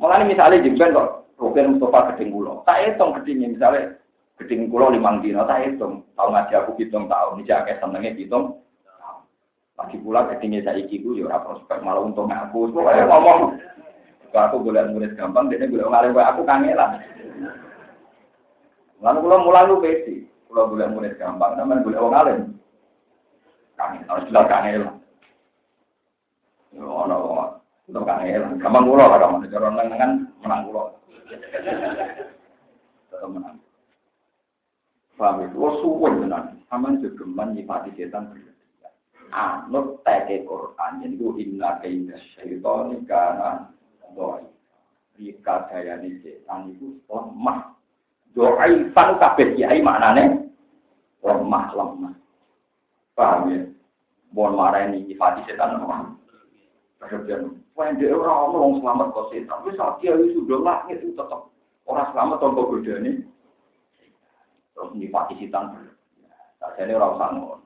Mulane 0.00 0.24
misalnya 0.28 0.64
jemben 0.64 0.96
kok 0.96 1.28
Rukin 1.36 1.76
Mustafa 1.76 2.14
gedeng 2.14 2.32
kula. 2.32 2.64
Tak 2.64 2.80
hitung 2.88 3.14
gedingnya 3.20 3.52
misalnya 3.52 3.82
gedeng 4.40 4.72
kula 4.72 4.94
limang 4.94 5.20
dino, 5.20 5.44
tak 5.44 5.68
hitung. 5.68 6.02
Tahu 6.16 6.28
ngaji 6.32 6.52
aku 6.56 6.70
hitung 6.80 7.04
tahun, 7.06 7.44
ini 7.44 7.52
akeh 7.52 7.76
senengnya 7.78 8.16
hitung. 8.16 8.64
Lagi 9.78 9.96
pula 10.02 10.26
gedingnya 10.26 10.66
saya 10.66 10.82
ikiku, 10.82 11.14
ya 11.14 11.30
ora 11.30 11.38
prospek 11.46 11.78
malah 11.86 12.02
untung 12.02 12.26
aku. 12.26 12.66
Pokoknya 12.74 13.06
ngomong, 13.06 13.62
kalau 14.34 14.46
aku 14.50 14.56
boleh 14.66 14.82
murid 14.90 15.14
gampang, 15.14 15.46
dia 15.46 15.70
boleh 15.70 15.86
ngalim 15.86 16.18
aku 16.18 16.42
kangelan. 16.42 16.98
Lalu 18.98 19.18
kalau 19.22 19.46
mulai 19.46 19.70
lu 19.70 19.78
besi, 19.78 20.26
kalau 20.50 20.74
boleh 20.74 20.90
murid 20.90 21.14
gampang, 21.14 21.54
namanya 21.54 21.86
boleh 21.86 21.98
orang 22.02 22.18
alim. 22.18 22.40
Kangen, 23.78 24.02
harus 24.10 24.26
bilang 24.26 24.50
kangelan. 24.50 24.98
Ya, 26.74 26.82
ono, 26.82 27.16
untuk 27.86 28.02
kangelan. 28.02 28.58
Gampang 28.58 28.82
kulo, 28.82 29.04
kalau 29.06 29.38
mau 29.38 29.46
cara 29.46 29.68
lengan 29.70 30.10
menang 30.42 30.60
kulo. 30.66 30.82
Tetap 33.14 33.30
menang. 33.30 33.62
Paham 35.14 35.46
itu? 35.46 35.54
Lo 35.54 35.70
suwun 35.82 36.26
tenan. 36.26 36.58
Aman 36.74 36.98
juga 36.98 37.26
menyifati 37.26 37.94
setan 37.94 38.30
berlebihan. 38.30 38.57
anut 39.32 40.00
teke 40.04 40.44
Quran. 40.44 40.92
Yen 41.04 41.12
ku 41.18 41.36
inna 41.38 41.80
ka 41.80 41.86
inna 41.86 42.16
syaitani 42.34 43.02
kana 43.08 43.72
doi 44.16 44.44
rika 45.18 45.68
daya 45.70 46.00
ni 46.00 46.20
setan 46.22 46.72
iku 46.74 46.96
lemah. 47.08 47.74
Doai 48.36 48.92
pan 48.94 49.18
kabeh 49.18 49.56
kiai 49.56 49.80
maknane 49.80 50.52
lemah 51.24 51.66
lemah. 51.74 52.14
Paham 53.18 53.50
ya? 53.50 53.60
Mohon 54.30 54.52
marah 54.60 54.82
ini 54.86 55.08
ifati 55.10 55.42
setan 55.48 55.80
lemah 55.80 56.18
kemudian 57.08 57.56
poin 57.72 57.94
dia 57.96 58.12
orang 58.12 58.52
ngomong 58.52 58.82
selamat 58.82 59.06
kok 59.14 59.28
setan. 59.32 59.48
Tapi 59.48 59.70
saat 59.78 59.94
dia 60.02 60.12
sudah 60.12 60.58
langit 60.60 60.98
itu 61.00 61.16
tetap 61.16 61.48
orang 61.88 62.10
selamat 62.12 62.36
tanpa 62.42 62.62
bedanya 62.68 63.12
terus 64.76 64.90
ifati 64.98 65.34
setan. 65.40 65.64
Saja 66.58 66.82
ini 66.82 66.98
orang 66.98 67.14
sanggup 67.22 67.57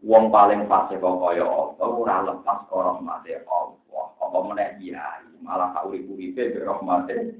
wong 0.00 0.32
paling 0.32 0.64
fase 0.64 0.96
kok 0.96 1.20
kaya 1.20 1.44
apa 1.44 1.84
ora 1.84 2.24
lepas 2.24 2.58
karo 2.72 2.96
rahmate 2.96 3.44
Allah. 3.44 4.06
Apa 4.20 4.38
meneh 4.46 4.68
kiai? 4.80 5.24
Malah 5.44 5.76
kau 5.76 5.92
urip-uripe 5.92 6.56
be 6.56 6.60
rahmate. 6.64 7.36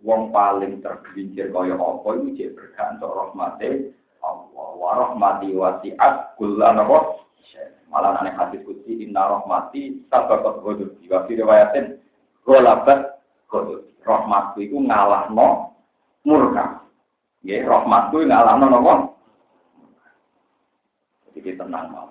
Wong 0.00 0.32
paling 0.32 0.80
tergelincir 0.80 1.52
kaya 1.52 1.76
apa 1.76 2.08
iku 2.16 2.28
cek 2.36 2.50
bergantung 2.56 3.12
rahmate 3.12 3.92
Allah. 4.24 4.68
Wa 4.80 4.90
rahmati 4.96 5.52
wasi'at 5.52 6.36
kullan 6.40 6.80
apa 6.80 6.98
malah 7.86 8.18
nane 8.18 8.34
hadis 8.34 8.60
kutsi 8.66 9.06
inna 9.06 9.30
rahmati 9.30 10.02
sabaqat 10.10 10.58
ghadab 10.58 10.90
wa 11.06 11.18
fi 11.24 11.32
riwayatin 11.38 11.86
ghalabat 12.42 13.22
ghadab 13.46 13.86
rahmatku 14.02 14.58
iku 14.62 14.78
ngalahno 14.82 15.74
murka. 16.26 16.82
Ya, 17.46 17.62
rahmatku 17.62 18.26
ngalahno 18.26 18.66
napa? 18.66 18.94
Jadi 21.46 21.54
kita 21.54 21.70
tenang 21.70 21.94
mau. 21.94 22.10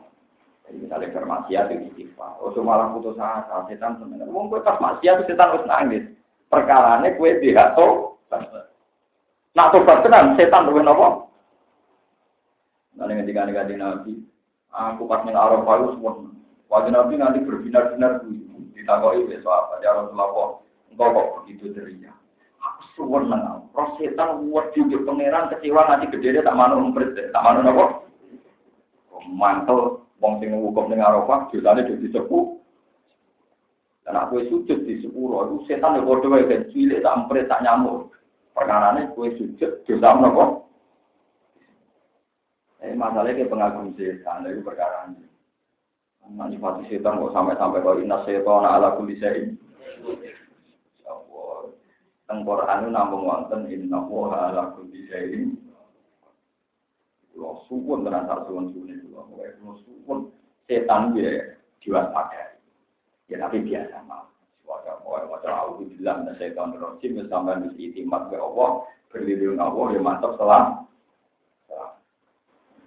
Jadi 0.63 0.87
misalnya 0.87 1.11
bermaksiat 1.11 1.67
itu 1.67 1.91
istighfar. 1.91 2.39
Oh, 2.39 2.55
malah 2.63 2.95
putus 2.95 3.19
asa, 3.19 3.67
setan 3.67 3.99
sebenarnya. 3.99 4.31
Wong 4.31 4.47
kowe 4.47 4.63
pas 4.63 4.79
maksiat 4.79 5.27
setan 5.27 5.59
wis 5.59 5.67
nangis. 5.67 6.07
Perkarane 6.47 7.19
kowe 7.19 7.27
dihato. 7.43 8.15
Nak 9.51 9.71
tobat 9.75 10.07
tenan 10.07 10.39
setan 10.39 10.71
luwih 10.71 10.87
napa? 10.87 11.27
Nanti 12.95 13.27
ketika 13.27 13.43
ada 13.43 13.75
Nabi, 13.75 14.23
aku 14.71 15.03
pas 15.03 15.27
ning 15.27 15.35
Arafah 15.35 15.75
itu 15.83 15.99
semua. 15.99 16.15
Wajib 16.71 16.95
Nabi 16.95 17.13
nanti 17.19 17.43
berbinar-binar 17.43 18.23
ditakoi 18.71 19.27
besok 19.27 19.51
apa? 19.51 19.83
Ya 19.83 19.99
Rasulullah, 19.99 20.63
engkau 20.95 21.11
kok 21.11 21.27
begitu 21.43 21.75
ceria? 21.75 22.15
suwun 22.95 23.27
nang. 23.27 23.67
Roh 23.75 23.99
setan 23.99 24.47
wedi 24.47 24.79
yo 24.87 25.03
pangeran 25.03 25.51
kecewa 25.51 25.83
nanti 25.91 26.07
gede 26.15 26.39
tak 26.39 26.55
manut 26.55 26.79
umprit, 26.79 27.11
tak 27.11 27.43
manut 27.43 27.67
apa? 27.67 28.04
Mantel 29.23 30.03
wong 30.19 30.39
sing 30.39 30.51
hukum 30.55 30.91
ning 30.91 30.99
Arafah 30.99 31.47
dosane 31.51 31.87
dadi 31.87 32.07
sepuh. 32.11 32.55
Dan 34.05 34.21
aku 34.21 34.37
sujud 34.45 34.85
di 34.85 35.01
sepuro, 35.01 35.49
itu 35.49 35.65
setan 35.65 35.97
padha 36.05 36.29
wae 36.29 36.45
kan 36.45 36.69
cilik 36.69 37.01
tak 37.01 37.25
umprit 37.25 37.49
tak 37.49 37.65
nyamuk. 37.65 38.13
Perkarane 38.53 39.09
kowe 39.17 39.25
sujud 39.33 39.81
dosa 39.81 40.09
napa? 40.21 40.61
Eh 42.85 42.93
masalahnya 42.93 43.41
ke 43.41 43.49
pengagum 43.49 43.97
setan, 43.97 44.45
itu 44.45 44.61
perkara 44.61 45.09
ini. 45.09 45.25
Manipulasi 46.37 46.85
setan 46.85 47.17
kok 47.17 47.33
sampai-sampai 47.33 47.81
kok 47.81 47.97
inas 47.97 48.21
setan 48.29 48.61
ala 48.69 48.93
kulli 48.93 49.17
syai'in. 49.17 49.57
Teng 52.29 52.41
Quran 52.45 52.93
namung 52.93 53.25
wonten 53.25 53.65
inna 53.73 54.05
wa 54.05 54.53
ala 54.53 54.69
kulli 54.77 55.01
syai'in. 55.09 55.64
Kulo 57.35 57.67
suwun 57.67 58.07
tak 58.07 58.47
suwun 58.47 58.71
suwun 58.71 58.95
kulo. 59.11 59.27
Kulo 59.27 59.71
suwun 59.83 60.31
setan 60.71 61.11
ya 61.19 61.59
diwaspadai. 61.83 62.55
Ya 63.27 63.43
tapi 63.43 63.59
biasa 63.59 64.07
mah. 64.07 64.23
Wajar 64.63 65.03
mau 65.03 65.19
wajar 65.19 65.51
aku 65.67 65.83
bilang 65.83 66.23
dan 66.23 66.39
setan 66.39 66.79
rojim 66.79 67.19
sampai 67.27 67.59
mesti 67.59 67.91
itimat 67.91 68.31
ke 68.31 68.39
Allah 68.39 68.87
berlindung 69.11 69.59
Allah 69.59 69.85
ya 69.91 69.99
mantap 69.99 70.39
selam. 70.39 70.87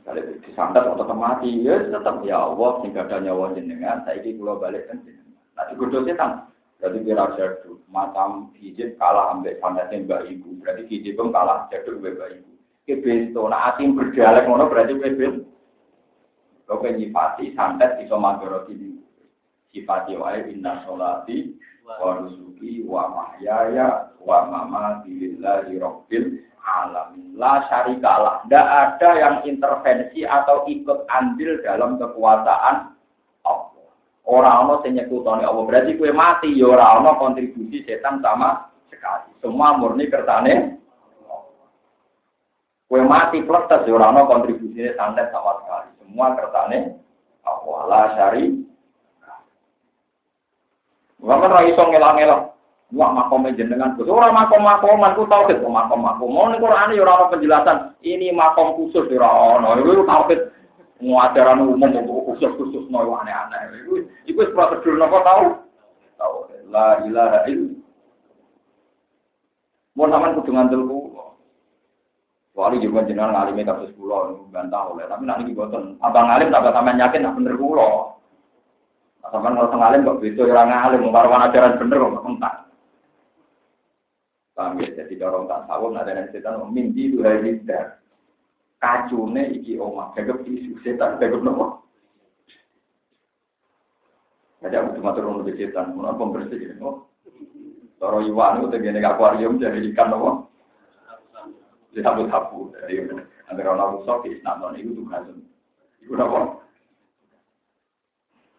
Kalau 0.08 0.24
disantet 0.40 0.88
atau 0.88 1.12
mati, 1.12 1.60
ya 1.60 1.84
tetap 1.84 2.24
ya 2.24 2.40
Allah 2.40 2.80
sehingga 2.80 3.04
ada 3.04 3.20
nyawa 3.20 3.52
jenengan. 3.52 4.08
Saya 4.08 4.24
ini 4.24 4.40
pulau 4.40 4.56
balik 4.56 4.88
kan 4.88 5.04
jenengan. 5.04 5.36
Nanti 5.52 5.76
kudu 5.76 6.08
setan. 6.08 6.48
Berarti 6.80 6.98
kira 7.04 7.24
jadul. 7.36 7.76
Macam 7.92 8.48
hijab 8.56 8.96
kalah 8.96 9.36
ambek 9.36 9.60
sandatnya 9.60 10.08
mbak 10.08 10.32
ibu. 10.32 10.56
Berarti 10.64 10.88
hijab 10.88 11.12
pun 11.20 11.28
kalah 11.28 11.68
jadul 11.68 12.00
mbak 12.00 12.40
ibu. 12.40 12.57
Kebesto, 12.88 13.52
nah 13.52 13.68
asim 13.68 13.92
berdialek 13.92 14.48
ngono 14.48 14.72
berarti 14.72 14.96
kebel. 14.96 15.44
Kau 16.64 16.80
nyifati 16.80 17.52
santet 17.52 18.00
iso 18.00 18.16
magoroti 18.16 18.72
ini. 18.72 18.96
Sifati 19.68 20.16
wae 20.16 20.48
inna 20.48 20.80
sholati 20.88 21.52
wa 21.84 22.16
rusuki 22.16 22.80
wa 22.88 23.12
mahyaya 23.12 24.16
wa 24.24 24.48
mamati 24.48 25.12
lillahi 25.12 25.76
rabbil 25.76 26.40
alamin. 26.64 27.36
La 27.36 27.68
syarikalah. 27.68 28.48
Tidak 28.48 28.66
ada 28.68 29.10
yang 29.20 29.36
intervensi 29.44 30.24
atau 30.24 30.64
ikut 30.64 31.04
andil 31.12 31.60
dalam 31.60 32.00
kekuasaan 32.00 32.96
Orang 34.28 34.68
ono 34.68 34.84
sing 34.84 35.00
Allah. 35.00 35.64
Berarti 35.64 35.96
kue 35.96 36.12
mati 36.12 36.52
ya 36.52 36.68
ora 36.68 37.00
ono 37.00 37.16
kontribusi 37.16 37.80
setan 37.88 38.20
sama 38.20 38.68
sekali. 38.92 39.32
Semua 39.40 39.80
murni 39.80 40.04
kertane 40.12 40.76
Kue 42.88 43.04
mati 43.04 43.44
pletes 43.44 43.84
ya 43.84 43.92
ora 43.92 44.16
kontribusinya 44.24 44.96
santet 44.96 45.28
sama 45.28 45.60
sekali. 45.60 45.88
Semua 46.00 46.32
kertane 46.32 46.96
Allah 47.44 47.80
la 47.84 48.02
syari. 48.16 48.64
Waman 51.20 51.52
ra 51.52 51.68
iso 51.68 51.84
ngelang-elang. 51.84 52.48
Wah 52.96 53.12
makom 53.12 53.44
jenengan 53.52 53.92
khusus. 54.00 54.08
Orang 54.08 54.32
makom 54.32 54.64
makoman 54.64 55.12
ku 55.12 55.28
tau 55.28 55.44
kok 55.44 55.60
makom 55.60 56.00
makom. 56.00 56.32
Mau 56.32 56.48
nih 56.48 56.56
Quran 56.56 56.96
ora 56.96 57.28
penjelasan. 57.28 58.00
Ini 58.00 58.32
makom 58.32 58.80
khusus 58.80 59.04
ora 59.12 59.28
ono. 59.28 59.76
Itu 59.84 60.08
tauhid 60.08 60.40
ajaran 61.04 61.68
umum 61.68 61.92
khusus 62.32 62.48
khusus 62.56 62.88
mau 62.88 63.04
aneh-aneh. 63.20 63.84
Itu 63.84 64.08
itu 64.24 64.40
prosedur 64.56 64.96
nopo 64.96 65.20
tahu? 65.20 65.44
Tahu. 66.16 66.36
La 66.72 67.04
ilaha 67.04 67.44
illallah. 67.44 67.84
Mau 69.92 70.06
sampean 70.08 70.36
kudu 70.40 70.50
ngandel 70.54 70.82
Kecuali 72.58 72.82
juga 72.82 73.06
jenengan 73.06 73.30
ngalimi 73.38 73.62
kasus 73.62 73.94
pulau, 73.94 74.50
bantah 74.50 74.90
oleh. 74.90 75.06
Tapi 75.06 75.22
nanti 75.22 75.54
boten. 75.54 75.94
Abang 76.02 76.26
ngalim 76.26 76.50
tak 76.50 76.74
sampean 76.74 76.98
yakin 76.98 77.22
nak 77.22 77.38
bener 77.38 77.54
pulau. 77.54 78.18
Sampean 79.22 79.54
kalau 79.54 79.78
ngalim 79.78 80.02
kok 80.02 80.18
bisa 80.18 80.42
orang 80.42 80.66
ngalim, 80.66 81.06
mengkaruan 81.06 81.46
ajaran 81.46 81.78
bener 81.78 82.02
kok 82.02 82.26
entak. 82.26 82.54
Paham 84.58 84.74
ya? 84.82 84.90
Jadi 84.90 85.14
dorong 85.22 85.46
tak 85.46 85.70
tahu, 85.70 85.94
ada 85.94 86.10
yang 86.10 86.26
setan 86.34 86.58
mimpi 86.74 87.14
itu 87.14 87.22
hari 87.22 87.62
tidak. 87.62 88.02
Kacune 88.82 89.54
iki 89.54 89.78
omah, 89.78 90.10
gagap 90.18 90.42
isu 90.42 90.82
setan, 90.82 91.14
gagap 91.22 91.38
nopo. 91.46 91.86
Jadi 94.66 94.74
aku 94.74 94.98
cuma 94.98 95.14
turun 95.14 95.46
lebih 95.46 95.62
setan, 95.62 95.94
mau 95.94 96.10
pembersih 96.10 96.58
gitu. 96.58 97.06
Toro 98.02 98.18
iwan 98.18 98.66
itu 98.66 98.74
tegene 98.74 98.98
akuarium 99.06 99.62
jadi 99.62 99.78
ikan 99.94 100.10
nopo. 100.10 100.50
Disapu-sapu 101.92 102.72
dari 102.76 103.00
antara 103.48 103.72
orang 103.72 103.98
musuh 103.98 104.20
di 104.22 104.36
islam 104.36 104.60
itu 104.76 104.92
tuh 104.92 105.06
kan. 105.08 105.24
Itu 106.04 106.14
nopo. 106.14 106.62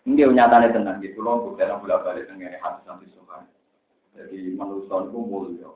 Ini 0.09 0.25
nyatanya 0.25 0.73
tenang 0.73 0.97
gitu 1.05 1.21
loh, 1.21 1.45
untuk 1.45 1.61
dalam 1.61 1.85
balik 1.85 2.25
tengah 2.25 2.57
hati 2.57 2.81
sampai 2.81 3.05
suka. 3.13 3.45
Jadi 4.17 4.57
manusia 4.57 5.05
itu 5.05 5.19
mulia. 5.21 5.69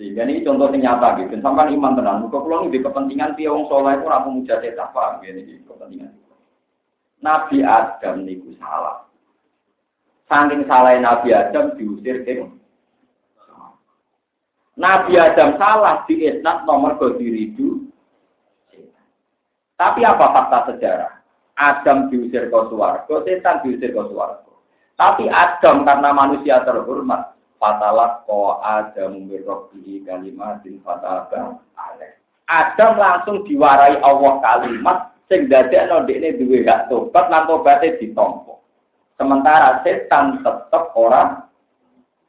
Sehingga 0.00 0.24
ini 0.26 0.42
contoh 0.42 0.72
yang 0.72 0.80
nyata 0.96 1.20
gitu. 1.20 1.38
Sampai 1.44 1.76
iman 1.76 1.94
tenang. 1.94 2.24
Muka 2.24 2.40
pulau 2.40 2.66
ini 2.66 2.80
kepentingan 2.80 3.36
tiang 3.36 3.68
soleh 3.68 4.00
itu 4.00 4.08
ramu 4.08 4.40
muja 4.40 4.58
cetak 4.58 4.90
paham 4.90 5.22
ini 5.22 5.60
kepentingan. 5.68 6.12
Nabi 7.20 7.60
Adam 7.62 8.24
niku 8.24 8.56
salah. 8.56 9.06
Saking 10.26 10.64
salah 10.64 10.96
Nabi 10.98 11.36
Adam 11.36 11.76
diusir 11.76 12.24
ke 12.24 12.42
Nabi 14.74 15.14
Adam 15.14 15.54
salah 15.54 16.02
di 16.10 16.26
isnat 16.26 16.66
nomor 16.66 16.98
diridu. 16.98 17.86
Tapi 19.78 20.02
apa 20.02 20.26
fakta 20.34 20.74
sejarah? 20.74 21.12
Adam 21.54 22.10
diusir 22.10 22.50
ke 22.50 22.60
suarga, 22.66 23.14
setan 23.22 23.62
diusir 23.62 23.94
ke 23.94 24.02
suarga. 24.10 24.52
Tapi 24.98 25.30
Adam 25.30 25.86
karena 25.86 26.10
manusia 26.10 26.62
terhormat, 26.66 27.34
fatalat 27.62 28.26
ko 28.26 28.58
Adam 28.62 29.30
mirrobihi 29.30 30.02
kalimatin 30.02 30.82
fataba 30.82 31.62
Adam 32.44 32.92
langsung 33.00 33.46
diwarai 33.46 33.98
Allah 34.02 34.34
kalimat 34.42 34.98
sing 35.32 35.48
dadekno 35.48 36.04
dekne 36.04 36.36
duwe 36.36 36.66
hak 36.68 36.92
tobat 36.92 37.32
lan 37.32 37.48
tobaté 37.48 37.96
ditampa. 37.96 38.60
Sementara 39.16 39.80
setan 39.80 40.44
tetap 40.44 40.92
orang 40.92 41.48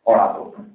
orang 0.08 0.32
tobat. 0.40 0.66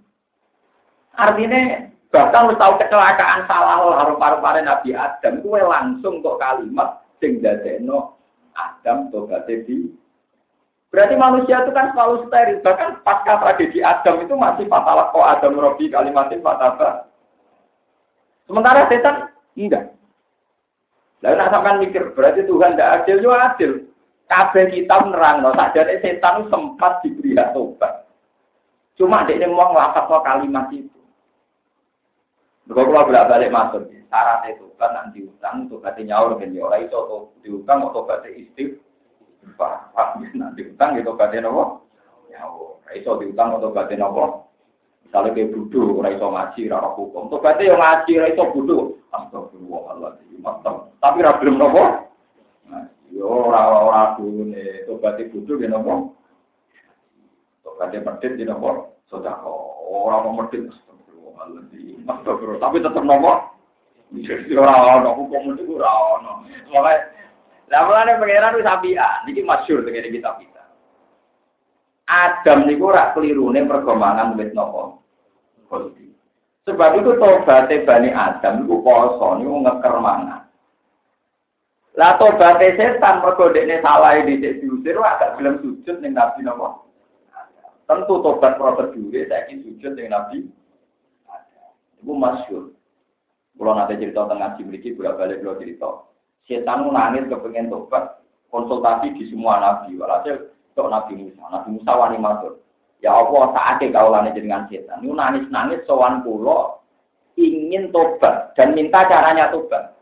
Artinya 1.20 1.92
bahkan 2.08 2.48
lu 2.48 2.56
tahu 2.56 2.80
kecelakaan 2.80 3.44
salah 3.44 3.84
harus 4.00 4.16
paru-paru 4.16 4.64
Nabi 4.64 4.96
Adam, 4.96 5.44
gue 5.44 5.60
langsung 5.60 6.24
kok 6.24 6.40
kalimat 6.40 7.04
sing 7.20 7.44
dadekno 7.44 8.16
Adam 8.56 9.12
tobaté 9.12 9.62
di 9.68 9.92
Berarti 10.90 11.14
manusia 11.14 11.62
itu 11.62 11.70
kan 11.70 11.94
selalu 11.94 12.26
steril. 12.26 12.58
Bahkan 12.66 13.06
pasca 13.06 13.38
tragedi 13.38 13.78
Adam 13.78 14.26
itu 14.26 14.34
masih 14.34 14.66
fatal 14.66 15.06
kok 15.14 15.22
Adam 15.22 15.54
Robi 15.54 15.86
kalimatin 15.86 16.42
fataba. 16.42 17.06
Sementara 18.50 18.90
setan 18.90 19.30
enggak. 19.54 19.94
Lalu 21.22 21.36
nak 21.36 21.52
sampai 21.52 21.78
mikir, 21.84 22.16
berarti 22.16 22.42
Tuhan 22.48 22.74
tidak 22.74 23.04
adil, 23.04 23.22
juga 23.22 23.54
adil. 23.54 23.72
Kabeh 24.26 24.72
kita 24.72 24.96
menerang, 25.04 25.44
no. 25.44 25.52
Sadar 25.54 25.86
setan 26.00 26.48
sempat 26.48 27.04
diberi 27.04 27.38
tobat. 27.54 28.08
Cuma 28.98 29.28
dia 29.28 29.46
mau 29.46 29.70
ngelafat 29.70 30.10
kalimat 30.26 30.68
itu. 30.74 30.99
Kalau 32.70 32.86
kalau 32.86 33.10
bolak 33.10 33.26
balik 33.26 33.50
masuk, 33.50 33.82
syarat 34.06 34.46
itu 34.46 34.70
kan 34.78 34.94
nanti 34.94 35.26
utang, 35.26 35.66
tobatnya 35.66 36.14
nyaur 36.14 36.38
kan 36.38 36.54
ya 36.54 36.62
orang 36.62 36.86
itu 36.86 36.98
diutang 37.42 37.82
atau 37.82 38.06
tobatnya 38.06 38.30
istighfar. 38.38 39.90
Nanti 40.38 40.70
utang 40.70 40.94
itu 40.94 41.02
tobatnya 41.02 41.50
nopo, 41.50 41.82
nyaur. 42.30 42.78
Iso 42.94 43.18
diutang 43.18 43.58
atau 43.58 43.74
tobatnya 43.74 44.06
nopo. 44.06 44.54
Misalnya 45.02 45.34
kayak 45.34 45.50
bodoh, 45.50 45.98
orang 45.98 46.14
iso 46.14 46.26
ngaji, 46.30 46.60
rara 46.70 46.88
hukum. 46.94 47.26
Tobatnya 47.26 47.74
yang 47.74 47.82
ngaji, 47.82 48.12
orang 48.22 48.32
iso 48.38 48.44
bodoh. 48.54 48.82
Astagfirullahaladzim, 49.10 50.38
mantap. 50.38 50.94
Tapi 51.02 51.18
rabim 51.26 51.58
nopo. 51.58 51.84
Yo 53.10 53.26
ora-ora 53.26 54.14
dune 54.14 54.86
tobaté 54.86 55.26
bodho 55.26 55.58
ya 55.58 55.66
napa? 55.66 56.14
Tobaté 57.66 57.98
medhit 57.98 58.38
ya 58.38 58.54
napa? 58.54 58.94
Sedekah. 59.10 59.42
Ora 59.90 60.22
mau 60.22 60.38
medhit 60.38 60.70
Tapi 62.60 62.76
tetep 62.80 63.04
napa? 63.04 63.50
Ora 64.58 64.74
ono 64.98 65.10
hukum 65.14 65.54
itu 65.54 65.78
ora 65.78 65.90
ono. 66.18 66.42
Pokoke 66.66 66.94
lah 67.70 67.86
mulane 67.86 68.18
pangeran 68.18 68.58
wis 68.58 68.66
apian. 68.66 69.22
Iki 69.30 69.42
masyhur 69.46 69.86
dengan 69.86 70.10
kita 70.10 70.30
kita. 70.42 70.64
Adam 72.10 72.66
niku 72.66 72.90
ora 72.90 73.14
kelirune 73.14 73.62
perkembangan 73.62 74.34
wit 74.34 74.50
napa? 74.50 74.98
Sebab 76.66 76.90
itu 76.98 77.10
tobaté 77.22 77.86
Bani 77.86 78.10
Adam 78.10 78.66
niku 78.66 78.82
poso 78.82 79.38
niku 79.38 79.62
ngeker 79.62 79.94
mangan. 80.02 80.50
Lah 81.94 82.18
tobaté 82.18 82.74
setan 82.74 83.22
mergo 83.22 83.54
dekne 83.54 83.78
salah 83.78 84.18
di 84.18 84.42
diusir 84.42 84.98
agak 84.98 85.38
belum 85.38 85.62
sujud 85.62 86.02
ning 86.02 86.18
Nabi 86.18 86.42
napa? 86.42 86.82
Tentu 87.86 88.18
tobat 88.18 88.58
prosedure 88.58 89.30
saiki 89.30 89.62
sujud 89.62 89.94
ning 89.94 90.10
Nabi. 90.10 90.50
Iku 92.00 92.12
masyhur. 92.16 92.64
Kalau 93.60 93.76
nanti 93.76 94.00
cerita 94.00 94.24
tengah 94.24 94.56
ngaji 94.56 94.60
memiliki 94.64 94.96
berapa 94.96 95.20
balik 95.20 95.44
kalau 95.44 95.60
cerita. 95.60 95.90
Setan 96.48 96.88
nangis 96.88 97.28
kepengen 97.28 97.68
tobat, 97.68 98.24
konsultasi 98.48 99.12
di 99.20 99.28
semua 99.28 99.60
nabi. 99.60 100.00
Walhasil 100.00 100.48
kok 100.72 100.88
Nabi 100.88 101.12
Musa, 101.28 101.44
Nabi 101.52 101.68
Musa 101.76 101.92
wani 101.92 102.16
matur. 102.16 102.56
Ya 103.04 103.12
Allah, 103.16 103.52
saatnya 103.52 103.92
kau 103.96 104.12
lani 104.12 104.32
dengan 104.32 104.64
setan. 104.68 105.04
Ini 105.04 105.12
nangis-nangis 105.12 105.84
sowan 105.84 106.24
pulau 106.24 106.80
ingin 107.36 107.88
tobat 107.92 108.52
dan 108.56 108.76
minta 108.76 109.04
caranya 109.08 109.48
tobat. 109.52 109.96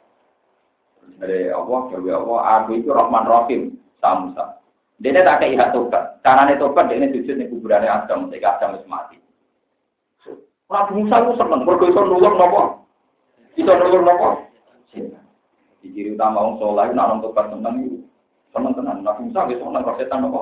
Dari 1.19 1.51
Allah, 1.51 1.81
dari 1.91 2.11
Allah, 2.15 2.39
aku 2.63 2.79
itu 2.79 2.91
Rahman 2.95 3.27
Rahim, 3.27 3.75
Samusa. 3.99 4.59
Dia 4.99 5.23
tak 5.23 5.43
kayak 5.43 5.75
tobat. 5.75 6.23
Caranya 6.23 6.59
tobat, 6.59 6.91
dia 6.91 6.99
ini 6.99 7.15
sujud 7.15 7.39
di 7.39 7.47
kuburannya 7.51 7.91
Adam, 7.91 8.31
ketika 8.31 8.59
Adam 8.59 8.83
mati. 8.87 9.19
Nabi 10.69 11.01
Musa 11.01 11.17
itu 11.25 11.33
seneng, 11.41 11.65
mergo 11.65 11.85
iso 11.89 12.01
nulung 12.05 12.37
nopo? 12.37 12.63
Iso 13.57 13.73
nulung? 13.73 14.05
Di 15.81 15.89
ciri 15.95 16.13
utama 16.13 16.45
orang 16.45 16.61
soleh, 16.61 16.87
nak 16.93 17.09
orang 17.09 17.25
tobat 17.25 17.47
seneng 17.49 17.75
itu. 17.89 17.99
Seneng 18.53 18.77
tenan. 18.77 19.01
Nabi 19.01 19.33
Musa 19.33 19.49
itu 19.49 19.65
seneng, 19.65 19.81
kalau 19.81 19.97
setan 19.97 20.21
nopo? 20.21 20.41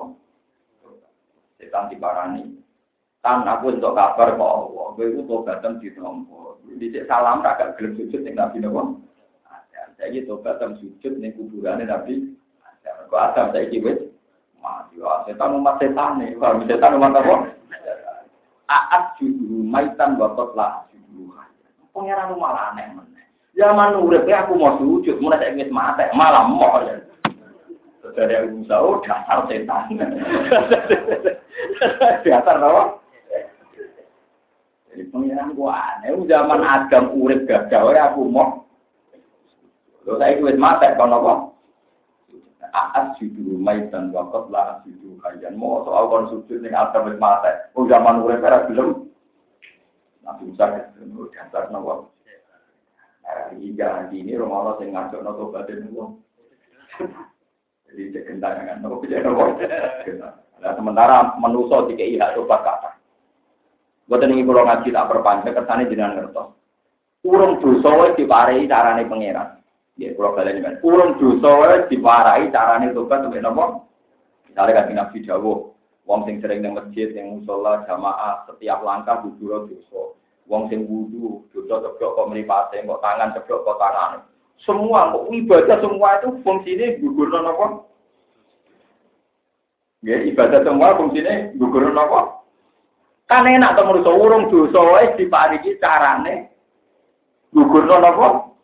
Setan 1.63 1.87
diparani. 1.95 2.59
Tan 3.23 3.47
aku 3.47 3.75
untuk 3.75 3.95
kabar 3.95 4.39
kok 4.39 4.55
Allah, 4.55 4.87
gue 4.95 5.07
itu 5.11 5.27
tobatan 5.27 5.83
di 5.83 5.91
nomor. 5.99 6.63
Di 6.79 6.95
salam 7.11 7.43
agak 7.43 7.75
gelem 7.75 7.99
sujud 7.99 8.23
dengan 8.23 8.55
Nabi? 8.55 8.63
Saya 9.97 10.13
gitu 10.13 10.39
kadang 10.45 10.77
sujud 10.77 11.19
nih 11.19 11.33
kuburannya 11.35 11.89
Nabi. 11.89 12.37
Kok 13.11 13.19
ada 13.19 13.51
saya 13.51 13.67
gitu 13.73 14.13
mati. 14.63 15.01
Setan 15.27 15.57
umat 15.59 15.81
setan 15.81 16.21
nih. 16.21 16.37
Kalau 16.37 16.63
setan 16.69 16.99
umat 17.01 17.17
apa? 17.17 17.56
Aat 18.67 19.15
judul 19.23 19.63
maitan 19.63 20.19
bapak 20.19 20.51
lah 20.59 20.87
judul. 20.91 21.35
Pangeran 21.95 22.35
malah 22.35 22.75
aneh 22.75 22.93
mana? 22.93 23.23
Zaman 23.57 23.97
urip 24.05 24.29
aku 24.29 24.53
mau 24.59 24.77
sujud, 24.77 25.17
mulai 25.17 25.41
saya 25.41 25.57
ingin 25.57 25.73
mati, 25.73 26.05
malah 26.13 26.45
mau 26.45 26.85
ya. 26.85 27.01
Dari 28.13 28.37
aku 28.37 28.69
tahu 28.69 29.01
dasar 29.03 29.49
setan. 29.49 29.97
Dasar 32.25 32.57
apa? 32.61 32.83
Jadi 34.93 35.03
pangeran 35.09 35.57
gua 35.57 35.97
aneh. 35.97 36.15
Zaman 36.29 36.61
Adam 36.63 37.17
urip 37.17 37.49
gagal, 37.49 37.97
aku 37.97 38.29
mau 38.29 38.67
Lho 40.07 40.23
saya 40.23 40.39
wis 40.39 40.55
mate 40.55 40.95
kon 40.95 41.11
apa? 41.11 41.51
Aas 42.77 43.17
judu 43.17 43.57
maitan 43.57 44.13
wakot 44.13 44.53
lah 44.53 44.85
judu 44.85 45.17
kajian 45.25 45.57
mau 45.57 45.81
soal 45.89 46.13
kon 46.13 46.29
sujud 46.29 46.61
ning 46.61 46.77
atas 46.77 47.01
wis 47.09 47.17
mate. 47.17 47.73
Oh 47.73 47.89
zaman 47.89 48.21
urip 48.21 48.45
ora 48.45 48.69
belum. 48.69 49.09
Nabi 50.21 50.53
Musa 50.53 50.93
itu 50.93 51.25
dasar 51.33 51.73
nopo. 51.73 52.13
Hingga 53.57 54.13
ini 54.13 54.37
Romawi 54.37 54.77
sing 54.77 54.93
ngajak 54.93 55.25
nopo 55.25 55.49
badan 55.49 55.89
nopo. 55.89 56.21
Jadi 57.89 58.13
cek 58.13 58.45
nopo 58.85 59.01
bisa 59.01 59.25
nopo. 59.25 59.57
Nah 60.61 60.73
sementara 60.77 61.33
manusia 61.41 61.81
tiga 61.89 62.05
iya 62.05 62.37
coba 62.37 62.61
kata. 62.61 62.91
Buat 64.05 64.29
ini 64.29 64.45
kalau 64.45 64.69
ngaji 64.69 64.93
tak 64.93 65.09
perpanjang 65.09 65.57
kesannya 65.57 65.89
jenengan 65.89 66.29
ngertos. 66.29 66.53
Urung 67.25 67.57
dosa 67.59 67.91
wis 68.05 68.21
diparai 68.21 68.69
carane 68.69 69.09
pangeran. 69.09 69.65
Ya, 69.97 70.13
kalau 70.13 70.37
kalian 70.37 70.61
kan, 70.61 70.77
urung 70.85 71.17
dosa 71.17 71.89
diwarai 71.89 72.53
carane 72.53 72.93
tobat 72.93 73.25
sampai 73.25 73.41
nopo. 73.41 73.89
Misalnya 74.45 74.77
kan 74.77 74.93
Nabi 74.93 75.25
Dawo, 75.25 75.73
wong 76.05 76.29
sing 76.29 76.37
sering 76.45 76.61
nang 76.61 76.77
masjid, 76.77 77.09
yang 77.17 77.41
musola, 77.41 77.81
jamaah, 77.89 78.45
setiap 78.45 78.85
langkah 78.85 79.25
bubur 79.25 79.65
dosa. 79.65 80.13
Wong 80.53 80.69
sing 80.69 80.85
wudu, 80.85 81.49
dosa 81.49 81.81
ceblok 81.81 82.13
kok 82.13 82.29
mripate, 82.29 82.85
kok 82.85 83.01
tangan 83.01 83.33
ceblok 83.41 83.65
kok 83.65 83.81
tangan. 83.81 84.21
Semua 84.69 85.17
kok 85.17 85.33
ibadah 85.33 85.79
semua 85.81 86.09
itu 86.21 86.29
fungsinya 86.45 86.87
gugur 87.01 87.33
apa? 87.33 87.67
Ya, 90.05 90.17
ibadah 90.29 90.61
semua 90.61 90.93
fungsinya 91.01 91.57
gugur 91.57 91.89
apa? 91.89 92.45
Kan 93.33 93.49
enak 93.49 93.75
to 93.75 93.83
manusa 93.83 94.13
urung 94.13 94.53
dosa 94.53 94.77
wae 94.77 95.17
dipariki 95.17 95.81
carane 95.81 96.53
gugur 97.57 97.89
apa? 97.89 98.56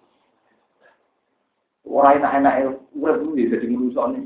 Ora 1.93 2.17
enak-enak 2.17 2.57
urip 2.97 3.21
kuwi 3.21 3.53
dadi 3.53 3.69
manusa 3.69 4.09
nih. 4.09 4.25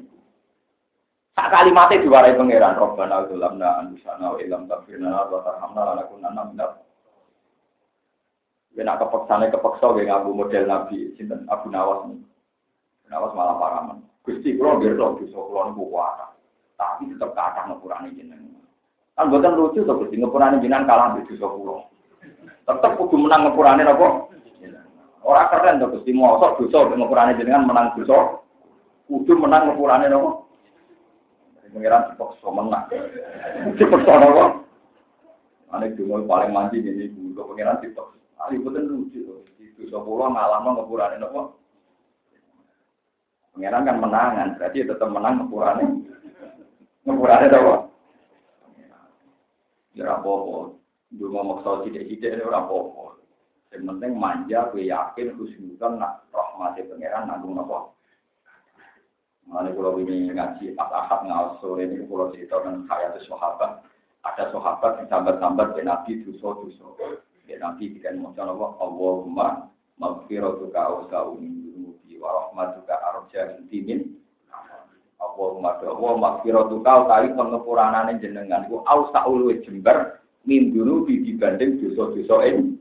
Tak 1.35 1.51
kalimatnya 1.51 2.01
diwarai 2.01 2.39
pangeran 2.39 2.79
Robbana 2.79 3.27
ulamna 3.27 3.83
anusana 3.83 4.33
wa 4.33 4.39
ilam 4.39 4.71
tafirna 4.71 5.27
wa 5.27 5.43
tarhamna 5.43 5.83
lanakunanna 5.93 6.43
minal 6.49 6.71
Kena 8.77 9.01
kepeksane 9.01 9.49
kepeksa 9.49 9.89
gue 9.89 10.05
ngaku 10.05 10.37
model 10.37 10.65
Nabi 10.69 11.17
sinten 11.17 11.49
Abu 11.49 11.73
Nawas 11.73 12.07
nih. 12.13 12.21
Nawas 13.09 13.33
malah 13.33 13.57
paraman. 13.57 14.05
Gusti 14.21 14.53
kula 14.53 14.77
nggih 14.77 14.93
lho 14.93 15.17
dosa 15.17 15.39
kula 15.41 15.73
niku. 15.73 15.85
Tapi 16.77 17.09
tetep 17.09 17.33
kathah 17.33 17.73
ngepurane 17.73 18.13
jenengan. 18.13 18.61
Kan 19.17 19.33
boten 19.33 19.57
lucu 19.57 19.81
to 19.81 19.97
Gusti 19.97 20.21
ngepurane 20.21 20.61
jenengan 20.61 20.85
kalah 20.85 21.17
di 21.17 21.25
dosa 21.25 21.49
kula. 21.49 21.89
Tetep 22.69 22.93
kudu 23.01 23.17
menang 23.17 23.49
ngepurane 23.49 23.81
napa? 23.81 24.29
Ora 25.27 25.51
keren 25.51 25.83
to 25.83 25.91
Gusti 25.91 26.15
mosok 26.15 26.71
dosa 26.71 26.87
ngepurane 26.95 27.35
jenengan 27.35 27.67
menang 27.67 27.99
dosa. 27.99 28.39
Kudu 29.11 29.35
menang 29.35 29.75
ngepurane 29.75 30.07
napa? 30.07 30.47
Pengiran 31.75 32.15
dipaksa 32.15 32.47
menang. 32.55 32.87
Dipaksa 33.75 34.13
napa? 34.23 34.45
Ane 35.75 35.99
dulu 35.99 36.23
paling 36.31 36.55
manji 36.55 36.79
ini 36.79 37.11
dulu 37.11 37.43
pengiran 37.51 37.83
dipaksa. 37.83 38.23
Ali 38.39 38.63
betul 38.63 38.87
lucu. 38.87 39.43
Itu 39.59 39.91
sepuluh 39.91 40.31
malam 40.31 40.63
ngepurane 40.63 41.19
nopo. 41.19 41.59
Pengiran 43.51 43.83
kan 43.83 43.99
menangan, 43.99 44.55
berarti 44.55 44.87
tetap 44.87 45.11
menang 45.11 45.43
ngepurane. 45.43 45.85
Ngepurane 47.03 47.47
nopo. 47.51 47.75
Ya 49.99 50.23
apa-apa. 50.23 50.79
Dulu 51.11 51.35
maksa 51.35 51.83
tidak-tidak 51.83 52.31
ini 52.39 52.47
apa-apa. 52.47 53.26
Yang 53.75 53.83
penting 53.93 54.13
manja, 54.15 54.71
gue 54.71 54.87
yakin, 54.87 55.35
khusnudan, 55.35 55.99
nak 55.99 56.23
rahmati 56.31 56.87
pengiran, 56.87 57.27
nanggung 57.27 57.59
nopo. 57.59 57.97
Mana 59.47 59.71
kalau 59.71 59.95
ini 60.03 60.27
ngaji 60.35 60.75
pas 60.75 60.91
akad 60.91 61.31
ngawas 61.31 61.63
sore 61.63 61.87
ini 61.87 62.03
kalau 62.11 62.35
cerita 62.35 62.59
tentang 62.67 62.83
hayat 62.91 63.15
sahabat, 63.31 63.79
ada 64.27 64.45
sahabat 64.51 64.93
yang 64.99 65.07
sambat-sambat 65.07 65.79
Nabi 65.87 66.27
duso-duso. 66.27 66.99
Ya 67.47 67.63
nanti 67.63 67.95
jika 67.95 68.11
mau 68.19 68.35
Allah 68.35 68.75
Allahumma 68.83 69.71
maghfiratuka 70.03 70.75
awsa'u 70.83 71.39
min 71.39 71.63
dunubi 71.63 72.19
wa 72.19 72.43
rahmatuka 72.43 72.91
arja 72.91 73.55
intimin 73.63 74.19
Allahumma 75.23 75.79
Allah 75.79 76.15
maghfiratuka 76.19 77.07
utawi 77.07 77.31
pengepuranane 77.39 78.19
jenengan. 78.19 78.67
Iku 78.67 78.83
awsa'u 78.83 79.31
luwih 79.47 79.63
jembar 79.63 80.19
min 80.43 80.75
dunubi 80.75 81.23
dibanding 81.23 81.79
dosa-dosa 81.87 82.51
ini 82.51 82.76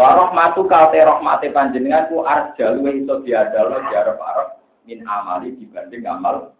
Wa 0.00 0.16
rahmatuka 0.16 0.96
te 0.96 1.04
rahmate 1.04 1.52
panjenengan 1.52 2.08
ku 2.08 2.24
arja 2.24 2.72
luwih 2.72 3.04
iso 3.04 3.20
diadalo 3.20 3.84
diarep-arep 3.84 4.48
min 4.88 5.04
amali 5.04 5.52
dibanding 5.60 6.08
amal 6.08 6.56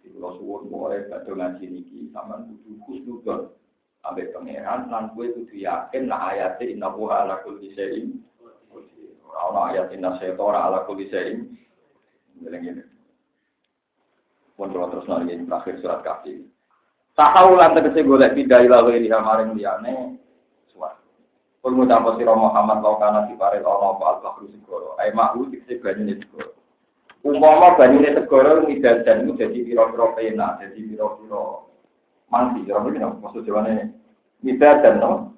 Kalau 0.00 0.36
suwun 0.40 0.72
mulai 0.72 1.04
badhe 1.08 1.32
ngaji 1.32 1.64
niki 1.68 1.98
sampean 2.16 2.48
kudu 2.48 2.80
khusnudon 2.88 3.52
Sampai 4.00 4.32
pangeran, 4.32 4.88
lan 4.88 5.12
gue 5.12 5.28
kudu 5.36 5.60
yakin 5.60 6.08
nah 6.08 6.32
ayatnya 6.32 6.72
inna 6.72 6.88
buha 6.88 7.28
ala 7.28 7.44
kulli 7.44 7.68
syai'in. 7.76 8.16
Ora 9.28 9.76
ayat 9.76 9.92
inna 9.92 10.16
syaitora 10.16 10.64
ala 10.64 10.88
kulli 10.88 11.12
syai'in. 11.12 11.44
Ngene 12.40 12.88
Pun 14.56 14.72
terus 14.72 15.04
ini 15.04 15.44
terakhir 15.44 15.76
surat 15.84 16.00
kafir. 16.00 16.40
Tahu 17.12 17.60
lan 17.60 17.76
tegese 17.76 18.00
golek 18.04 18.32
pindah 18.32 18.64
ila 18.64 18.88
iliha 18.88 19.20
maring 19.20 19.52
liyane. 19.56 20.19
Kul 21.60 21.76
mutapa 21.76 22.16
sira 22.16 22.32
Muhammad 22.32 22.80
law 22.80 22.96
kana 22.96 23.28
diparel 23.28 23.60
ana 23.60 23.92
apa 23.92 24.04
al-bahru 24.16 24.48
segoro. 24.48 24.96
Ai 24.96 25.12
mahu 25.12 25.52
dikse 25.52 25.76
banyune 25.84 26.16
segoro. 26.16 26.56
Umpama 27.20 27.76
banyune 27.76 28.16
segoro 28.16 28.64
midadan 28.64 29.28
itu 29.28 29.36
jadi 29.36 29.58
pira-pira 29.68 30.06
pena, 30.16 30.56
jadi 30.56 30.80
pira-pira 30.80 31.68
mandi. 32.32 32.64
Orang 32.72 32.96
ini 32.96 33.04
maksud 33.04 33.44
jawabannya 33.44 33.92
Mida 34.40 34.80
dan 34.80 35.04
no. 35.04 35.36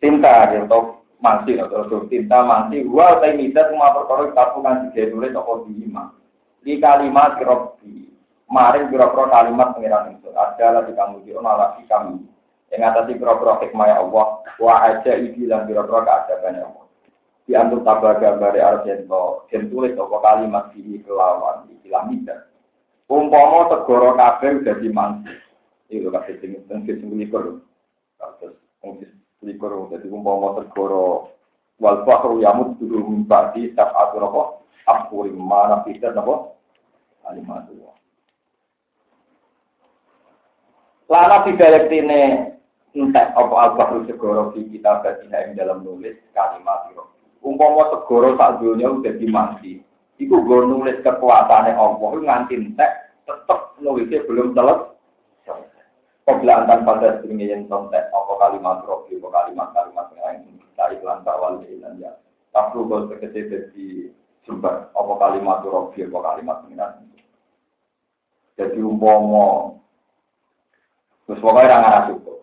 Tinta 0.00 0.48
atau 0.48 1.04
mandi 1.20 1.60
atau 1.60 2.08
tinta 2.08 2.40
mandi. 2.40 2.88
Wa 2.88 3.20
tay 3.20 3.36
mida 3.36 3.68
semua 3.68 3.92
perkara 3.92 4.32
kita 4.32 4.44
kan 4.64 4.76
tiga 4.88 5.12
nulis 5.12 5.36
atau 5.36 5.68
lima. 5.68 6.16
Di 6.64 6.80
kalimat 6.80 7.36
kirobi. 7.36 8.08
Maring 8.48 8.88
kira-kira 8.88 9.28
kalimat 9.28 9.76
pengiran 9.76 10.16
itu 10.16 10.32
adalah 10.32 10.88
di 10.88 10.96
kamu 10.96 11.20
di 11.20 11.36
lagi 11.36 11.84
kami 11.84 12.37
yang 12.68 12.84
atas 12.84 13.08
kira-kira 13.08 13.64
hikmah 13.64 13.88
Allah 13.96 14.26
wa 14.60 14.74
aja 14.84 15.12
dan 15.16 15.64
kira-kira 15.64 16.00
keadaban 16.04 16.60
Allah 16.60 16.84
di 17.48 17.56
antuk 17.56 17.80
tabah 17.80 18.20
gambar 18.20 18.60
arjento 18.60 19.48
dan 19.48 19.72
tulis 19.72 19.96
apa 19.96 20.16
kalimat 20.20 20.68
di 20.76 21.00
kelawan 21.00 21.64
istilah 21.72 22.04
mida 22.04 22.44
Umpama 23.08 23.72
segoro 23.72 24.12
kabeh 24.20 24.60
dadi 24.68 24.92
mantu. 24.92 25.32
Iku 25.88 26.12
kabeh 26.12 26.36
sing 26.44 26.60
sing 26.68 26.84
sing 26.84 27.08
likur. 27.16 27.64
Terus 28.20 28.52
sing 28.84 29.00
likur 29.40 29.88
dadi 29.88 30.12
umpama 30.12 30.60
segoro 30.60 31.32
wal 31.80 32.04
bahru 32.04 32.44
yamut 32.44 32.76
dulu 32.76 33.08
mimbadi 33.08 33.72
sab'atu 33.72 34.20
napa 34.20 34.42
akuri 34.84 35.32
mana 35.32 35.80
fitat 35.88 36.12
napa 36.12 36.52
alimatu. 37.24 37.80
Lana 41.08 41.48
fidalektine 41.48 42.57
entek 42.98 43.30
apa 43.38 43.54
al-bahru 43.54 44.02
segoro 44.10 44.50
di 44.52 44.66
kita 44.74 44.98
badina 45.00 45.46
ing 45.46 45.54
dalam 45.54 45.86
nulis 45.86 46.18
kalimat 46.34 46.90
itu. 46.90 47.04
Umpama 47.46 47.86
segoro 47.94 48.34
sak 48.34 48.58
dunia 48.58 48.90
udah 48.90 49.14
dimandi, 49.14 49.78
Iku 50.18 50.42
gue 50.42 50.60
nulis 50.66 50.98
kekuasaannya 51.06 51.78
Allah 51.78 52.10
nganti 52.18 52.58
entek 52.58 53.14
tetep 53.22 53.78
nulisnya 53.78 54.26
belum. 54.26 54.58
Kobla 56.28 56.60
antar 56.60 56.84
pada 56.84 57.24
sering 57.24 57.40
yang 57.40 57.64
kontek 57.72 58.12
apa 58.12 58.32
kalimat 58.36 58.84
rofi, 58.84 59.16
apa 59.16 59.32
kalimat-kalimat 59.32 60.06
yang 60.12 60.20
lain 60.44 60.60
kita 60.60 60.84
iklan 61.00 61.24
bawal 61.24 61.64
dan 61.64 61.96
ya. 61.96 62.12
Tapi 62.52 62.84
kalau 62.84 63.08
sekecil 63.08 63.48
jadi 63.48 64.12
sumber 64.44 64.92
apa 64.92 65.12
kalimat 65.16 65.64
rofi, 65.64 66.04
apa 66.04 66.18
kalimat 66.20 66.68
yang 66.68 66.84
lain. 66.84 67.08
Jadi 68.60 68.78
umpomo 68.84 69.80
terus 71.24 71.40
pokoknya 71.40 71.80
orang 71.80 71.88
arah 71.88 72.02
cukup. 72.12 72.37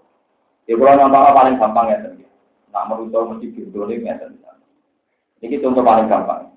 Ya 0.66 0.74
kalau 0.74 0.98
nonton 0.98 1.36
paling 1.38 1.56
gampang 1.62 1.88
ya 1.94 1.98
sendiri. 2.02 2.30
Nak 2.74 2.86
merusau 2.90 3.30
mesti 3.30 3.48
bintuling 3.54 4.02
ya 4.06 4.18
sendiri. 4.18 4.46
Ini 5.46 5.62
contoh 5.62 5.86
paling 5.86 6.10
gampang. 6.10 6.50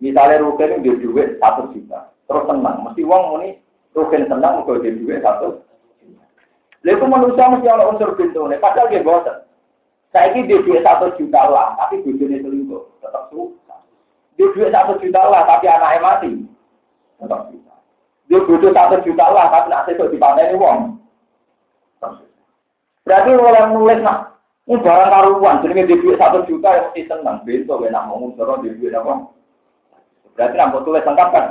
Misalnya 0.00 0.44
Rukin 0.44 0.84
dia 0.84 0.96
duit 1.00 1.40
satu 1.40 1.72
juta, 1.72 2.12
terus 2.28 2.44
tenang. 2.44 2.84
Mesti 2.84 3.00
uang 3.04 3.40
ini 3.40 3.60
Rukin 3.96 4.28
tenang, 4.28 4.64
kalau 4.64 4.80
dia 4.80 4.92
duit 4.92 5.24
satu 5.24 5.64
Lalu 6.84 7.02
itu 7.02 7.06
manusia 7.10 7.50
mesti 7.50 7.66
ada 7.66 7.88
unsur 7.90 8.14
nih, 8.14 8.62
padahal 8.62 8.86
dia 8.86 9.02
bosan. 9.02 9.42
Saya 10.14 10.30
ini 10.30 10.46
dia 10.46 10.62
duit 10.62 10.86
satu 10.86 11.10
juta 11.18 11.42
lah, 11.50 11.74
tapi 11.74 11.98
bujurnya 12.06 12.38
selingkuh, 12.46 13.02
tetap 13.02 13.26
susah. 13.26 13.82
Dia 14.38 14.46
duit 14.54 14.70
satu 14.70 14.94
juta 15.02 15.18
lah, 15.26 15.42
tapi 15.50 15.66
anaknya 15.66 15.98
mati, 15.98 16.30
tetap 17.18 17.50
susah. 17.50 17.78
Dia 18.30 18.38
butuh 18.38 18.70
satu 18.70 19.02
juta 19.02 19.26
lah, 19.34 19.50
tapi 19.50 19.66
nanti 19.66 19.98
itu 19.98 20.06
dipanen 20.14 20.54
uang. 20.54 20.78
Berarti 23.06 23.30
orang 23.38 23.70
nulis 23.70 24.02
nak, 24.02 24.42
ini 24.66 24.82
barang 24.82 25.10
karuan, 25.14 25.62
jadi 25.62 25.86
dia 25.86 26.02
duit 26.02 26.18
satu 26.18 26.42
juta, 26.50 26.74
ya 26.74 26.90
mesti 26.90 27.06
senang. 27.06 27.46
Besok, 27.46 27.86
ya 27.86 27.94
nak 27.94 28.10
ngomong, 28.10 28.34
dia 28.34 28.74
duit 28.74 28.90
apa? 28.90 29.30
Berarti 30.34 30.54
nampak 30.58 30.82
tulis 30.82 31.06
lengkap 31.06 31.28
kan? 31.30 31.46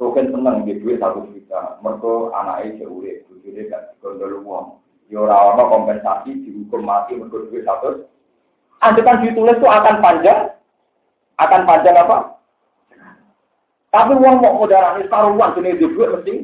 Rukin 0.00 0.32
seneng 0.32 0.64
di 0.64 0.80
duit 0.80 0.98
satu 1.04 1.28
juta. 1.30 1.78
Mereka 1.84 2.32
anaknya 2.32 2.88
deh, 2.88 3.16
bujurnya 3.28 3.70
gak 3.70 3.82
digondol 3.94 4.40
uang. 4.40 4.66
Ya 5.12 5.20
orang 5.20 5.68
kompensasi 5.68 6.32
dihukum 6.48 6.82
mati 6.82 7.14
mereka 7.14 7.44
duit 7.52 7.68
satu. 7.68 8.08
Anda 8.80 9.00
kan 9.04 9.20
ditulis 9.20 9.60
itu 9.60 9.68
akan 9.68 10.00
panjang, 10.00 10.48
akan 11.38 11.62
panjang 11.68 11.94
apa? 11.94 12.40
Tapi 13.94 14.12
uang 14.18 14.42
mau 14.42 14.58
modal 14.58 14.98
ini 14.98 15.06
taruhan 15.06 15.54
sini 15.54 15.78
di 15.78 15.86
duit 15.86 16.10
mesti. 16.10 16.34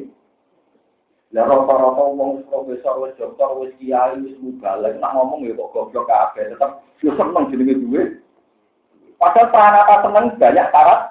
Lah 1.31 1.47
rata-rata 1.47 2.03
wong 2.11 2.43
profesor 2.51 3.07
wis 3.07 3.15
dokter 3.15 3.47
wis 3.55 3.71
kiai 3.79 4.19
wis 4.19 4.35
mubalek 4.43 4.99
nak 4.99 5.15
ngomong 5.15 5.47
ya 5.47 5.55
kok 5.55 5.71
goblok 5.71 6.11
kabeh 6.11 6.51
tetep 6.51 6.71
yo 6.99 7.15
seneng 7.15 7.47
jenenge 7.47 7.79
duit. 7.79 8.09
Padahal 9.15 9.47
pranata 9.47 9.95
seneng 10.03 10.25
banyak 10.35 10.67
syarat 10.73 11.01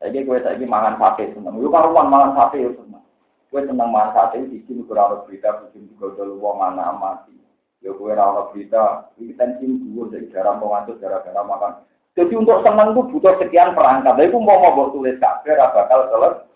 Jadi 0.00 0.24
gue 0.24 0.38
lagi 0.40 0.64
mangan 0.64 0.96
sate 0.96 1.28
seneng. 1.36 1.60
Lu 1.60 1.68
karuan 1.68 2.08
mangan 2.08 2.32
sate 2.32 2.64
ya 2.64 2.72
seneng. 2.72 3.04
Kue 3.52 3.66
seneng 3.66 3.90
manfaat 3.90 4.38
itu 4.38 4.62
sisi 4.62 4.80
kurang 4.86 5.26
berita, 5.26 5.58
bujuk 5.58 5.82
juga 5.92 6.22
dulu 6.22 6.38
wong 6.38 6.62
anak 6.62 6.96
mati. 7.02 7.34
Ya 7.82 7.90
kue 7.92 8.14
rawat 8.14 8.54
berita, 8.54 9.10
ini 9.18 9.34
tensi 9.34 9.66
dulu 9.66 10.06
dari 10.06 10.30
garam 10.30 10.62
pengantuk 10.62 11.02
gara-gara 11.02 11.42
makan. 11.42 11.82
Jadi 12.14 12.32
untuk 12.38 12.62
seneng 12.62 12.94
itu 12.94 13.02
butuh 13.10 13.34
sekian 13.42 13.74
perangkat. 13.74 14.14
Tapi 14.14 14.30
mau 14.30 14.56
mau 14.56 14.94
tulis 14.94 15.18
kafe, 15.18 15.52
bakal 15.58 16.06
selesai. 16.14 16.46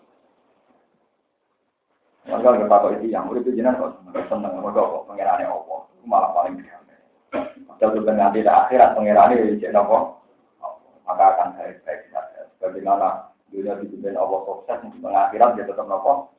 Maka 2.25 2.57
kita 2.57 2.65
tahu 2.81 2.89
itu 2.97 3.13
yang 3.13 3.29
udah 3.29 3.41
jenengan 3.45 3.77
kok 3.77 4.01
seneng 4.25 4.49
sama 4.57 4.73
kok 4.73 5.05
pengirane 5.05 5.45
opo, 5.45 5.93
malah 6.09 6.33
paling 6.33 6.57
biasa. 6.57 6.93
Padahal 7.69 7.93
sebenarnya 7.93 8.23
nanti 8.25 8.39
akhirat 8.41 8.89
pengirane 8.97 9.33
ya 9.37 9.45
jadi 9.61 9.73
nopo, 9.77 10.25
maka 11.05 11.23
akan 11.37 11.53
baik-baik 11.53 12.09
saja. 12.09 12.49
Bagaimana 12.57 13.29
dunia 13.53 13.77
dipimpin 13.77 14.17
Allah 14.17 14.41
sukses, 14.41 14.81
mengakhirat 14.97 15.53
dia 15.53 15.69
tetap 15.69 15.85
nopo. 15.85 16.33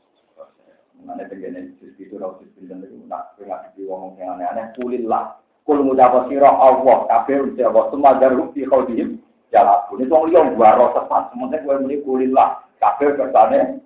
Mana 1.06 1.22
begini 1.28 1.76
justru 1.78 2.08
itu 2.08 2.16
justru 2.18 2.66
dan 2.66 2.82
itu 2.82 2.98
nak 3.06 3.38
nggak 3.38 3.78
ngomong 3.78 4.18
yang 4.18 4.34
aneh-aneh. 4.40 4.74
Kulillah, 4.74 5.38
kul 5.62 5.86
mudapa 5.86 6.26
sirah 6.26 6.56
Allah, 6.56 7.06
kafir 7.06 7.46
usia 7.46 7.70
Allah, 7.70 7.92
semua 7.94 8.18
jarum 8.18 8.50
di 8.50 8.66
kau 8.66 8.82
dihim. 8.82 9.22
Jalan 9.54 9.86
pun 9.86 10.02
itu 10.02 10.10
orang 10.10 10.34
yang 10.34 10.58
baru 10.58 10.90
sesat. 10.98 11.30
Sementara 11.30 11.62
gue 11.62 11.74
muni 11.78 11.96
kulillah, 12.02 12.66
kafir 12.82 13.14
kesannya 13.14 13.78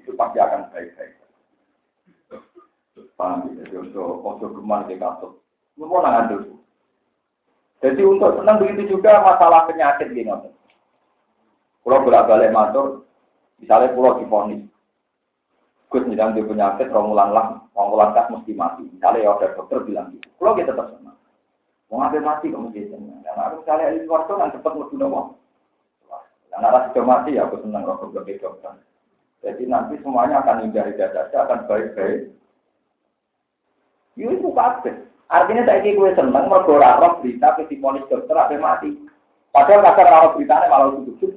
itu 0.00 0.16
pasti 0.16 0.40
akan 0.40 0.72
baik-baik. 0.72 1.17
Paham 3.14 3.50
ya? 3.54 3.66
Jadi 3.66 3.94
ojo 3.98 4.46
geman 4.54 4.86
di 4.86 4.98
kasut. 4.98 5.38
Mau 5.78 6.02
nangan 6.02 6.30
dulu. 6.30 6.58
Jadi 7.78 8.02
untuk 8.02 8.34
senang 8.42 8.58
begitu 8.58 8.98
juga 8.98 9.22
masalah 9.22 9.70
penyakit 9.70 10.10
gini. 10.10 10.26
Kalau 10.28 12.04
bolak-balik 12.04 12.50
matur, 12.50 13.06
misalnya 13.62 13.94
pulau 13.94 14.18
difonis. 14.18 14.66
Gus 15.88 16.04
sedang 16.04 16.36
di 16.36 16.44
penyakit, 16.44 16.92
romulan 16.92 17.32
lah, 17.32 17.64
romulan 17.72 18.12
kas 18.12 18.28
mesti 18.28 18.52
mati. 18.52 18.84
Misalnya 18.92 19.24
ya 19.24 19.32
ada 19.32 19.56
dokter 19.56 19.80
bilang 19.88 20.12
gitu. 20.12 20.28
Kalau 20.36 20.52
kita 20.52 20.76
tetap 20.76 20.92
senang. 20.92 21.16
Mau 21.88 21.96
ngambil 21.96 22.20
mati 22.28 22.52
kamu 22.52 22.68
mesti 22.68 22.92
senang. 22.92 23.24
Karena 23.24 23.42
aku 23.48 23.54
misalnya 23.64 23.94
di 23.96 24.04
luar 24.04 24.22
kan 24.28 24.52
cepat 24.52 24.72
mau 24.76 25.08
mau. 25.08 25.24
Dan 26.52 26.60
arah 26.60 26.90
sudah 26.92 27.04
mati 27.06 27.40
ya 27.40 27.48
aku 27.48 27.62
senang 27.64 27.88
kalau 27.88 28.12
berbeda 28.12 28.36
dokter. 28.36 28.74
Jadi 29.40 29.62
nanti 29.70 29.94
semuanya 30.02 30.42
akan 30.42 30.68
indah 30.68 30.84
indah 30.90 31.08
saja, 31.14 31.46
akan 31.46 31.70
baik-baik. 31.70 32.34
Yo 34.18 34.34
itu 34.34 34.50
kabeh. 34.50 34.94
Artinya 35.30 35.62
saya 35.62 35.86
ini 35.86 35.94
gue 35.94 36.10
seneng 36.18 36.50
mergo 36.50 36.74
roh 36.74 37.12
berita 37.22 37.54
ke 37.54 37.70
dokter 37.70 38.34
apa 38.34 38.58
mati. 38.58 38.98
Padahal 39.54 39.86
kasar 39.86 40.06
roh 40.10 40.30
beritanya 40.34 40.66
malah 40.66 40.98
tutup 41.06 41.32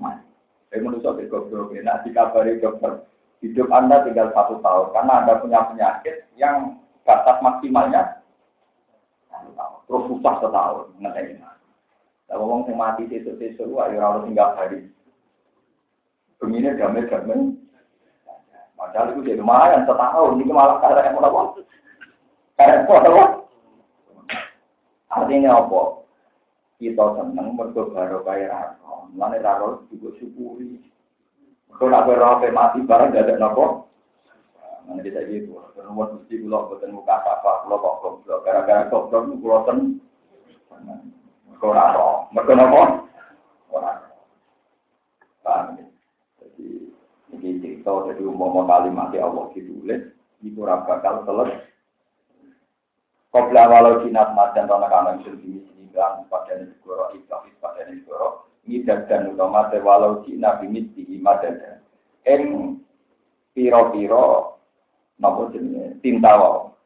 mati. 0.00 0.24
Saya 0.72 0.80
manusia 0.80 1.12
ke 1.12 1.28
goblok 1.28 1.76
nah 1.84 2.00
dikabari 2.00 2.56
dokter 2.56 3.04
hidup 3.44 3.68
anda 3.68 4.00
tinggal 4.08 4.32
satu 4.32 4.56
tahun 4.64 4.88
karena 4.96 5.12
anda 5.20 5.42
punya 5.42 5.60
penyakit 5.68 6.24
yang 6.40 6.80
batas 7.04 7.42
maksimalnya 7.42 8.22
terus 9.90 10.06
susah 10.08 10.38
setahun 10.38 10.86
ngeteh 11.02 11.42
kalau 12.32 12.48
ngomong 12.48 12.72
yang 12.72 12.80
mati 12.80 13.04
sesuk-sesuk 13.12 13.76
ayo 13.76 14.00
harus 14.00 14.24
tinggal 14.24 14.56
hari. 14.56 14.88
Begini 16.40 16.72
damai-damai. 16.80 17.60
Padahal 18.72 19.12
itu 19.12 19.28
jadi 19.28 19.44
lumayan 19.44 19.84
setahun, 19.84 20.40
ini 20.40 20.48
malah 20.48 20.80
karena 20.80 21.12
yang 21.12 21.20
mau 21.20 21.52
Artinya 25.12 25.64
apa? 25.64 25.80
Kita 26.82 27.04
seneng 27.14 27.54
mergo 27.54 27.94
baru 27.94 28.26
kaya 28.26 28.50
raro. 28.50 29.06
Mana 29.14 29.38
raro 29.38 29.86
juga 29.92 30.12
syukuri. 30.18 30.82
Kalau 31.72 31.88
nak 31.88 32.04
berapa 32.04 32.52
mati 32.52 32.84
barang 32.84 33.14
gak 33.14 33.24
ada 33.30 33.34
nopo. 33.38 33.86
Mana 34.84 35.00
kita 35.00 35.24
gitu. 35.30 35.56
Terus 35.72 35.88
mesti 35.88 36.42
pulau 36.42 36.68
buatan 36.68 36.92
muka 36.92 37.16
apa, 37.22 37.64
pulau 37.64 37.80
kok 37.80 37.96
goblok. 38.02 38.42
Gara-gara 38.44 38.90
goblok 38.90 39.30
pulau 39.40 39.64
ten. 39.64 39.78
Mergo 41.48 41.68
raro. 41.70 42.26
Mergo 42.34 42.52
nopo. 42.52 42.80
Ya? 43.72 43.92
Jadi 46.42 46.66
ini 47.32 47.48
cerita 47.62 47.90
jadi 48.10 48.22
umum 48.26 48.66
kalimat 48.66 49.14
Allah 49.16 49.48
ditulis. 49.54 50.12
Itu 50.42 50.66
bakal 50.66 51.22
selesai. 51.24 51.71
Kobra 53.32 53.64
walau 53.64 54.04
jinat 54.04 54.36
madan 54.36 54.68
tanah 54.68 54.92
kanan 54.92 55.24
sendiri 55.24 55.64
kan 55.96 56.28
pada 56.28 56.52
negoro 56.52 57.16
ikhlas 57.16 57.48
pada 57.64 57.88
negoro 57.88 58.44
ini 58.68 58.84
dan 58.84 59.32
utama 59.32 59.72
walau 59.80 60.20
jinat 60.28 60.60
bimit 60.60 60.92
di 60.92 61.16
madan. 61.16 61.80
En 62.28 62.76
piro 63.56 63.88
piro 63.88 64.60
nopo 65.16 65.48
jenis 65.48 65.96
tinta 66.04 66.36
wau 66.36 66.76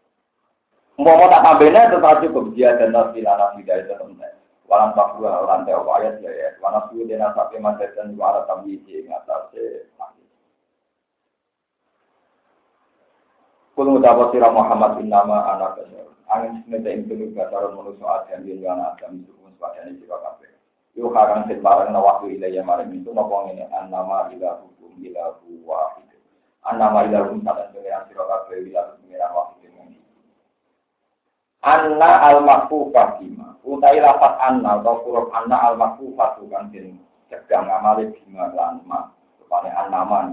mau 1.03 1.26
tak 1.28 1.42
tambahnya 1.44 1.92
tetap 1.92 2.24
cukup 2.24 2.55
dia 2.55 2.78
dan 2.78 2.94
nasi 2.94 3.20
lana 3.20 3.53
tidak 3.59 3.84
itu 3.84 3.94
temen. 3.99 4.32
Walam 4.66 4.94
tak 4.99 5.18
dua 5.18 5.47
orang 5.47 5.66
ayat 5.66 6.18
ya 6.22 6.30
ya 6.30 6.49
suhu 6.90 7.07
dena 7.07 7.34
sampai 7.34 7.59
madan 7.59 7.90
dan 7.94 8.14
wala 8.14 8.47
tambi 8.47 8.78
di 8.86 9.03
Kul 13.77 13.93
mutawa 13.93 14.33
sira 14.33 14.49
Muhammad 14.49 15.05
innama 15.05 15.53
anak 15.53 15.77
kasar 15.77 16.09
angin 16.33 16.64
semeta 16.64 16.89
ing 16.89 17.05
telu 17.05 17.29
gasaron 17.37 17.77
manusa 17.77 18.24
adam 18.24 18.49
yen 18.49 18.64
ana 18.64 18.97
adam 18.97 19.20
pun 19.37 19.53
padane 19.61 20.01
sira 20.01 20.16
kabeh. 20.16 20.49
Yo 20.97 21.12
karang 21.12 21.45
sing 21.45 21.61
bareng 21.61 21.93
na 21.93 22.01
waktu 22.01 22.41
ilaya 22.41 22.64
maring 22.64 22.97
itu 22.97 23.12
napa 23.12 23.37
ngene? 23.45 23.68
Annama 23.68 24.33
ila 24.33 24.64
hukum 24.64 24.97
ila 24.97 25.37
wahid. 25.68 26.09
Annama 26.64 27.05
ila 27.05 27.29
hukum 27.29 27.45
sadan 27.45 27.68
pengiran 27.77 28.09
sira 28.09 28.24
kabeh 28.24 28.57
ila 28.64 28.81
pengiran 28.97 29.31
wahid 29.37 29.61
ini 29.68 30.01
anna 31.61 32.11
al 32.33 32.39
makfufah 32.49 33.20
bima. 33.20 33.61
Utai 33.61 34.01
lafat 34.01 34.41
anna 34.41 34.81
atau 34.81 35.05
huruf 35.05 35.29
anna 35.37 35.57
al 35.68 35.77
makfufah 35.77 36.41
bukan 36.41 36.72
den 36.72 36.97
cegah 37.29 37.61
ngamale 37.61 38.09
bima 38.16 38.57
lan 38.57 38.81
ma. 38.89 39.12
Rupane 39.37 39.68
annama 39.68 40.33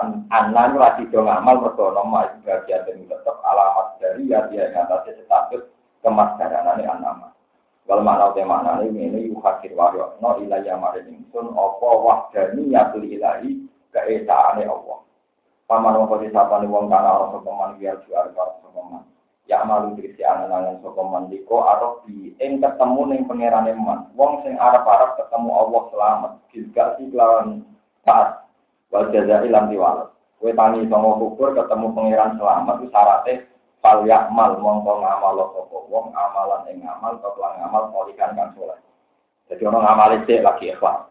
anak 0.00 0.64
itu 0.70 0.78
lagi 0.78 1.02
dong 1.10 1.26
amal 1.26 1.58
mergo 1.58 1.90
nama 1.90 2.30
bagian 2.46 2.86
dan 2.86 2.98
tetap 3.10 3.36
alamat 3.42 3.98
dari 3.98 4.30
ya 4.30 4.46
dia 4.46 4.70
yang 4.70 4.86
atas 4.86 5.18
status 5.26 5.62
kemasdaran 6.06 6.78
ini 6.78 6.86
anama 6.86 7.34
Wal 7.88 8.04
mana 8.04 8.28
udah 8.28 8.44
mana 8.44 8.84
ini 8.84 9.08
ini 9.08 9.32
yuhakir 9.32 9.72
wario 9.72 10.12
no 10.20 10.36
ilayah 10.44 10.76
marin 10.76 11.24
sun 11.32 11.56
opo 11.56 12.04
wahdani 12.04 12.68
yatul 12.68 13.00
ilahi 13.00 13.64
keesaane 13.88 14.68
Allah. 14.68 14.98
Paman 15.64 15.96
wong 15.96 16.04
kodi 16.12 16.28
sapane 16.28 16.68
wong 16.68 16.92
kana 16.92 17.16
ana 17.16 17.32
sapa 17.32 17.48
man 17.48 17.80
biar 17.80 17.96
jual 18.04 18.28
karo 18.36 18.60
sapa 18.60 18.80
man. 18.92 19.08
Ya 19.48 19.64
malu 19.64 19.96
dirisi 19.96 20.20
angen-angen 20.20 20.84
sapa 20.84 21.00
man 21.00 21.32
liko 21.32 21.64
atau 21.64 22.04
di 22.04 22.36
ing 22.36 22.60
ketemu 22.60 23.00
ning 23.08 23.20
pangerane 23.24 23.72
man. 23.72 24.12
Wong 24.12 24.44
sing 24.44 24.60
arep-arep 24.60 25.16
ketemu 25.24 25.48
Allah 25.48 25.82
selamat. 25.88 26.32
Gilgasi 26.52 27.08
kelawan 27.08 27.64
taat 28.04 28.47
wal 28.92 29.08
jazai 29.12 29.48
lam 29.48 29.68
diwal. 29.72 30.12
Kue 30.38 30.54
tangi 30.54 30.86
songo 30.86 31.18
kubur 31.18 31.50
ketemu 31.50 31.90
pangeran 31.98 32.38
selamat 32.38 32.76
itu 32.78 32.86
syaratnya 32.94 33.42
fal 33.82 34.06
yakmal 34.06 34.54
mongko 34.62 35.02
ngamal 35.02 35.34
sapa 35.50 35.76
wong 35.90 36.06
amalan 36.14 36.62
ing 36.70 36.78
ngamal 36.86 37.18
kelan 37.18 37.58
ngamal 37.58 37.82
polikan 37.90 38.38
kan 38.38 38.54
soleh. 38.54 38.78
Jadi 39.50 39.62
orang 39.66 39.82
ngamal 39.82 40.10
itu 40.22 40.38
lagi 40.38 40.70
ikhlas. 40.70 41.08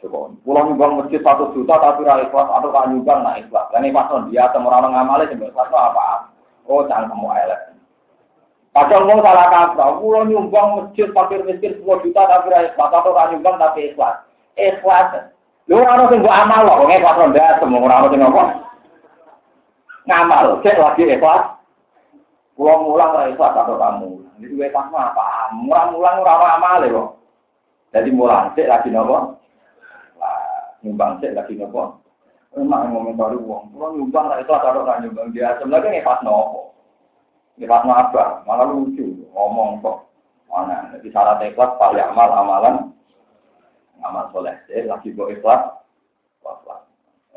Coba, 0.00 0.32
pulang 0.46 0.72
nyumbang 0.72 0.96
masjid 0.96 1.20
satu 1.20 1.52
juta 1.52 1.76
tapi 1.76 2.08
ra 2.08 2.24
ikhlas 2.24 2.48
atau 2.48 2.72
kan 2.72 2.88
nyumbang 2.88 3.20
nak 3.20 3.36
ikhlas. 3.42 3.68
Dan 3.68 3.84
ikhlas 3.84 4.32
dia 4.32 4.48
temu 4.54 4.72
orang 4.72 4.96
ngamal 4.96 5.20
itu 5.26 5.36
ikhlas 5.36 5.68
apa? 5.68 6.30
Oh 6.64 6.86
jangan 6.88 7.10
kamu 7.10 7.28
elek. 7.36 7.60
Padahal 8.70 9.02
mau 9.02 9.18
salah 9.18 9.50
kaprah, 9.50 9.98
pulang 9.98 10.30
nyumbang 10.30 10.78
masjid 10.78 11.10
fakir 11.10 11.42
miskin 11.42 11.74
10 11.82 12.06
juta 12.06 12.22
tapi 12.22 12.54
ra 12.54 12.70
ikhlas 12.70 12.90
atau 12.94 13.12
kan 13.12 13.34
nyumbang 13.34 13.58
tapi 13.58 13.92
ikhlas. 13.92 14.24
Ikhlas 14.56 15.34
Lu 15.70 15.78
ora 15.78 16.02
ono 16.02 16.10
sing 16.10 16.18
mbok 16.18 16.34
amal 16.34 16.66
kok, 16.66 16.78
wong 16.82 16.90
ikhlas 16.90 17.14
rendah 17.14 17.62
semua 17.62 17.86
ora 17.86 18.02
ono 18.02 18.10
sing 18.10 18.26
apa. 18.26 18.42
Ngamal, 20.10 20.46
cek 20.66 20.82
lagi 20.82 21.06
ikhlas. 21.06 21.42
Pulang 22.58 22.90
mulang 22.90 23.14
ora 23.14 23.30
ikhlas 23.30 23.54
atau 23.54 23.78
kamu. 23.78 24.10
Ini 24.42 24.50
duwe 24.50 24.66
pas 24.74 24.90
apa? 24.90 25.54
Mulang-mulang 25.54 26.26
ora 26.26 26.32
ono 26.42 26.46
amal 26.58 26.82
kok. 26.82 27.08
Jadi 27.94 28.10
mulang 28.10 28.50
cek 28.58 28.66
lagi 28.66 28.90
nopo? 28.90 29.38
Nyumbang 30.82 31.22
cek 31.22 31.38
lagi 31.38 31.54
nopo? 31.54 32.02
Emang 32.58 32.90
komentar 32.90 33.30
uang, 33.30 33.70
pulang 33.70 33.94
nyumbang 33.94 34.26
ora 34.26 34.42
ikhlas 34.42 34.66
atau 34.66 34.82
ora 34.82 34.98
nyumbang 34.98 35.30
dia 35.30 35.54
sebenarnya 35.62 36.02
ngepas 36.02 36.18
nopo. 36.26 36.74
Ngepas 37.62 37.86
apa? 37.86 38.42
Malah 38.42 38.66
lucu 38.74 39.06
ngomong 39.30 39.78
kok. 39.86 40.02
Mana? 40.50 40.98
Jadi 40.98 41.14
syarat 41.14 41.38
ikhlas 41.46 41.78
pak 41.78 41.94
amal 41.94 42.30
amalan 42.34 42.90
amal 44.04 44.28
soleh 44.32 44.56
deh 44.66 44.88
lagi 44.88 45.12
buat 45.12 45.32
ikhlas 45.34 45.80
ikhlas 46.40 46.80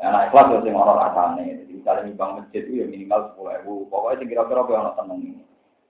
ya 0.00 0.08
nah 0.10 0.26
ikhlas 0.28 0.50
itu 0.50 0.68
sing 0.68 0.74
orang 0.74 1.00
rasane. 1.00 1.44
Jadi 1.64 1.72
misalnya 1.80 2.02
nyumbang 2.10 2.30
masjid 2.42 2.62
itu 2.66 2.72
ya 2.82 2.86
minimal 2.88 3.20
sepuluh 3.30 3.52
ribu. 3.56 3.74
Pokoknya 3.88 4.16
sing 4.20 4.28
kira-kira 4.28 4.60
gue 4.66 4.76
orang 4.76 4.96
seneng 4.98 5.18
ini. 5.22 5.42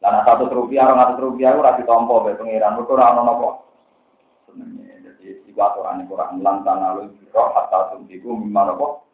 Dan 0.03 0.21
satu 0.29 0.45
rupiah 0.53 0.85
orang 0.85 1.17
satu 1.17 1.33
rupiah 1.33 1.57
itu 1.57 1.61
rasi 1.65 1.83
tompo 1.89 2.15
be 2.23 2.37
pengiran. 2.37 2.77
Itu 2.77 2.93
orang 2.93 3.25
nopo. 3.25 3.49
Senengnya. 4.45 5.01
Jadi 5.01 5.41
tiga 5.49 5.73
aturan 5.73 6.05
kurang 6.05 6.45
lantan 6.45 6.85
lalu 6.85 7.17
biro 7.17 7.45
hatta 7.57 7.97
tuntiku 7.97 8.37
mimma 8.37 8.75
nopo. 8.75 9.09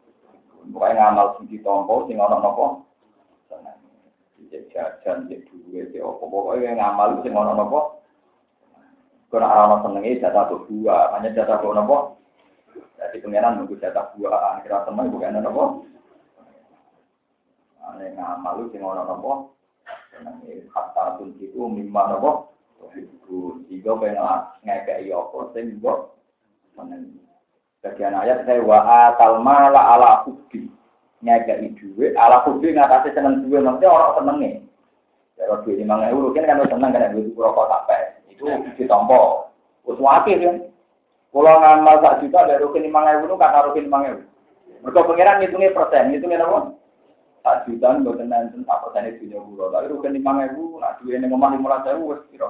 Pokoknya 0.69 1.09
ngamal 1.09 1.39
sing 1.39 1.45
ditompo 1.49 2.05
sing 2.05 2.19
ana 2.19 2.37
napa? 2.37 2.85
Seneng. 3.49 3.79
Cek 4.51 4.67
jajan, 4.75 5.31
cek 5.31 5.47
duwe, 5.47 5.87
cek 5.89 6.03
apa 6.03 6.23
pokoknya 6.27 6.75
ngamal 6.75 7.23
sing 7.23 7.31
ana 7.33 7.55
napa? 7.55 8.00
Karena 9.31 9.47
orang 9.47 9.79
senengnya 9.87 10.27
jatah 10.27 10.43
berdua, 10.51 11.15
hanya 11.15 11.31
jatah 11.31 11.55
berdua 11.63 11.79
napa? 11.79 11.97
Jadi 12.99 13.23
pengiran 13.23 13.63
nunggu 13.63 13.79
jatah 13.79 14.11
dua, 14.11 14.59
akhirnya 14.59 14.83
teman 14.83 15.07
bukan 15.07 15.39
napa? 15.39 15.63
Ane 17.87 18.11
ngamal 18.11 18.67
sing 18.75 18.83
ana 18.83 19.07
napa? 19.07 19.47
Senenge 20.11 20.67
kata 20.67 21.15
pun 21.15 21.31
itu 21.39 21.63
mimma 21.63 22.11
napa? 22.11 22.51
Ibu, 22.91 23.71
jika 23.71 23.95
pengen 23.95 24.19
ngekei 24.67 25.15
apa 25.15 25.37
sing 25.55 25.79
seneng. 26.75 27.15
Bagian 27.79 28.13
ayat 28.13 28.43
saya 28.43 28.59
wa 28.59 28.83
atal 28.83 29.39
mala 29.39 29.95
ala 29.95 30.11
hubbi. 30.27 30.67
Ngekei 31.23 31.71
duwe 31.79 32.11
ala 32.19 32.43
hubbi 32.43 32.75
ngatasi 32.75 33.15
seneng 33.15 33.47
duwe 33.47 33.63
maksudnya 33.63 33.95
orang 33.95 34.11
senenge. 34.19 34.51
Ya 35.39 35.55
duwe 35.63 35.79
5000 35.79 36.35
kan 36.35 36.43
kan 36.51 36.67
seneng 36.67 36.91
kan 36.91 37.15
duwe 37.15 37.31
rokok 37.31 37.71
sampai. 37.71 38.10
Itu 38.41 38.69
ditompo. 38.81 39.53
Wis 39.85 40.01
wakil 40.01 40.37
kan. 40.41 40.57
Kalau 41.31 41.53
ngamal 41.63 41.95
sak 42.03 42.19
juta 42.25 42.43
dari 42.43 42.59
rukin 42.59 42.91
5000 42.91 43.23
itu 43.23 43.35
kata 43.39 43.71
5000. 43.71 44.83
Mereka 44.83 45.07
pengiran 45.07 45.39
persen, 45.71 46.11
ngitungnya 46.11 46.43
apa? 46.43 46.75
Sak 47.45 47.69
juta 47.69 47.87
nggak 48.01 48.17
tenang 48.19 48.51
tak 48.67 48.81
persen 48.83 49.15
punya 49.21 49.39
guru. 49.39 49.71
Tapi 49.71 49.91
rukin 49.95 50.19
5000, 50.19 50.81
nak 50.81 50.99
duwe 50.99 51.15
yang 51.15 51.31
ngomong 51.31 51.63
15000 51.63 52.09
wis 52.09 52.21
kira. 52.33 52.47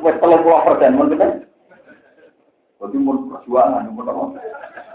30 0.00 0.16
persen, 0.66 0.96
mungkin 0.96 1.50
jadi 2.80 2.96
mau 2.96 3.12
perjuangan, 3.28 3.92
mau? 3.92 4.32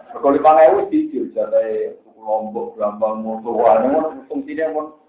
Kalau 0.09 0.33
lima 0.33 0.57
ewu 0.65 0.89
sih, 0.89 1.05
jadi 1.13 1.93
lombok, 2.17 2.81
gampang, 2.81 3.21
musuhan, 3.21 3.93
fungsinya 4.25 4.73
mau. 4.73 5.04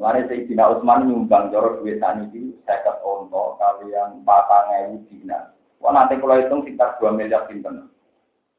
Mulai 0.00 0.24
Sayyidina 0.32 0.64
Utsman 0.72 1.12
nyumbang 1.12 1.52
jorok 1.52 1.84
duit 1.84 2.00
tani 2.00 2.24
itu 2.32 2.56
seket 2.64 3.04
onto 3.04 3.60
kalian 3.60 4.24
patang 4.24 4.72
ewu 4.80 5.04
dina. 5.12 5.52
Wah 5.76 5.92
nanti 5.92 6.16
kalau 6.16 6.40
hitung 6.40 6.64
sekitar 6.64 6.96
dua 6.96 7.12
miliar 7.12 7.44
pinten. 7.44 7.92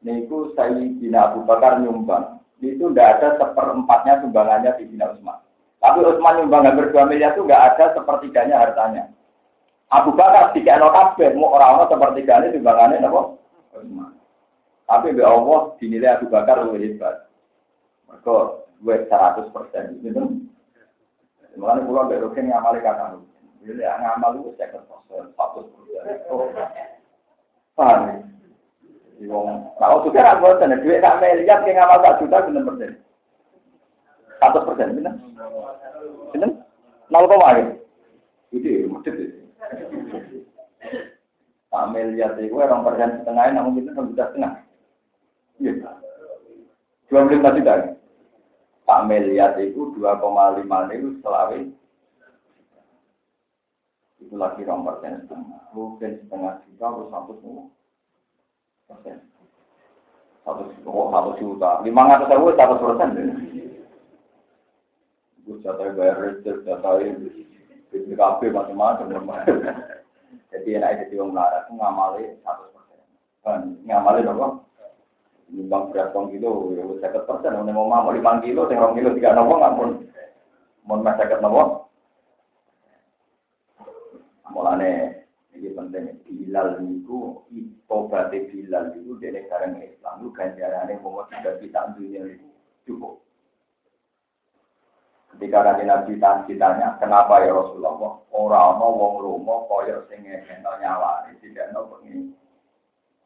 Niku 0.06 0.54
Sayyidina 0.54 1.34
Abu 1.34 1.42
Bakar 1.42 1.82
nyumbang. 1.82 2.38
Itu 2.62 2.94
tidak 2.94 3.18
ada 3.18 3.28
seperempatnya 3.42 4.22
sumbangannya 4.22 4.70
Sayyidina 4.78 5.18
Utsman. 5.18 5.42
Tapi 5.82 6.06
Utsman 6.06 6.46
nyumbang 6.46 6.62
hampir 6.62 6.94
dua 6.94 7.10
miliar 7.10 7.34
itu 7.34 7.42
nggak 7.42 7.66
ada 7.74 7.86
sepertiganya 7.98 8.62
hartanya. 8.62 9.10
Abu 9.89 10.14
Bakar 10.14 10.54
tiga 10.54 10.78
no 10.78 10.94
kabeh, 10.94 11.34
mau 11.34 11.58
orang-orang 11.58 11.89
seperti 11.89 12.22
kali 12.22 12.54
timbangannya 12.54 13.02
napa? 13.02 13.34
Tapi 14.86 15.18
be 15.18 15.26
Allah 15.26 15.74
dinilai 15.82 16.22
Abu 16.22 16.30
Bakar 16.30 16.70
lebih 16.70 16.86
hebat. 16.86 17.26
Mereka 18.06 18.62
gue 18.78 18.96
seratus 19.10 19.50
persen 19.50 19.98
gitu. 20.06 20.51
Mulanya 21.60 21.84
pulau 21.84 22.08
be 22.08 22.16
rukin 22.22 22.47
ngamali 22.47 22.80
kata 22.80 23.16
lu. 23.16 23.28
Jadi 23.62 23.84
ngamal 23.84 24.41
itu 24.41 24.56
saya 24.58 24.74
persen, 24.74 25.30
seratus 25.36 25.66
persen. 25.70 26.04
Paham? 27.78 28.26
Wong, 29.22 29.70
kalau 29.78 30.02
sudah 30.02 30.34
aku 30.34 30.49
bosan, 30.49 30.82
duit 30.82 30.97
tak 30.97 31.22
melihat 31.22 31.62
kayak 31.62 31.78
ngamal 31.78 32.02
tak 32.02 32.18
juta 32.18 32.41
bener 32.41 32.66
persen. 32.66 32.91
Satu 34.41 34.66
persen, 34.66 34.97
bener? 34.97 35.14
Bener? 36.34 36.49
Nol 37.14 37.30
koma 37.30 37.54
gitu. 37.54 37.74
Itu, 38.58 38.89
maksudnya. 38.89 39.45
Pak 41.70 41.88
miliar 41.93 42.34
itu 42.41 42.58
orang 42.58 42.82
persen 42.82 43.22
setengah 43.22 43.54
namun 43.54 43.78
itu 43.78 43.93
juta 43.93 44.26
setengah. 44.34 44.54
Iya. 45.62 45.93
Dua 47.08 47.30
puluh 47.30 47.38
lima 47.38 47.56
juta. 47.56 47.74
Pak 48.92 49.08
miliar 49.08 49.56
itu 49.56 49.96
dua 49.96 50.20
koma 50.20 50.52
lima 50.60 50.84
itu 50.92 51.16
selawi. 51.24 51.72
Itu 54.20 54.36
lagi 54.36 54.68
orang 54.68 54.84
persen 54.84 55.24
setengah. 55.24 55.64
Mungkin 55.72 56.20
setengah 56.28 56.60
juta 56.68 56.86
atau 56.92 57.08
satu 57.08 57.34
semua 57.39 57.66
persen. 58.92 59.24
Satu 60.44 60.68
oh, 60.84 61.08
satu 61.08 61.32
juta. 61.39 61.80
Lima 61.88 62.04
ratus 62.04 62.36
ribu 62.36 62.52
satu 62.60 62.76
persen. 62.84 63.10
Gue 65.48 65.64
jatah 65.64 65.96
bayar 65.96 66.28
listrik, 66.28 66.68
jatah 66.68 67.00
ini, 67.00 67.48
BPKB 67.96 68.52
macam-macam. 68.52 69.08
Jadi 70.52 70.68
enak 70.76 71.08
jadi 71.08 71.16
orang 71.16 71.32
melarat 71.32 71.64
ngamali 71.72 72.24
satu 72.44 72.64
persen. 72.76 73.80
Ngamali 73.88 74.28
apa? 74.28 74.48
Nyumbang 75.52 75.91
berat 75.91 76.16
kong 76.16 76.32
kilo, 76.32 76.72
ya 76.72 76.84
seket 77.04 77.28
persen. 77.28 77.60
Udah 77.60 77.76
mau 77.76 77.91
mau 77.91 78.16
lima 78.16 78.39
kilo, 78.39 78.72
tinggal 78.72 78.95
kilo 78.95 79.12
tiga 79.12 79.36
nopo 79.36 79.60
nggak 79.60 79.76
pun. 79.76 79.89
Mau 80.88 81.04
mas 81.04 81.20
seket 81.20 81.43
nopo. 81.43 81.91
Mulane 84.47 84.91
ini 85.52 85.76
penting. 85.76 86.24
Bilal 86.24 86.80
itu, 86.88 87.43
ibobate 87.52 88.47
Bilal 88.47 88.95
itu 88.95 89.16
dari 89.20 89.43
sekarang 89.43 89.80
Islam 89.84 90.24
itu 90.24 90.30
ganjarannya 90.32 91.04
mau 91.04 91.24
tidak 91.28 91.60
kita 91.60 91.95
dunia 91.99 92.24
itu 92.32 92.47
cukup. 92.88 93.20
Ketika 95.32 95.64
nanti 95.64 95.84
Nabi 95.88 96.20
ditanya, 96.52 96.99
kenapa 96.99 97.39
ya 97.43 97.56
Rasulullah? 97.56 98.20
Orang 98.36 98.80
mau 98.84 98.91
wong 98.99 99.14
romo 99.24 99.56
koyo 99.72 100.04
sing 100.12 100.28
ngekeno 100.28 100.76
nyawa 100.80 101.28
tidak 101.39 101.72
no 101.72 101.88
pengen. 101.88 102.36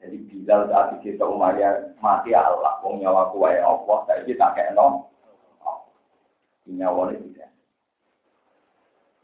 Jadi 0.06 0.22
Bilal 0.30 0.70
saat 0.70 1.02
kita 1.02 1.26
Umayyah 1.26 1.98
mati 1.98 2.30
Allah, 2.38 2.78
wong 2.86 3.02
nyawa 3.02 3.34
kuwe 3.34 3.58
Allah, 3.58 4.06
kita 4.22 4.54
keno. 4.54 5.10
Nyawa 6.70 7.10
ini 7.10 7.34
tidak. 7.34 7.50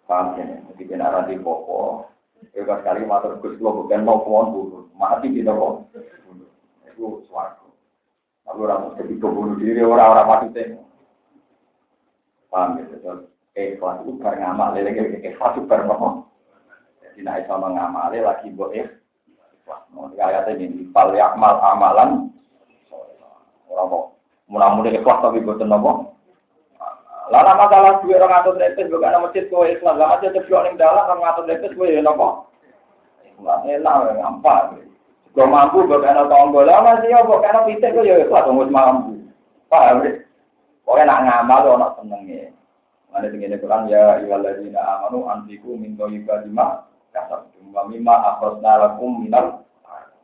Paham 0.09 0.41
ya? 0.41 0.57
Jadi 0.73 0.83
kena 0.89 1.13
ranti 1.13 1.37
popo. 1.37 2.09
Ya 2.57 2.65
sekali 2.65 3.05
matur 3.05 3.37
Gus 3.37 3.61
bukan 3.61 4.01
mau 4.01 4.25
pohon 4.25 4.49
bunuh, 4.49 4.83
mati 4.97 5.29
kita 5.29 5.53
kok. 5.53 5.85
Itu 6.89 7.21
suatu. 7.29 7.69
Tapi 8.41 8.57
orang 8.65 8.97
mesti 8.97 9.21
bunuh 9.21 9.53
diri 9.61 9.85
orang-orang 9.85 10.25
mati 10.25 10.47
tengok. 10.49 10.85
Paham 12.49 12.81
ya? 12.81 12.89
Terus 12.89 13.29
ikhlas 13.53 14.01
itu 14.01 14.11
ikhlas 14.17 15.53
itu. 15.61 16.09
Jadi 17.01 17.19
nak 17.21 17.37
iso 17.45 17.53
ngamal 17.53 18.13
lagi 18.17 18.49
buat 18.57 18.73
ikhlas. 18.73 19.00
Ayatnya 20.21 20.53
ini, 20.61 20.87
fal 20.93 21.11
yakmal 21.11 21.59
amalan. 21.59 22.29
Orang 23.71 24.11
mudah-mudahan 24.51 24.99
ikhlas 24.99 25.23
tapi 25.23 25.43
buat 25.43 25.63
nopo. 25.63 26.11
Lala 27.31 27.55
masalah 27.55 28.03
dua 28.03 28.19
orang 28.19 28.43
atau 28.43 28.59
lepes 28.59 28.91
bukan 28.91 29.07
nama 29.07 29.23
masjid 29.23 29.47
kau 29.47 29.63
ikhlas. 29.63 29.95
Lama 29.95 30.19
aja 30.19 30.35
terjual 30.35 30.67
yang 30.67 30.75
dalam 30.75 31.07
orang 31.07 31.31
atau 31.31 31.47
lepes 31.47 31.71
ya 31.73 32.03
nopo. 32.03 32.51
Enak, 33.41 34.19
gampang. 34.19 34.83
Gak 35.31 35.47
mampu 35.47 35.87
bukan 35.87 36.03
ada 36.03 36.27
tonggo 36.27 36.67
lama 36.67 36.99
sih 36.99 37.07
ya 37.07 37.23
bukan 37.23 37.47
ada 37.47 37.63
pitik 37.63 37.95
ya 38.03 38.19
ikhlas, 38.27 38.43
tunggu 38.43 38.67
mampu. 38.67 39.15
Paham 39.71 40.03
ya? 40.03 40.19
Pokoknya 40.83 41.07
nak 41.07 41.47
ngamal 41.47 41.95
senenge. 41.95 42.51
Ada 43.11 43.27
begini 43.31 43.55
Quran 43.59 43.91
ya 43.91 44.19
amanu 44.19 45.27
antiku 45.31 45.75
min 45.75 45.95
ibadima 45.95 46.83
kasab 47.11 47.47
wa 47.71 47.87
mimma 47.87 48.15
akhrajna 48.35 48.71
lakum 48.79 49.23
minal 49.23 49.60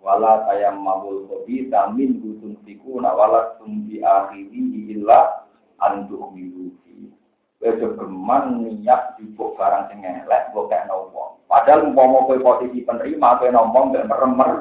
wala 0.07 0.47
tayammamul 0.47 1.27
khabitha 1.27 1.91
min 1.91 2.23
gutun 2.23 2.55
tikuna 2.63 3.11
wala 3.11 3.59
tumbi 3.59 3.99
akhiri 3.99 4.95
illa 4.95 5.43
antuk 5.83 6.31
miluki. 6.31 7.11
Wes 7.59 7.75
geman 7.75 8.63
niat 8.63 9.19
jupuk 9.19 9.59
barang 9.59 9.91
sing 9.91 10.07
elek 10.07 10.55
mbok 10.55 10.71
kek 10.71 10.87
wong. 10.87 11.43
Padahal 11.51 11.91
umpama 11.91 12.23
kowe 12.23 12.39
posisi 12.39 12.87
penerima 12.87 13.35
kowe 13.35 13.51
ngomong 13.51 13.91
gak 13.91 14.07
meremer 14.07 14.51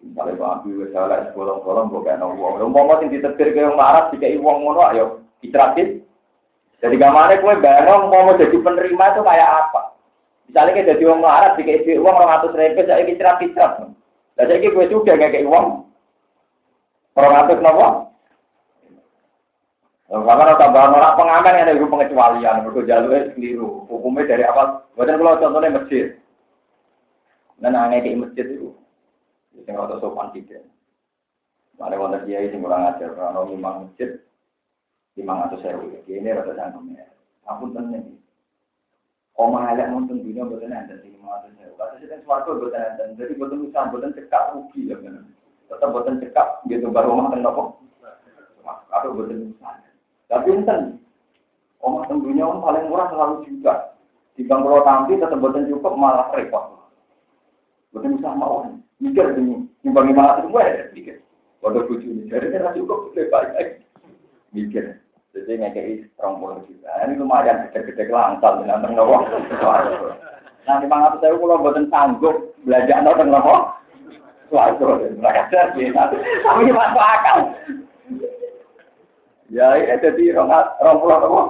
Misalnya 0.00 0.40
Pak 0.40 0.64
Abi 0.64 0.80
wis 0.80 0.88
salah 0.96 1.28
bolong-bolong 1.36 1.92
kok 1.92 2.08
uang. 2.24 2.54
Lha 2.56 2.66
mau 2.72 2.96
sing 3.02 3.12
ditetir 3.12 3.52
yang 3.52 3.76
marah 3.76 4.08
dikai 4.08 4.40
uang 4.40 4.64
ngono 4.64 4.80
ayo 4.94 5.04
diceratin. 5.44 6.00
Jadi 6.80 6.96
gamane 6.96 7.36
kowe 7.42 7.52
bayang 7.58 8.08
mau 8.08 8.32
jadi 8.38 8.54
penerima 8.54 9.04
itu 9.12 9.20
kayak 9.20 9.50
apa? 9.50 9.89
Misalnya 10.50 10.82
kita 10.82 10.98
jadi 10.98 11.06
uang 11.06 11.22
marah 11.22 11.54
dikai 11.54 11.86
uang 11.94 12.16
200 12.50 12.58
ribu 12.58 12.82
saya 12.82 13.06
dicerat-cerat. 13.06 13.86
Lah 14.34 14.44
saiki 14.50 14.74
kowe 14.74 14.82
juga 14.90 15.14
ngekei 15.14 15.46
uang 15.46 15.86
200 17.14 17.62
napa? 17.62 18.10
Karena 20.10 20.58
tambahan 20.58 20.90
orang 20.90 21.14
pengamen 21.14 21.54
yang 21.54 21.66
ada 21.70 21.86
pengecualian, 21.86 22.66
berikut 22.66 22.90
jalurnya 22.90 23.30
keliru. 23.30 23.86
Hukumnya 23.86 24.26
dari 24.26 24.42
apa? 24.42 24.82
Bukan 24.98 25.22
kalau 25.22 25.38
contohnya 25.38 25.78
masjid. 25.78 26.18
Dan 27.62 27.78
aneh 27.78 28.02
di 28.02 28.18
masjid 28.18 28.42
itu, 28.50 28.74
Sing 29.62 29.78
rada 29.78 30.02
sopan 30.02 30.34
tidak. 30.34 30.66
Mane 31.78 31.94
wonten 31.94 32.26
kiai 32.26 32.50
sing 32.50 32.58
kurang 32.58 32.90
ajar 32.90 33.14
ana 33.14 33.46
imam 33.46 33.86
masjid 33.86 34.18
500 35.14 35.62
sewu. 35.62 35.94
Ini 36.10 36.34
rada 36.34 36.58
sangkem 36.58 36.90
ya. 36.98 37.06
Ampun 37.46 37.70
tenan 37.70 38.19
Omah 39.40 39.72
elek 39.72 39.88
nonton 39.88 40.20
dunia 40.20 40.44
boten 40.44 40.68
enten 40.68 41.00
sing 41.00 41.16
500 41.16 41.56
sewu. 41.56 41.72
Kados 41.80 42.04
sing 42.04 42.20
swarga 42.28 42.52
boten 42.52 42.76
enten. 42.76 43.16
Jadi 43.16 43.32
boten 43.40 43.64
usah 43.64 43.88
boten 43.88 44.12
cekak 44.12 44.52
rugi 44.52 44.92
ya 44.92 45.00
kan. 45.00 45.24
Tetap 45.72 45.88
boten 45.96 46.20
cekap, 46.20 46.60
gitu 46.68 46.92
baru 46.92 47.16
rumah 47.16 47.32
teng 47.32 47.40
nopo. 47.40 47.80
Aduh 48.92 49.16
boten 49.16 49.56
Tapi 50.28 50.48
enten, 50.52 51.00
omah 51.80 52.04
tentunya 52.12 52.44
om 52.44 52.60
paling 52.60 52.92
murah 52.92 53.08
selalu 53.08 53.48
juga. 53.48 53.96
Di 54.36 54.44
bang 54.44 54.60
kalau 54.60 54.84
tampil 54.84 55.16
tetap 55.16 55.40
boten 55.40 55.72
cukup 55.72 55.96
malah 55.96 56.28
repot. 56.36 56.76
Boten 57.96 58.20
usah 58.20 58.36
mau. 58.36 58.68
Mikir 59.00 59.32
nimbang 59.80 60.12
lima 60.12 60.36
ratus 60.36 60.52
gue 60.52 60.60
ya, 60.60 60.84
mikir. 60.92 61.16
Waduh 61.64 61.88
bucu 61.88 62.04
ini, 62.04 62.28
jadi 62.28 62.52
kan 62.52 62.76
cukup, 62.76 63.12
lebih 63.12 63.32
baik. 63.32 63.84
Mikir. 64.52 65.00
Jadi 65.30 65.62
ngekei 65.62 66.02
rong 66.18 66.42
puluh 66.42 66.58
juta. 66.66 66.90
Ini 67.06 67.14
lumayan 67.14 67.70
gede-gede 67.70 68.10
langsal 68.10 68.62
dengan 68.62 68.82
teng 68.82 68.98
nopo. 68.98 69.22
Nah, 70.66 70.76
lima 70.82 70.96
ratus 71.06 71.22
saya 71.22 71.38
kalau 71.38 71.62
boten 71.62 71.86
sanggup 71.86 72.50
belajar 72.66 72.98
nopo 73.06 73.22
nopo. 73.22 73.54
Suatu, 74.50 74.82
mereka 75.22 75.46
jadi, 75.46 75.94
tapi 75.94 76.74
masuk 76.74 76.98
akal. 76.98 77.54
Ya, 79.46 79.78
ini 79.78 79.94
jadi 80.02 80.34
orang 80.34 80.98
pulau 80.98 81.22
apa? 81.22 81.42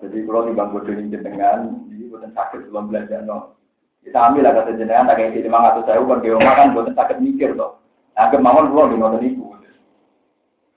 Jadi 0.00 0.18
kalau 0.24 0.48
di 0.48 0.56
bangku 0.56 0.80
ini 0.88 1.12
jenengan, 1.12 1.84
ini 1.92 2.08
bukan 2.08 2.32
sakit 2.32 2.72
belum 2.72 2.88
belajar 2.88 3.28
no. 3.28 3.60
Kita 4.00 4.32
ambil 4.32 4.48
lah 4.48 4.56
kata 4.56 4.80
jenengan, 4.80 5.12
yang 5.20 5.36
lima 5.36 5.68
ratus 5.68 5.84
saya 5.84 6.00
kan 6.00 6.24
di 6.24 6.32
rumah 6.32 6.52
kan 6.56 6.72
bukan 6.72 6.96
sakit 6.96 7.20
mikir 7.20 7.52
toh. 7.52 7.76
Nah, 8.16 8.32
kemauan 8.32 8.72
belum 8.72 8.92
di 8.92 8.96
nonton 8.96 9.20
ibu. 9.20 9.45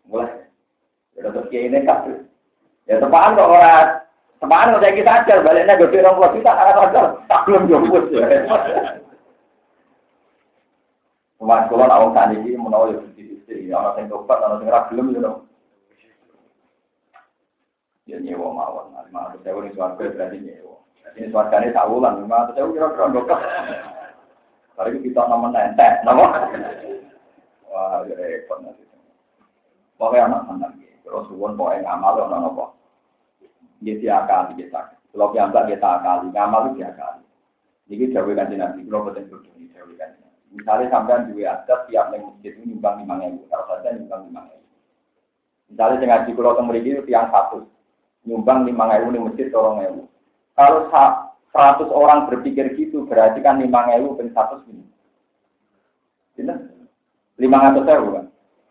Mulai. 0.10 0.49
Ya 1.14 1.30
terus 1.30 1.47
ini 1.53 1.86
kabel. 1.86 2.26
Ya 2.89 2.97
tepaan 2.97 3.38
kok 3.38 3.45
orang, 3.53 4.01
tepaan 4.41 4.74
kok 4.74 4.82
saya 4.82 4.97
kita 4.97 5.12
ajar, 5.22 5.38
baliknya 5.45 5.78
gede 5.78 6.01
orang 6.01 6.34
kita, 6.34 6.49
karena 6.49 6.82
ajar, 6.89 7.05
tak 7.30 7.43
belum 7.45 7.70
jemput. 7.70 8.10
Mas 11.39 11.66
kula 11.72 11.88
nak 11.88 12.01
wong 12.03 12.12
saniki 12.18 12.57
menawa 12.57 12.93
yo 12.93 12.99
istri, 13.16 13.70
ana 13.72 13.95
sing 13.95 14.10
tobat, 14.10 14.41
ana 14.41 14.60
sing 14.60 14.68
ora 14.68 14.89
gelem 14.89 15.14
yo. 15.14 15.45
Ya 18.10 18.18
nyewa 18.18 18.49
mawon, 18.57 18.89
lima 19.05 19.30
ratus 19.30 19.45
sewu 19.45 19.62
ning 19.62 19.78
swarga 19.78 20.01
berarti 20.01 20.41
nyewa. 20.41 20.82
Ini 21.14 21.30
swargane 21.30 21.70
tak 21.70 21.86
ulang, 21.86 22.26
lima 22.26 22.49
ratus 22.49 22.57
sewu 22.57 22.74
kira-kira. 22.74 23.38
Kali 24.74 24.97
kita 25.05 25.22
nomor 25.30 25.53
nentek, 25.53 26.01
nama. 26.01 26.49
Wah, 27.70 28.01
ya 28.10 28.14
repot 28.18 28.66
nanti. 28.66 28.89
Pokoknya 30.00 30.32
anak 30.32 30.47
anak 30.47 30.72
terus 31.04 31.28
suwon 31.28 31.60
pokoknya 31.60 31.84
ngamal 31.84 32.24
ono 32.24 32.38
nopo. 32.39 32.66
Dia 33.84 34.00
tiap 34.00 34.32
kita. 34.56 34.95
Kalau 35.10 35.34
piambak 35.34 35.68
kita 35.68 35.91
kali, 36.06 36.32
ngamal 36.32 36.72
itu 36.72 36.80
tiap 36.80 36.95
kali. 36.95 37.24
Jadi 37.89 38.14
jauh 38.14 38.32
kan 38.38 38.54
nanti, 38.54 38.86
kalau 38.86 39.10
betul 39.10 39.26
betul 39.28 39.66
jauh 39.74 39.93
kan. 39.97 40.14
Misalnya 40.54 40.93
sampean 40.93 41.26
juga 41.34 41.58
ada 41.58 41.76
tiap 41.89 42.14
yang 42.14 42.30
masjid 42.30 42.54
ini 42.62 42.78
nyumbang 42.78 43.02
lima 43.02 43.16
ribu, 43.18 43.50
kalau 43.50 43.66
saja 43.70 43.97
nyumbang 43.97 44.22
lima 44.30 44.41
ribu. 44.45 44.68
Misalnya 45.74 45.97
dengan 45.97 46.26
di 46.30 46.32
pulau 46.38 46.54
temeri 46.54 46.80
itu 46.86 47.02
tiang 47.10 47.34
satu, 47.34 47.66
nyumbang 48.30 48.70
lima 48.70 48.86
ribu 48.93 49.08
di 49.10 49.20
masjid 49.26 49.47
tolong 49.50 49.82
ribu. 49.82 50.06
Kalau 50.54 50.93
seratus 51.50 51.89
orang 51.89 52.30
berpikir 52.30 52.78
gitu, 52.78 53.10
berarti 53.10 53.41
kan 53.41 53.58
lima 53.58 53.89
ribu 53.89 54.14
per 54.14 54.30
satu 54.38 54.62
ini. 54.70 54.86
Lima 57.41 57.58
ratus 57.66 57.84
ribu 57.89 58.08
kan. 58.14 58.28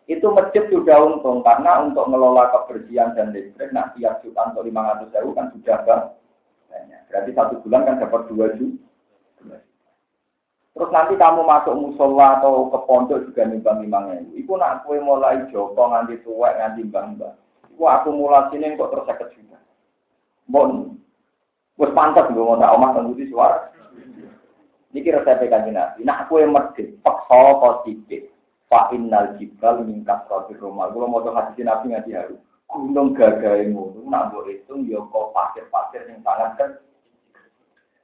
Itu 0.09 0.33
masjid 0.33 0.65
sudah 0.73 1.05
untung 1.05 1.45
karena 1.45 1.85
untuk 1.85 2.09
mengelola 2.09 2.49
kebersihan 2.49 3.13
dan 3.13 3.29
listrik, 3.29 3.69
nah 3.69 3.93
tiap 3.93 4.25
juta 4.25 4.49
untuk 4.49 4.65
lima 4.65 4.89
ratus 4.89 5.13
ribu 5.13 5.37
kan 5.37 5.53
sudah 5.53 5.77
banyak. 5.85 7.01
Berarti 7.13 7.31
satu 7.37 7.61
bulan 7.61 7.85
kan 7.85 8.01
dapat 8.01 8.25
dua 8.25 8.49
juta. 8.57 8.89
Terus 10.73 10.89
nanti 10.95 11.13
kamu 11.13 11.45
masuk 11.45 11.77
musola 11.77 12.39
atau 12.41 12.73
ke 12.73 12.79
pondok 12.89 13.21
juga 13.29 13.45
nimbang 13.45 13.85
ribu. 13.85 14.33
Iku 14.33 14.57
nak 14.57 14.81
kue 14.87 14.97
mulai 14.97 15.45
joko 15.53 15.77
nganti 15.93 16.25
tua 16.25 16.57
nganti 16.57 16.89
bangga. 16.89 17.29
Akumulasi 17.77 18.57
ini 18.57 18.75
kok 18.75 18.89
terus 18.89 19.07
sakit 19.07 19.27
juga. 19.37 19.61
Bon, 20.49 20.97
wes 21.77 21.93
pantas 21.93 22.27
gue 22.33 22.41
mau 22.41 22.57
tak 22.57 22.73
omah 22.75 22.97
tunggu 22.97 23.13
di 23.13 23.29
suara. 23.29 23.69
Niki 24.89 25.13
resep 25.13 25.45
kanjeng 25.51 25.77
Nabi. 25.77 26.01
Nah 26.01 26.25
kue 26.25 26.49
medit, 26.49 26.97
paksa 27.05 27.61
positif. 27.61 28.28
Fa 28.69 28.93
innal 28.93 29.33
jibal 29.41 29.81
mingkat 29.81 30.29
roti 30.29 30.53
rumah. 30.61 30.93
Mau 30.93 31.25
tuh 31.25 31.33
hadis 31.33 31.65
Nabi 31.65 31.89
ngaji 31.89 32.11
haru. 32.13 32.37
Gunung 32.69 33.17
gagah 33.17 33.65
ngono, 33.65 34.05
nak 34.05 34.29
mbok 34.29 34.45
hitung 34.45 34.85
ya 34.85 35.01
kok 35.01 35.33
pasir-pasir 35.33 36.05
yang 36.05 36.21
sangat 36.21 36.53
kan 36.53 36.71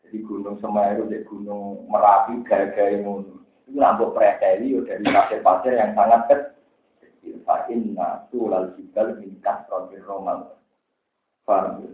di 0.09 0.26
Gunung 0.26 0.57
Semeru, 0.57 1.05
di 1.05 1.22
Gunung 1.22 1.86
Merapi, 1.86 2.41
gara-gara 2.41 2.97
ngono. 2.97 3.45
Itu 3.70 3.78
nambah 3.78 4.18
preseli 4.18 4.74
dari 4.82 5.05
pasir-pasir 5.05 5.78
yang 5.78 5.93
sangat 5.93 6.49
kecil. 6.97 7.45
Fa'in 7.45 7.93
nasu 7.93 8.49
lal 8.49 8.74
jibal 8.74 9.13
minkas 9.22 9.70
rotir 9.70 10.01
romal. 10.01 10.57
Paham 11.45 11.86
ya? 11.86 11.91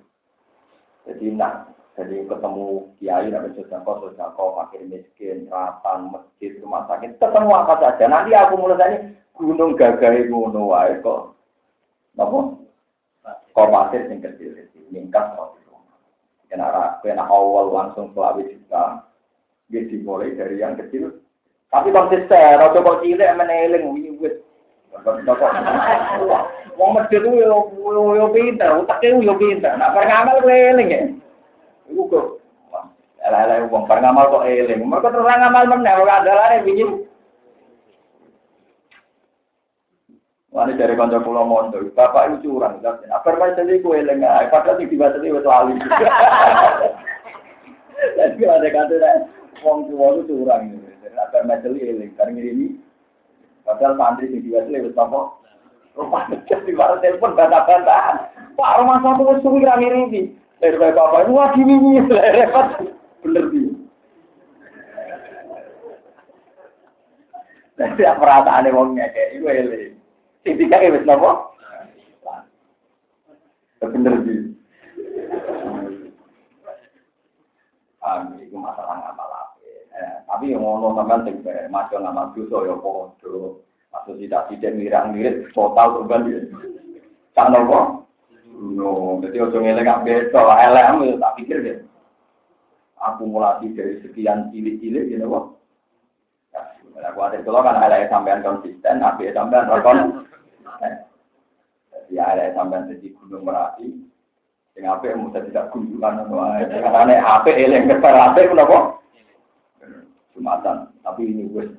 Jadi 1.12 1.28
nak, 1.36 1.76
jadi 2.00 2.24
ketemu 2.24 2.88
kiai, 3.04 3.28
ada 3.36 3.52
sodako, 3.52 3.92
sodako, 4.00 4.56
fakir 4.56 4.88
miskin, 4.88 5.52
ratan, 5.52 6.08
masjid, 6.08 6.56
rumah 6.64 6.88
sakit, 6.88 7.20
ketemu 7.20 7.52
apa 7.52 7.74
saja. 7.84 8.08
Nanti 8.08 8.32
aku 8.32 8.56
mulai 8.56 8.80
tanya, 8.80 8.98
gunung 9.36 9.76
gagai 9.76 10.32
ngono 10.32 10.72
wae 10.72 10.96
kok. 11.04 11.36
Napa? 12.16 12.56
Kok 13.52 13.68
pasir 13.68 14.08
yang 14.08 14.24
kecil-kecil, 14.24 14.88
mingkas 14.96 15.36
rotir 15.36 15.60
Kena 16.48 17.00
kena 17.00 17.24
awal 17.28 17.72
langsung 17.72 18.12
selawi 18.12 18.44
juta. 18.44 19.08
Dia 19.72 19.88
dimulai 19.88 20.36
dari 20.36 20.60
yang 20.60 20.76
kecil. 20.76 21.16
Tapi 21.72 21.96
konsisten, 21.96 22.60
rasa 22.60 22.76
kok 22.76 23.00
cilik 23.04 23.36
meneling 23.40 23.88
wiwit. 23.88 24.44
Wong 26.76 26.96
ku 27.08 27.88
yo 27.96 28.04
yo 28.16 28.26
pinter, 28.36 28.84
utake 28.84 29.16
yo 29.16 29.36
pinter. 29.40 29.80
Nak 29.80 29.96
ngamal 29.96 30.44
ku 30.44 30.52
eling 30.52 30.90
ya. 30.92 31.02
Iku 31.92 32.08
kok 32.08 32.28
Ala-ala 33.22 33.70
wong 33.70 33.86
bar 33.86 34.02
ngamal 34.02 34.34
kok 34.34 34.50
eling. 34.50 34.82
Mergo 34.82 35.14
terus 35.14 35.30
ngamal 35.30 35.70
meneh 35.70 35.94
kok 35.94 36.10
andalane 36.10 36.66
wingi. 36.66 36.86
Wani 40.52 40.76
dari 40.76 41.00
kanca 41.00 41.24
kula 41.24 41.48
mondo, 41.48 41.80
bapak 41.96 42.44
itu 42.44 42.52
curang, 42.52 42.84
tapi 42.84 43.08
apa 43.08 43.40
main 43.40 43.56
tadi 43.56 43.80
kue 43.80 44.04
lengah, 44.04 44.52
padahal 44.52 44.84
di 44.84 44.92
tiba 44.92 45.08
tadi 45.08 45.32
wes 45.32 45.48
lali. 45.48 45.80
Jadi 48.20 48.44
ada 48.44 48.68
kata 48.68 49.32
wong 49.64 49.88
tua 49.88 50.12
itu 50.12 50.28
curang, 50.28 50.76
jadi 50.76 51.08
apa 51.16 51.56
tadi 51.56 51.80
eling, 51.88 52.12
karena 52.20 52.44
ini, 52.44 52.68
padahal 53.64 53.96
santri 53.96 54.28
di 54.28 54.44
tiba 54.44 54.68
tadi 54.68 54.84
wes 54.84 55.00
apa, 55.00 55.32
rumah 55.96 56.28
telepon 57.00 57.32
bantah-bantahan, 57.32 58.16
pak 58.60 58.76
rumah 58.76 59.00
wes 59.24 59.40
suwi 59.40 59.64
kira 59.64 59.80
ini, 59.80 60.36
dari 60.62 60.78
bapak 60.78 61.26
itu 61.26 61.34
wah 61.34 61.50
gini 61.58 61.74
nih, 61.74 62.06
repot, 62.38 62.68
bener 63.26 63.44
sih. 63.50 63.66
Jadi 67.82 68.06
perasaan 68.06 68.70
wongnya 68.70 69.10
kayak 69.10 69.42
itu 69.42 69.46
eling. 69.50 69.94
Sing 70.46 70.54
tiga 70.62 70.78
wis 70.86 71.02
napa? 71.02 71.50
Bener 73.82 74.14
sih. 74.22 74.54
Amin, 78.02 78.46
itu 78.46 78.58
masalah 78.58 78.98
ngamal 78.98 79.30
eh, 79.94 80.26
Tapi 80.26 80.54
yang 80.54 80.62
ngono 80.62 80.98
sampean 80.98 81.26
sing 81.26 81.42
masuk 81.74 82.02
ngamal 82.02 82.34
dosa 82.38 82.58
ya 82.70 82.76
padha. 82.78 83.58
Masuk 83.94 84.16
tidak 84.22 84.46
tidak 84.54 84.78
mirang 84.78 85.18
mirip 85.18 85.50
total 85.58 86.06
ya. 86.06 86.38
Tak 87.34 87.50
nopo? 87.50 88.01
No, 88.62 89.18
jadi 89.26 89.42
ojo 89.42 89.58
ngelek 89.58 89.90
gak 89.90 90.04
beto, 90.06 90.38
elek 90.38 91.18
tak 91.18 91.36
pikir 91.42 91.58
deh. 91.66 91.78
Akumulasi 93.02 93.74
dari 93.74 93.98
sekian 94.06 94.54
cilik-cilik 94.54 95.10
gitu 95.10 95.26
kok. 95.26 95.46
Ya, 96.54 97.10
aku 97.10 97.26
ada 97.26 97.42
kalau 97.42 97.66
kan 97.66 97.82
ada 97.82 98.06
sampean 98.06 98.46
konsisten, 98.46 99.02
tapi 99.02 99.34
sampean 99.34 99.66
rekon 99.66 100.30
jadi 102.12 102.28
ada 102.28 102.52
sampai 102.52 102.92
jadi 102.92 103.08
gunung 103.16 103.48
merapi. 103.48 103.88
Apa 104.82 105.14
yang 105.14 105.30
mudah 105.30 105.40
tidak 105.48 105.72
kunjungan. 105.72 106.28
Karena 106.28 107.24
HP 107.24 107.46
yang 107.56 107.88
kesal 107.88 108.16
HP 108.18 108.52
kenapa? 108.52 109.00
Jumatan. 110.36 110.92
Tapi 111.00 111.22
ini. 111.24 111.48
Gue 111.48 111.72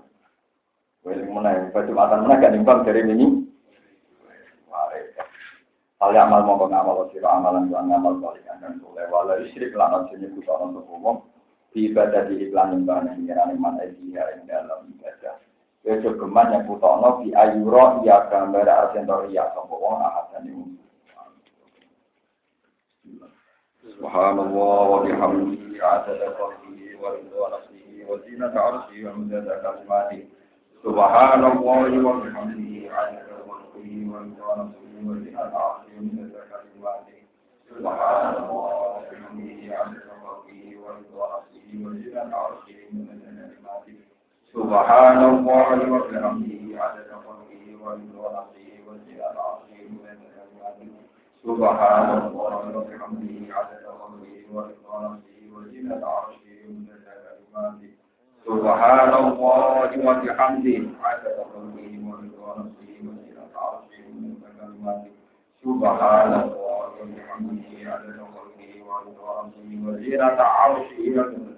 yang 1.13 1.37
mana? 1.37 1.69
Jumatan 1.69 2.25
mana 2.25 2.41
gak 2.41 2.57
nimbang 2.57 2.81
dari 2.87 3.05
ini? 3.05 3.42
Kali 6.03 6.19
amal 6.19 6.43
mau 6.43 6.59
ngamal 6.67 7.07
sira 7.15 7.31
amalan 7.39 7.71
lan 7.71 7.87
ngamal 7.87 8.19
balikan 8.19 8.59
dan 8.59 8.83
boleh 8.83 9.07
wala 9.07 9.39
istri 9.39 9.71
kelan 9.71 10.03
sini 10.11 10.27
nyebut 10.35 10.51
untuk 10.51 10.83
umum 10.91 11.23
wong 11.23 11.79
ibadah 11.79 12.27
di 12.27 12.43
iklan 12.43 12.75
yang 12.75 12.83
barang 12.91 13.07
yang 13.07 13.19
ngira 13.23 13.43
iman 13.55 13.79
dia 13.79 14.23
yang 14.35 14.43
dalam 14.51 14.91
ibadah. 14.99 15.39
Ya, 15.87 16.03
Yo 16.03 16.11
geman 16.19 16.51
yang 16.51 16.67
putono 16.67 17.23
bi 17.23 17.31
ayuro 17.31 18.03
ya 18.03 18.27
gambar 18.27 18.67
asin 18.67 19.07
asento 19.07 19.31
ya 19.31 19.47
sapa 19.55 19.71
wong 19.71 20.03
ahadane 20.03 20.51
wong. 20.59 20.71
Subhanallah 23.87 24.79
wa 24.91 24.99
bihamdihi 25.07 25.79
adada 25.79 26.35
qalbihi 26.35 26.99
wa 26.99 27.15
ridwa 27.15 27.47
nafsihi 27.55 28.03
wa 28.11 28.19
zinata 28.27 28.59
arsyihi 28.59 29.07
wa 29.07 29.23
mudada 29.23 29.55
kalimatihi. 29.63 30.27
Subhanallah 30.83 31.79
wa 31.95 32.15
bihamdihi 32.27 32.91
adada 32.91 33.32
خلقه 33.72 33.90
ورضا 34.12 34.50
نفسه 34.64 34.94
وزينة 35.08 35.40
عرشه 35.64 35.94
ومدد 36.00 36.34
كلماته 36.52 37.18
سبحان 37.70 38.34
الله 38.44 38.74
وبحمده 38.98 39.60
عدد 39.80 40.04
خلقه 40.10 40.60
ورضا 40.84 41.26
نفسه 41.36 41.68
وزينة 41.86 42.36
عرشه 42.36 42.78
ومدد 42.94 43.24
كلماته 43.24 43.98
سبحان 44.54 45.20
الله 45.32 45.70
وبحمده 45.94 46.84
عدد 46.84 47.10
خلقه 47.26 47.64
ورضا 47.84 48.28
نفسه 48.38 48.68
وزينة 48.88 49.38
عرشه 49.46 49.80
ومدد 49.88 50.24
كلماته 50.38 50.90
سبحان 51.46 52.10
الله 52.18 52.56
وبحمده 52.78 53.36
عدد 53.58 53.84
خلقه 53.88 54.34
ورضا 54.54 54.96
نفسه 55.08 55.38
وزينة 55.56 56.02
عرشه 56.06 56.56
ومدد 56.70 57.06
كلماته 57.28 57.92
سبحان 58.48 59.14
الله 59.14 59.62
وبحمده 60.08 60.80
عدد 61.04 61.36
خلقه 61.54 61.71
ومدد 64.82 64.82
كلماته 64.82 65.12
سبحان 65.64 66.34
الله 66.34 66.90
وبحمده 67.02 67.92
عدد 67.94 68.18
خلقه 68.36 68.72
ورضا 68.88 69.48
نفسه 69.48 69.70
وزينة 69.88 70.38
عرشه 70.42 71.00
ومدد 71.16 71.51